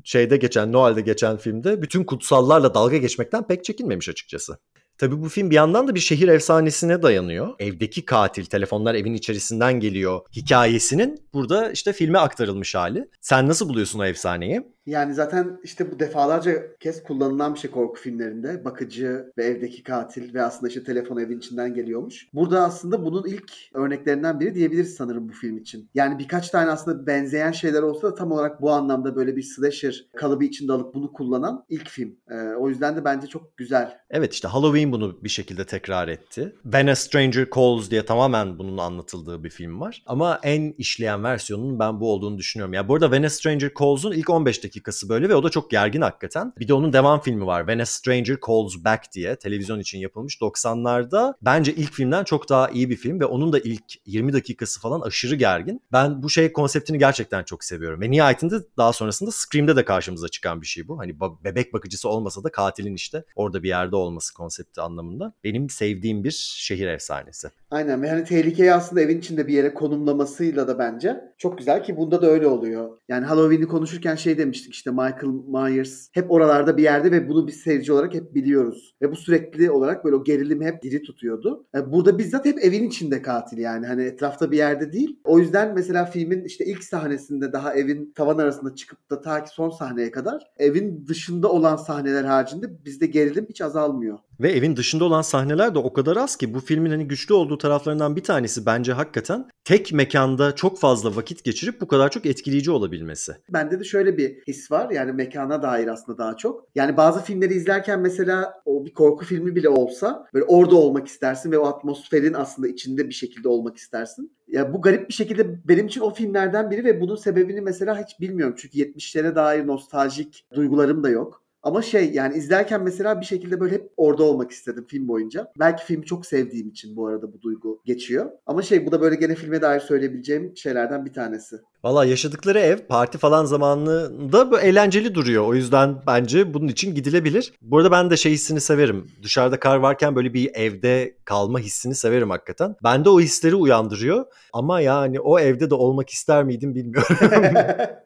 şeyde 0.05 0.37
geçen, 0.37 0.73
Noel'de 0.73 1.01
geçen 1.01 1.37
filmde 1.37 1.83
bütün 1.83 2.05
kutsallarla 2.05 2.75
dalga 2.75 2.97
geçmekten 2.97 3.47
pek 3.47 3.65
çekinmemiş 3.65 4.09
açıkçası. 4.09 4.59
Tabii 5.03 5.23
bu 5.23 5.29
film 5.29 5.51
bir 5.51 5.55
yandan 5.55 5.89
da 5.89 5.95
bir 5.95 6.01
şehir 6.01 6.29
efsanesine 6.29 7.03
dayanıyor. 7.03 7.49
Evdeki 7.59 8.05
katil, 8.05 8.45
telefonlar 8.45 8.95
evin 8.95 9.15
içerisinden 9.15 9.81
geliyor 9.81 10.21
hikayesinin 10.37 11.21
burada 11.35 11.71
işte 11.71 11.93
filme 11.93 12.19
aktarılmış 12.19 12.75
hali. 12.75 13.09
Sen 13.21 13.49
nasıl 13.49 13.69
buluyorsun 13.69 13.99
o 13.99 14.05
efsaneyi? 14.05 14.63
Yani 14.87 15.15
zaten 15.15 15.61
işte 15.63 15.93
bu 15.93 15.99
defalarca 15.99 16.77
kez 16.81 17.03
kullanılan 17.03 17.55
bir 17.55 17.59
şey 17.59 17.71
korku 17.71 18.01
filmlerinde. 18.01 18.65
Bakıcı 18.65 19.33
ve 19.39 19.45
evdeki 19.45 19.83
katil 19.83 20.35
ve 20.35 20.43
aslında 20.43 20.69
işte 20.69 20.85
telefon 20.85 21.17
evin 21.17 21.39
içinden 21.39 21.75
geliyormuş. 21.75 22.29
Burada 22.35 22.63
aslında 22.63 23.05
bunun 23.05 23.27
ilk 23.27 23.53
örneklerinden 23.75 24.41
biri 24.41 24.55
diyebiliriz 24.55 24.95
sanırım 24.95 25.29
bu 25.29 25.33
film 25.33 25.57
için. 25.57 25.91
Yani 25.95 26.19
birkaç 26.19 26.51
tane 26.51 26.71
aslında 26.71 27.07
benzeyen 27.07 27.53
şeyler 27.53 27.83
olsa 27.83 28.09
da 28.09 28.15
tam 28.15 28.33
olarak 28.33 28.63
bu 28.63 28.71
anlamda 28.71 29.17
böyle 29.17 29.37
bir 29.37 29.43
slasher 29.43 30.07
kalıbı 30.17 30.45
içinde 30.45 30.73
alıp 30.73 30.95
bunu 30.95 31.13
kullanan 31.13 31.65
ilk 31.69 31.89
film. 31.89 32.17
Ee, 32.31 32.35
o 32.35 32.69
yüzden 32.69 32.97
de 32.97 33.05
bence 33.05 33.27
çok 33.27 33.57
güzel. 33.57 33.99
Evet 34.11 34.35
işte 34.35 34.49
Halloween 34.49 34.92
bunu 34.93 35.19
bir 35.25 35.29
şekilde 35.29 35.67
tekrar 35.67 36.09
etti. 36.09 36.55
When 36.63 36.87
a 36.87 36.97
Stranger 36.97 37.47
Calls 37.55 37.91
diye 37.91 38.05
tamamen 38.07 38.59
bunun 38.59 38.79
anlatıldığı 38.79 39.45
bir 39.45 39.51
film 39.51 39.81
var. 39.81 40.03
Ama 40.07 40.41
en 40.43 40.75
işleyen 40.79 41.25
versiyonunun 41.25 41.79
ben 41.79 42.01
bu 42.01 42.13
olduğunu 42.13 42.39
düşünüyorum. 42.39 42.75
Ya 42.75 42.79
yani 42.79 42.89
bu 42.89 42.95
arada 42.95 43.07
When 43.07 43.23
a 43.23 43.31
Stranger 43.31 43.71
Calls'un 43.81 44.13
ilk 44.13 44.31
15 44.31 44.65
dakikası 44.65 45.09
böyle 45.09 45.29
ve 45.29 45.35
o 45.35 45.43
da 45.43 45.51
çok 45.51 45.71
gergin 45.71 46.01
hakikaten. 46.01 46.53
Bir 46.59 46.69
de 46.69 46.75
onun 46.75 46.93
devam 46.93 47.21
filmi 47.21 47.47
var. 47.47 47.61
When 47.61 47.79
a 47.79 47.87
Stranger 47.87 48.37
Calls 48.49 48.85
Back 48.85 49.13
diye 49.13 49.37
televizyon 49.37 49.81
için 49.81 49.99
yapılmış 49.99 50.37
90'larda. 50.41 51.35
Bence 51.43 51.75
ilk 51.75 51.93
filmden 51.93 52.25
çok 52.25 52.49
daha 52.49 52.69
iyi 52.69 52.91
bir 52.91 52.97
film 52.97 53.21
ve 53.21 53.25
onun 53.25 53.53
da 53.53 53.59
ilk 53.59 53.85
20 54.07 54.33
dakikası 54.33 54.81
falan 54.81 55.01
aşırı 55.01 55.35
gergin. 55.35 55.83
Ben 55.93 56.23
bu 56.23 56.31
şey 56.31 56.53
konseptini 56.53 56.99
gerçekten 56.99 57.45
çok 57.45 57.65
seviyorum. 57.65 58.01
Ve 58.01 58.11
nihayetinde 58.11 58.57
daha 58.77 58.93
sonrasında 58.93 59.31
Scream'de 59.31 59.77
de 59.77 59.85
karşımıza 59.85 60.29
çıkan 60.29 60.61
bir 60.61 60.67
şey 60.67 60.89
bu. 60.89 60.99
Hani 60.99 61.21
bebek 61.45 61.73
bakıcısı 61.73 62.09
olmasa 62.09 62.45
da 62.45 62.53
katilin 62.53 62.95
işte 62.95 63.25
orada 63.37 63.63
bir 63.63 63.69
yerde 63.69 63.97
olması 63.97 64.35
konsepti 64.35 64.72
anlamında. 64.81 65.33
Benim 65.45 65.71
sevdiğim 65.71 66.25
bir 66.25 66.55
şehir 66.59 66.87
efsanesi. 66.87 67.49
Aynen 67.71 68.03
ve 68.03 68.11
hani 68.11 68.25
tehlikeyi 68.25 68.73
aslında 68.73 69.01
evin 69.01 69.19
içinde 69.19 69.47
bir 69.47 69.55
yere 69.55 69.75
konumlamasıyla 69.75 70.69
da 70.69 70.79
bence 70.79 71.21
çok 71.39 71.59
güzel 71.59 71.85
ki 71.85 71.97
bunda 71.97 72.23
da 72.23 72.27
öyle 72.27 72.47
oluyor. 72.47 72.99
Yani 73.09 73.27
Halloween'i 73.27 73.67
konuşurken 73.67 74.15
şey 74.15 74.39
demiştik 74.39 74.75
işte 74.75 74.91
Michael 74.91 75.33
Myers 75.49 76.09
hep 76.13 76.31
oralarda 76.31 76.77
bir 76.77 76.83
yerde 76.83 77.13
ve 77.13 77.29
bunu 77.29 77.47
bir 77.47 77.53
seyirci 77.53 77.93
olarak 77.93 78.15
hep 78.15 78.35
biliyoruz. 78.35 78.95
Ve 79.03 79.11
bu 79.11 79.17
sürekli 79.17 79.71
olarak 79.71 80.05
böyle 80.05 80.17
o 80.17 80.25
gerilimi 80.25 80.67
hep 80.67 80.83
diri 80.83 81.03
tutuyordu. 81.03 81.67
Yani 81.75 81.89
e, 81.89 81.93
burada 81.93 82.19
bizzat 82.19 82.45
hep 82.45 82.65
evin 82.65 82.89
içinde 82.89 83.23
katil 83.23 83.59
yani 83.59 83.87
hani 83.87 84.03
etrafta 84.03 84.51
bir 84.51 84.57
yerde 84.57 84.93
değil. 84.93 85.21
O 85.25 85.39
yüzden 85.39 85.75
mesela 85.75 86.05
filmin 86.05 86.45
işte 86.45 86.65
ilk 86.65 86.85
sahnesinde 86.85 87.53
daha 87.53 87.75
evin 87.75 88.13
tavan 88.15 88.39
arasında 88.39 88.75
çıkıp 88.75 89.11
da 89.11 89.21
ta 89.21 89.45
ki 89.45 89.51
son 89.51 89.71
sahneye 89.71 90.11
kadar 90.11 90.43
evin 90.59 91.07
dışında 91.07 91.49
olan 91.49 91.77
sahneler 91.77 92.25
haricinde 92.25 92.85
bizde 92.85 93.07
gerilim 93.07 93.47
hiç 93.49 93.61
azalmıyor. 93.61 94.19
Ve 94.43 94.53
evin 94.53 94.77
dışında 94.77 95.05
olan 95.05 95.23
sahneler 95.23 95.75
de 95.75 95.79
o 95.79 95.93
kadar 95.93 96.17
az 96.17 96.37
ki 96.37 96.55
bu 96.55 96.61
filmin 96.61 96.91
hani 96.91 97.09
güçlü 97.09 97.35
olduğu 97.35 97.59
taraflarından 97.59 98.17
bir 98.17 98.23
tanesi 98.23 98.67
bence 98.67 98.93
hakikaten 98.93 99.49
tek 99.65 99.93
mekanda 99.93 100.55
çok 100.55 100.79
fazla 100.79 101.17
vakit 101.17 101.45
geçirip 101.45 101.81
bu 101.81 101.89
kadar 101.89 102.11
çok 102.11 102.27
etkileyici 102.27 102.71
olabilmesi. 102.71 103.33
Bende 103.53 103.81
de 103.81 103.85
şöyle 103.85 104.19
bir 104.19 104.43
his 104.49 104.71
var 104.71 104.91
yani 104.91 105.13
mekana 105.13 105.63
dair 105.63 105.89
aslında 105.89 106.19
daha 106.19 106.37
çok. 106.37 106.67
Yani 106.75 106.97
bazı 106.97 107.23
filmleri 107.23 107.55
izlerken 107.55 108.01
mesela 108.01 108.63
o 108.65 108.85
bir 108.85 108.95
korku 108.95 109.25
filmi 109.25 109.57
bile 109.57 109.69
olsa 109.69 110.27
böyle 110.35 110.45
orada 110.45 110.77
olmak 110.77 111.07
istersin 111.07 111.53
ve 111.53 111.59
o 111.59 111.67
atmosferin 111.67 112.33
aslında 112.33 112.69
içinde 112.69 113.09
bir 113.09 113.15
şekilde 113.15 113.49
olmak 113.49 113.77
istersin. 113.77 114.33
Ya 114.49 114.75
bu 114.75 114.83
garip 114.83 115.09
bir 115.09 115.15
şekilde 115.15 115.69
benim 115.69 115.87
için 115.87 116.01
o 116.01 116.15
filmlerden 116.15 116.71
biri 116.71 116.85
ve 116.85 117.01
bunun 117.01 117.17
sebebini 117.17 117.61
mesela 117.61 118.05
hiç 118.05 118.21
bilmiyorum. 118.21 118.55
Çünkü 118.59 118.79
70'lere 118.79 119.35
dair 119.35 119.67
nostaljik 119.67 120.45
duygularım 120.55 121.03
da 121.03 121.11
yok. 121.11 121.42
Ama 121.63 121.83
şey 121.83 122.13
yani 122.13 122.37
izlerken 122.37 122.83
mesela 122.83 123.21
bir 123.21 123.27
şekilde 123.27 123.61
böyle 123.61 123.75
hep 123.75 123.91
orada 123.97 124.23
olmak 124.23 124.51
istedim 124.51 124.87
film 124.89 125.09
boyunca. 125.09 125.53
Belki 125.59 125.85
filmi 125.85 126.05
çok 126.07 126.27
sevdiğim 126.27 126.69
için 126.69 126.97
bu 126.97 127.07
arada 127.07 127.33
bu 127.33 127.43
duygu 127.43 127.83
geçiyor. 127.85 128.31
Ama 128.47 128.63
şey 128.63 128.87
bu 128.87 128.93
da 128.93 129.01
böyle 129.01 129.15
gene 129.17 129.35
filme 129.35 129.63
dair 129.63 129.81
söyleyebileceğim 129.81 130.57
şeylerden 130.57 131.05
bir 131.05 131.13
tanesi. 131.13 131.57
Valla 131.85 132.05
yaşadıkları 132.05 132.59
ev 132.59 132.79
parti 132.79 133.19
falan 133.19 133.45
zamanında 133.45 134.51
bu 134.51 134.61
eğlenceli 134.61 135.15
duruyor. 135.15 135.47
O 135.47 135.55
yüzden 135.55 136.03
bence 136.07 136.55
bunun 136.55 136.69
için 136.69 136.95
gidilebilir. 136.95 137.53
Bu 137.63 137.79
arada 137.79 137.91
ben 137.91 138.11
de 138.11 138.17
şey 138.17 138.33
hissini 138.33 138.61
severim. 138.61 139.11
Dışarıda 139.23 139.61
kar 139.61 139.77
varken 139.77 140.17
böyle 140.17 140.35
bir 140.35 140.51
evde 140.55 141.17
kalma 141.25 141.59
hissini 141.59 141.95
severim 141.95 142.31
hakikaten. 142.31 142.77
Bende 142.85 143.11
o 143.11 143.21
hisleri 143.21 143.55
uyandırıyor. 143.55 144.25
Ama 144.53 144.81
yani 144.81 145.21
o 145.21 145.39
evde 145.39 145.71
de 145.71 145.75
olmak 145.75 146.11
ister 146.11 146.45
miydim 146.45 146.75
bilmiyorum. 146.75 147.17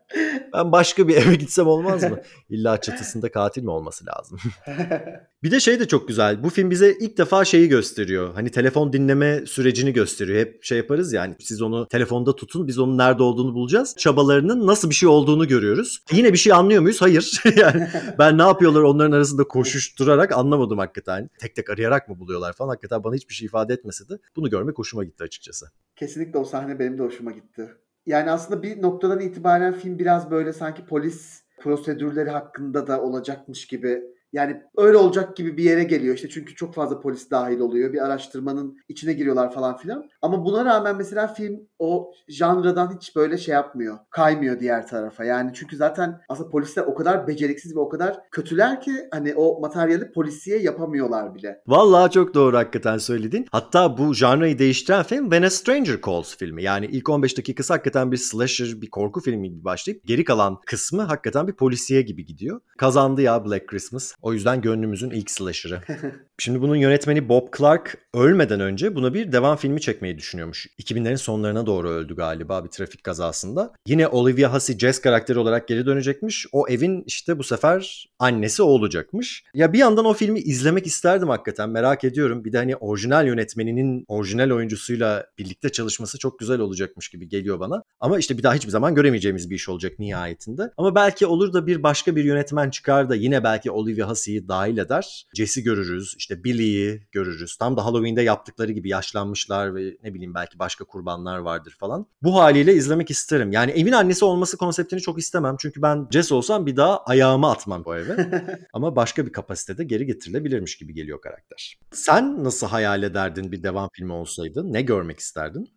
ben 0.54 0.72
başka 0.72 1.08
bir 1.08 1.16
eve 1.16 1.34
gitsem 1.34 1.66
olmaz 1.66 2.02
mı? 2.02 2.20
İlla 2.50 2.80
çatısında 2.80 3.32
katil 3.32 3.62
mi 3.62 3.70
olması 3.70 4.04
lazım? 4.06 4.38
bir 5.42 5.50
de 5.50 5.60
şey 5.60 5.80
de 5.80 5.88
çok 5.88 6.08
güzel. 6.08 6.42
Bu 6.44 6.50
film 6.50 6.70
bize 6.70 6.94
ilk 7.00 7.18
defa 7.18 7.44
şeyi 7.44 7.68
gösteriyor. 7.68 8.34
Hani 8.34 8.50
telefon 8.50 8.92
dinleme 8.92 9.46
sürecini 9.46 9.92
gösteriyor. 9.92 10.38
Hep 10.38 10.64
şey 10.64 10.78
yaparız 10.78 11.12
yani 11.12 11.34
siz 11.40 11.62
onu 11.62 11.88
telefonda 11.88 12.36
tutun 12.36 12.68
biz 12.68 12.78
onun 12.78 12.98
nerede 12.98 13.22
olduğunu 13.22 13.54
bulacağız. 13.54 13.65
Çabalarının 13.96 14.66
nasıl 14.66 14.90
bir 14.90 14.94
şey 14.94 15.08
olduğunu 15.08 15.48
görüyoruz. 15.48 16.02
Yine 16.12 16.32
bir 16.32 16.38
şey 16.38 16.52
anlıyor 16.52 16.82
muyuz? 16.82 17.02
Hayır. 17.02 17.42
yani 17.56 17.88
ben 18.18 18.38
ne 18.38 18.42
yapıyorlar 18.42 18.82
onların 18.82 19.12
arasında 19.12 19.44
koşuşturarak 19.44 20.32
anlamadım 20.32 20.78
hakikaten. 20.78 21.30
Tek 21.38 21.56
tek 21.56 21.70
arayarak 21.70 22.08
mı 22.08 22.18
buluyorlar 22.18 22.52
falan 22.52 22.68
hakikaten 22.68 23.04
bana 23.04 23.14
hiçbir 23.14 23.34
şey 23.34 23.46
ifade 23.46 23.74
etmese 23.74 24.08
de 24.08 24.18
bunu 24.36 24.50
görmek 24.50 24.78
hoşuma 24.78 25.04
gitti 25.04 25.24
açıkçası. 25.24 25.66
Kesinlikle 25.96 26.38
o 26.38 26.44
sahne 26.44 26.78
benim 26.78 26.98
de 26.98 27.02
hoşuma 27.02 27.32
gitti. 27.32 27.70
Yani 28.06 28.30
aslında 28.30 28.62
bir 28.62 28.82
noktadan 28.82 29.20
itibaren 29.20 29.72
film 29.72 29.98
biraz 29.98 30.30
böyle 30.30 30.52
sanki 30.52 30.84
polis 30.84 31.42
prosedürleri 31.60 32.30
hakkında 32.30 32.86
da 32.86 33.02
olacakmış 33.02 33.66
gibi 33.66 34.02
yani 34.37 34.62
öyle 34.76 34.97
olacak 34.97 35.37
gibi 35.37 35.57
bir 35.57 35.64
yere 35.64 35.84
geliyor 35.84 36.14
işte 36.14 36.28
çünkü 36.28 36.55
çok 36.55 36.74
fazla 36.74 37.01
polis 37.01 37.30
dahil 37.30 37.61
oluyor. 37.61 37.93
Bir 37.93 38.05
araştırmanın 38.05 38.78
içine 38.89 39.12
giriyorlar 39.12 39.53
falan 39.53 39.76
filan. 39.76 40.05
Ama 40.22 40.45
buna 40.45 40.64
rağmen 40.64 40.97
mesela 40.97 41.26
film 41.26 41.61
o 41.78 42.12
janradan 42.28 42.97
hiç 42.97 43.16
böyle 43.16 43.39
şey 43.39 43.55
yapmıyor. 43.55 43.99
Kaymıyor 44.11 44.61
diğer 44.61 44.87
tarafa. 44.87 45.24
Yani 45.24 45.51
çünkü 45.55 45.76
zaten 45.76 46.20
aslında 46.28 46.51
polisler 46.51 46.82
o 46.82 46.95
kadar 46.95 47.26
beceriksiz 47.26 47.76
ve 47.76 47.80
o 47.80 47.89
kadar 47.89 48.20
kötüler 48.30 48.80
ki 48.80 48.93
hani 49.12 49.34
o 49.34 49.61
materyali 49.61 50.12
polisiye 50.12 50.59
yapamıyorlar 50.59 51.34
bile. 51.34 51.62
Vallahi 51.66 52.11
çok 52.11 52.34
doğru 52.34 52.57
hakikaten 52.57 52.99
söyledin. 52.99 53.47
Hatta 53.51 53.99
bu 53.99 54.14
janrayı 54.14 54.59
değiştiren 54.59 55.03
film 55.03 55.22
When 55.22 55.43
a 55.43 55.51
Stranger 55.51 56.01
Calls 56.07 56.37
filmi. 56.37 56.62
Yani 56.62 56.87
ilk 56.87 57.09
15 57.09 57.39
dakikası 57.39 57.72
hakikaten 57.72 58.12
bir 58.12 58.16
slasher, 58.16 58.80
bir 58.80 58.91
korku 58.91 59.20
filmi 59.20 59.51
gibi 59.51 59.64
başlayıp 59.64 60.05
geri 60.05 60.24
kalan 60.24 60.61
kısmı 60.66 61.03
hakikaten 61.03 61.49
bir 61.49 61.53
polisiye 61.53 62.03
gibi 62.03 62.26
gidiyor. 62.26 62.61
Kazandı 62.78 63.22
ya 63.22 63.45
Black 63.45 63.68
Christmas. 63.68 64.12
O 64.26 64.32
yüzden 64.32 64.60
gönlümüzün 64.60 65.10
ilk 65.10 65.30
slasher'ı. 65.30 65.80
Şimdi 66.38 66.60
bunun 66.60 66.76
yönetmeni 66.76 67.28
Bob 67.28 67.56
Clark 67.58 67.98
ölmeden 68.14 68.60
önce 68.60 68.94
buna 68.94 69.14
bir 69.14 69.32
devam 69.32 69.56
filmi 69.56 69.80
çekmeyi 69.80 70.18
düşünüyormuş. 70.18 70.66
2000'lerin 70.66 71.16
sonlarına 71.16 71.66
doğru 71.66 71.88
öldü 71.90 72.16
galiba 72.16 72.64
bir 72.64 72.68
trafik 72.68 73.04
kazasında. 73.04 73.72
Yine 73.86 74.08
Olivia 74.08 74.54
Hussey 74.54 74.78
Jess 74.78 75.00
karakteri 75.00 75.38
olarak 75.38 75.68
geri 75.68 75.86
dönecekmiş. 75.86 76.46
O 76.52 76.68
evin 76.68 77.04
işte 77.06 77.38
bu 77.38 77.42
sefer 77.42 78.08
annesi 78.18 78.62
o 78.62 78.66
olacakmış. 78.66 79.44
Ya 79.54 79.72
bir 79.72 79.78
yandan 79.78 80.04
o 80.04 80.14
filmi 80.14 80.38
izlemek 80.40 80.86
isterdim 80.86 81.28
hakikaten 81.28 81.70
merak 81.70 82.04
ediyorum. 82.04 82.44
Bir 82.44 82.52
de 82.52 82.58
hani 82.58 82.76
orijinal 82.76 83.26
yönetmeninin 83.26 84.04
orijinal 84.08 84.50
oyuncusuyla 84.50 85.26
birlikte 85.38 85.68
çalışması 85.68 86.18
çok 86.18 86.38
güzel 86.38 86.60
olacakmış 86.60 87.08
gibi 87.08 87.28
geliyor 87.28 87.60
bana. 87.60 87.82
Ama 88.00 88.18
işte 88.18 88.38
bir 88.38 88.42
daha 88.42 88.54
hiçbir 88.54 88.70
zaman 88.70 88.94
göremeyeceğimiz 88.94 89.50
bir 89.50 89.54
iş 89.54 89.68
olacak 89.68 89.98
nihayetinde. 89.98 90.70
Ama 90.76 90.94
belki 90.94 91.26
olur 91.26 91.52
da 91.52 91.66
bir 91.66 91.82
başka 91.82 92.16
bir 92.16 92.24
yönetmen 92.24 92.70
çıkar 92.70 93.08
da 93.08 93.14
yine 93.14 93.44
belki 93.44 93.70
Olivia 93.70 94.15
Hussey'i 94.16 94.48
dahil 94.48 94.78
eder. 94.78 95.26
Jess'i 95.34 95.62
görürüz, 95.62 96.14
işte 96.18 96.44
Billy'yi 96.44 97.06
görürüz. 97.12 97.56
Tam 97.56 97.76
da 97.76 97.84
Halloween'de 97.84 98.22
yaptıkları 98.22 98.72
gibi 98.72 98.88
yaşlanmışlar 98.88 99.74
ve 99.74 99.96
ne 100.02 100.14
bileyim 100.14 100.34
belki 100.34 100.58
başka 100.58 100.84
kurbanlar 100.84 101.38
vardır 101.38 101.76
falan. 101.80 102.06
Bu 102.22 102.34
haliyle 102.34 102.74
izlemek 102.74 103.10
isterim. 103.10 103.52
Yani 103.52 103.70
evin 103.70 103.92
annesi 103.92 104.24
olması 104.24 104.56
konseptini 104.56 105.00
çok 105.00 105.18
istemem. 105.18 105.56
Çünkü 105.60 105.82
ben 105.82 106.08
Jess 106.10 106.32
olsam 106.32 106.66
bir 106.66 106.76
daha 106.76 107.04
ayağımı 107.04 107.50
atmam 107.50 107.84
bu 107.84 107.96
eve. 107.96 108.30
Ama 108.72 108.96
başka 108.96 109.26
bir 109.26 109.32
kapasitede 109.32 109.84
geri 109.84 110.06
getirilebilirmiş 110.06 110.78
gibi 110.78 110.94
geliyor 110.94 111.20
karakter. 111.20 111.78
Sen 111.92 112.44
nasıl 112.44 112.66
hayal 112.66 113.02
ederdin 113.02 113.52
bir 113.52 113.62
devam 113.62 113.88
filmi 113.92 114.12
olsaydı? 114.12 114.72
Ne 114.72 114.82
görmek 114.82 115.18
isterdin? 115.18 115.68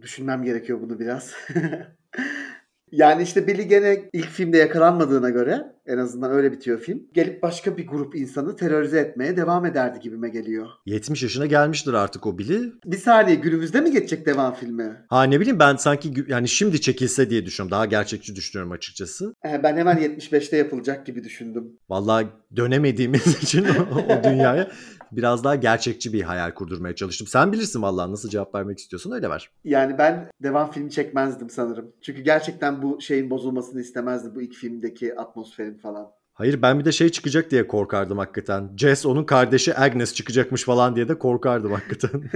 Düşünmem 0.00 0.42
gerekiyor 0.42 0.80
bunu 0.80 0.98
biraz. 0.98 1.32
yani 2.94 3.22
işte 3.22 3.46
Billy 3.46 3.62
gene 3.68 4.02
ilk 4.12 4.28
filmde 4.28 4.58
yakalanmadığına 4.58 5.30
göre 5.30 5.62
en 5.86 5.98
azından 5.98 6.30
öyle 6.32 6.52
bitiyor 6.52 6.80
film. 6.80 7.02
Gelip 7.14 7.42
başka 7.42 7.76
bir 7.76 7.86
grup 7.86 8.16
insanı 8.16 8.56
terörize 8.56 8.98
etmeye 8.98 9.36
devam 9.36 9.66
ederdi 9.66 9.98
gibime 10.02 10.28
geliyor. 10.28 10.66
70 10.86 11.22
yaşına 11.22 11.46
gelmiştir 11.46 11.92
artık 11.94 12.26
o 12.26 12.38
Billy. 12.38 12.72
Bir 12.84 12.96
saniye 12.96 13.36
günümüzde 13.36 13.80
mi 13.80 13.90
geçecek 13.92 14.26
devam 14.26 14.54
filmi? 14.54 14.96
Ha 15.08 15.22
ne 15.22 15.40
bileyim 15.40 15.58
ben 15.58 15.76
sanki 15.76 16.08
gü- 16.08 16.30
yani 16.32 16.48
şimdi 16.48 16.80
çekilse 16.80 17.30
diye 17.30 17.46
düşünüyorum. 17.46 17.70
Daha 17.70 17.86
gerçekçi 17.86 18.36
düşünüyorum 18.36 18.72
açıkçası. 18.72 19.34
Ee, 19.46 19.62
Ben 19.62 19.76
hemen 19.76 19.96
75'te 19.98 20.56
yapılacak 20.56 21.06
gibi 21.06 21.24
düşündüm. 21.24 21.64
Vallahi 21.88 22.26
dönemediğimiz 22.56 23.26
için 23.42 23.64
o, 23.64 24.12
o 24.12 24.24
dünyaya 24.24 24.68
biraz 25.16 25.44
daha 25.44 25.54
gerçekçi 25.54 26.12
bir 26.12 26.22
hayal 26.22 26.50
kurdurmaya 26.50 26.94
çalıştım. 26.94 27.26
Sen 27.26 27.52
bilirsin 27.52 27.82
vallahi 27.82 28.12
nasıl 28.12 28.28
cevap 28.28 28.54
vermek 28.54 28.78
istiyorsun 28.78 29.10
öyle 29.12 29.30
ver. 29.30 29.50
Yani 29.64 29.98
ben 29.98 30.30
devam 30.42 30.70
filmi 30.70 30.90
çekmezdim 30.90 31.50
sanırım. 31.50 31.92
Çünkü 32.02 32.22
gerçekten 32.22 32.82
bu 32.82 33.00
şeyin 33.00 33.30
bozulmasını 33.30 33.80
istemezdim. 33.80 34.34
Bu 34.34 34.42
ilk 34.42 34.54
filmdeki 34.54 35.16
atmosferin 35.16 35.78
falan. 35.78 36.10
Hayır 36.34 36.62
ben 36.62 36.78
bir 36.78 36.84
de 36.84 36.92
şey 36.92 37.08
çıkacak 37.08 37.50
diye 37.50 37.66
korkardım 37.66 38.18
hakikaten. 38.18 38.70
Jess 38.76 39.06
onun 39.06 39.24
kardeşi 39.24 39.78
Agnes 39.78 40.14
çıkacakmış 40.14 40.64
falan 40.64 40.96
diye 40.96 41.08
de 41.08 41.18
korkardım 41.18 41.72
hakikaten. 41.72 42.30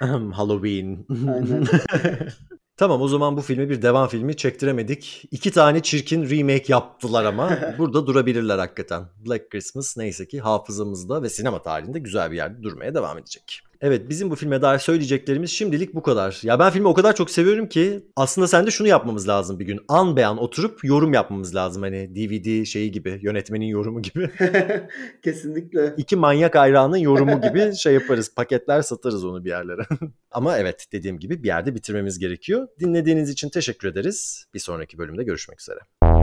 Halloween. 0.32 1.06
Aynen. 1.28 1.66
Tamam 2.80 3.02
o 3.02 3.08
zaman 3.08 3.36
bu 3.36 3.40
filmi 3.40 3.70
bir 3.70 3.82
devam 3.82 4.08
filmi 4.08 4.36
çektiremedik. 4.36 5.24
İki 5.30 5.50
tane 5.50 5.82
çirkin 5.82 6.30
remake 6.30 6.64
yaptılar 6.68 7.24
ama 7.24 7.58
burada 7.78 8.06
durabilirler 8.06 8.58
hakikaten. 8.58 9.04
Black 9.26 9.50
Christmas 9.50 9.96
neyse 9.96 10.28
ki 10.28 10.40
hafızamızda 10.40 11.22
ve 11.22 11.28
sinema 11.28 11.62
tarihinde 11.62 11.98
güzel 11.98 12.30
bir 12.30 12.36
yerde 12.36 12.62
durmaya 12.62 12.94
devam 12.94 13.18
edecek. 13.18 13.60
Evet 13.82 14.08
bizim 14.08 14.30
bu 14.30 14.36
filme 14.36 14.62
dair 14.62 14.78
söyleyeceklerimiz 14.78 15.50
şimdilik 15.50 15.94
bu 15.94 16.02
kadar. 16.02 16.40
Ya 16.42 16.58
ben 16.58 16.70
filmi 16.70 16.88
o 16.88 16.94
kadar 16.94 17.14
çok 17.14 17.30
seviyorum 17.30 17.68
ki 17.68 18.04
aslında 18.16 18.48
sen 18.48 18.66
de 18.66 18.70
şunu 18.70 18.88
yapmamız 18.88 19.28
lazım 19.28 19.58
bir 19.58 19.64
gün. 19.64 19.80
An 19.88 20.16
beyan 20.16 20.38
oturup 20.38 20.84
yorum 20.84 21.12
yapmamız 21.12 21.54
lazım. 21.54 21.82
Hani 21.82 22.14
DVD 22.14 22.64
şeyi 22.64 22.90
gibi 22.90 23.18
yönetmenin 23.22 23.66
yorumu 23.66 24.02
gibi. 24.02 24.30
Kesinlikle. 25.22 25.94
İki 25.96 26.16
manyak 26.16 26.54
hayranın 26.54 26.96
yorumu 26.96 27.40
gibi 27.40 27.76
şey 27.76 27.94
yaparız. 27.94 28.34
Paketler 28.34 28.82
satarız 28.82 29.24
onu 29.24 29.44
bir 29.44 29.50
yerlere. 29.50 29.82
Ama 30.30 30.58
evet 30.58 30.86
dediğim 30.92 31.18
gibi 31.18 31.42
bir 31.42 31.48
yerde 31.48 31.74
bitirmemiz 31.74 32.18
gerekiyor. 32.18 32.68
Dinlediğiniz 32.80 33.30
için 33.30 33.48
teşekkür 33.48 33.88
ederiz. 33.88 34.44
Bir 34.54 34.60
sonraki 34.60 34.98
bölümde 34.98 35.24
görüşmek 35.24 35.60
üzere. 35.60 36.19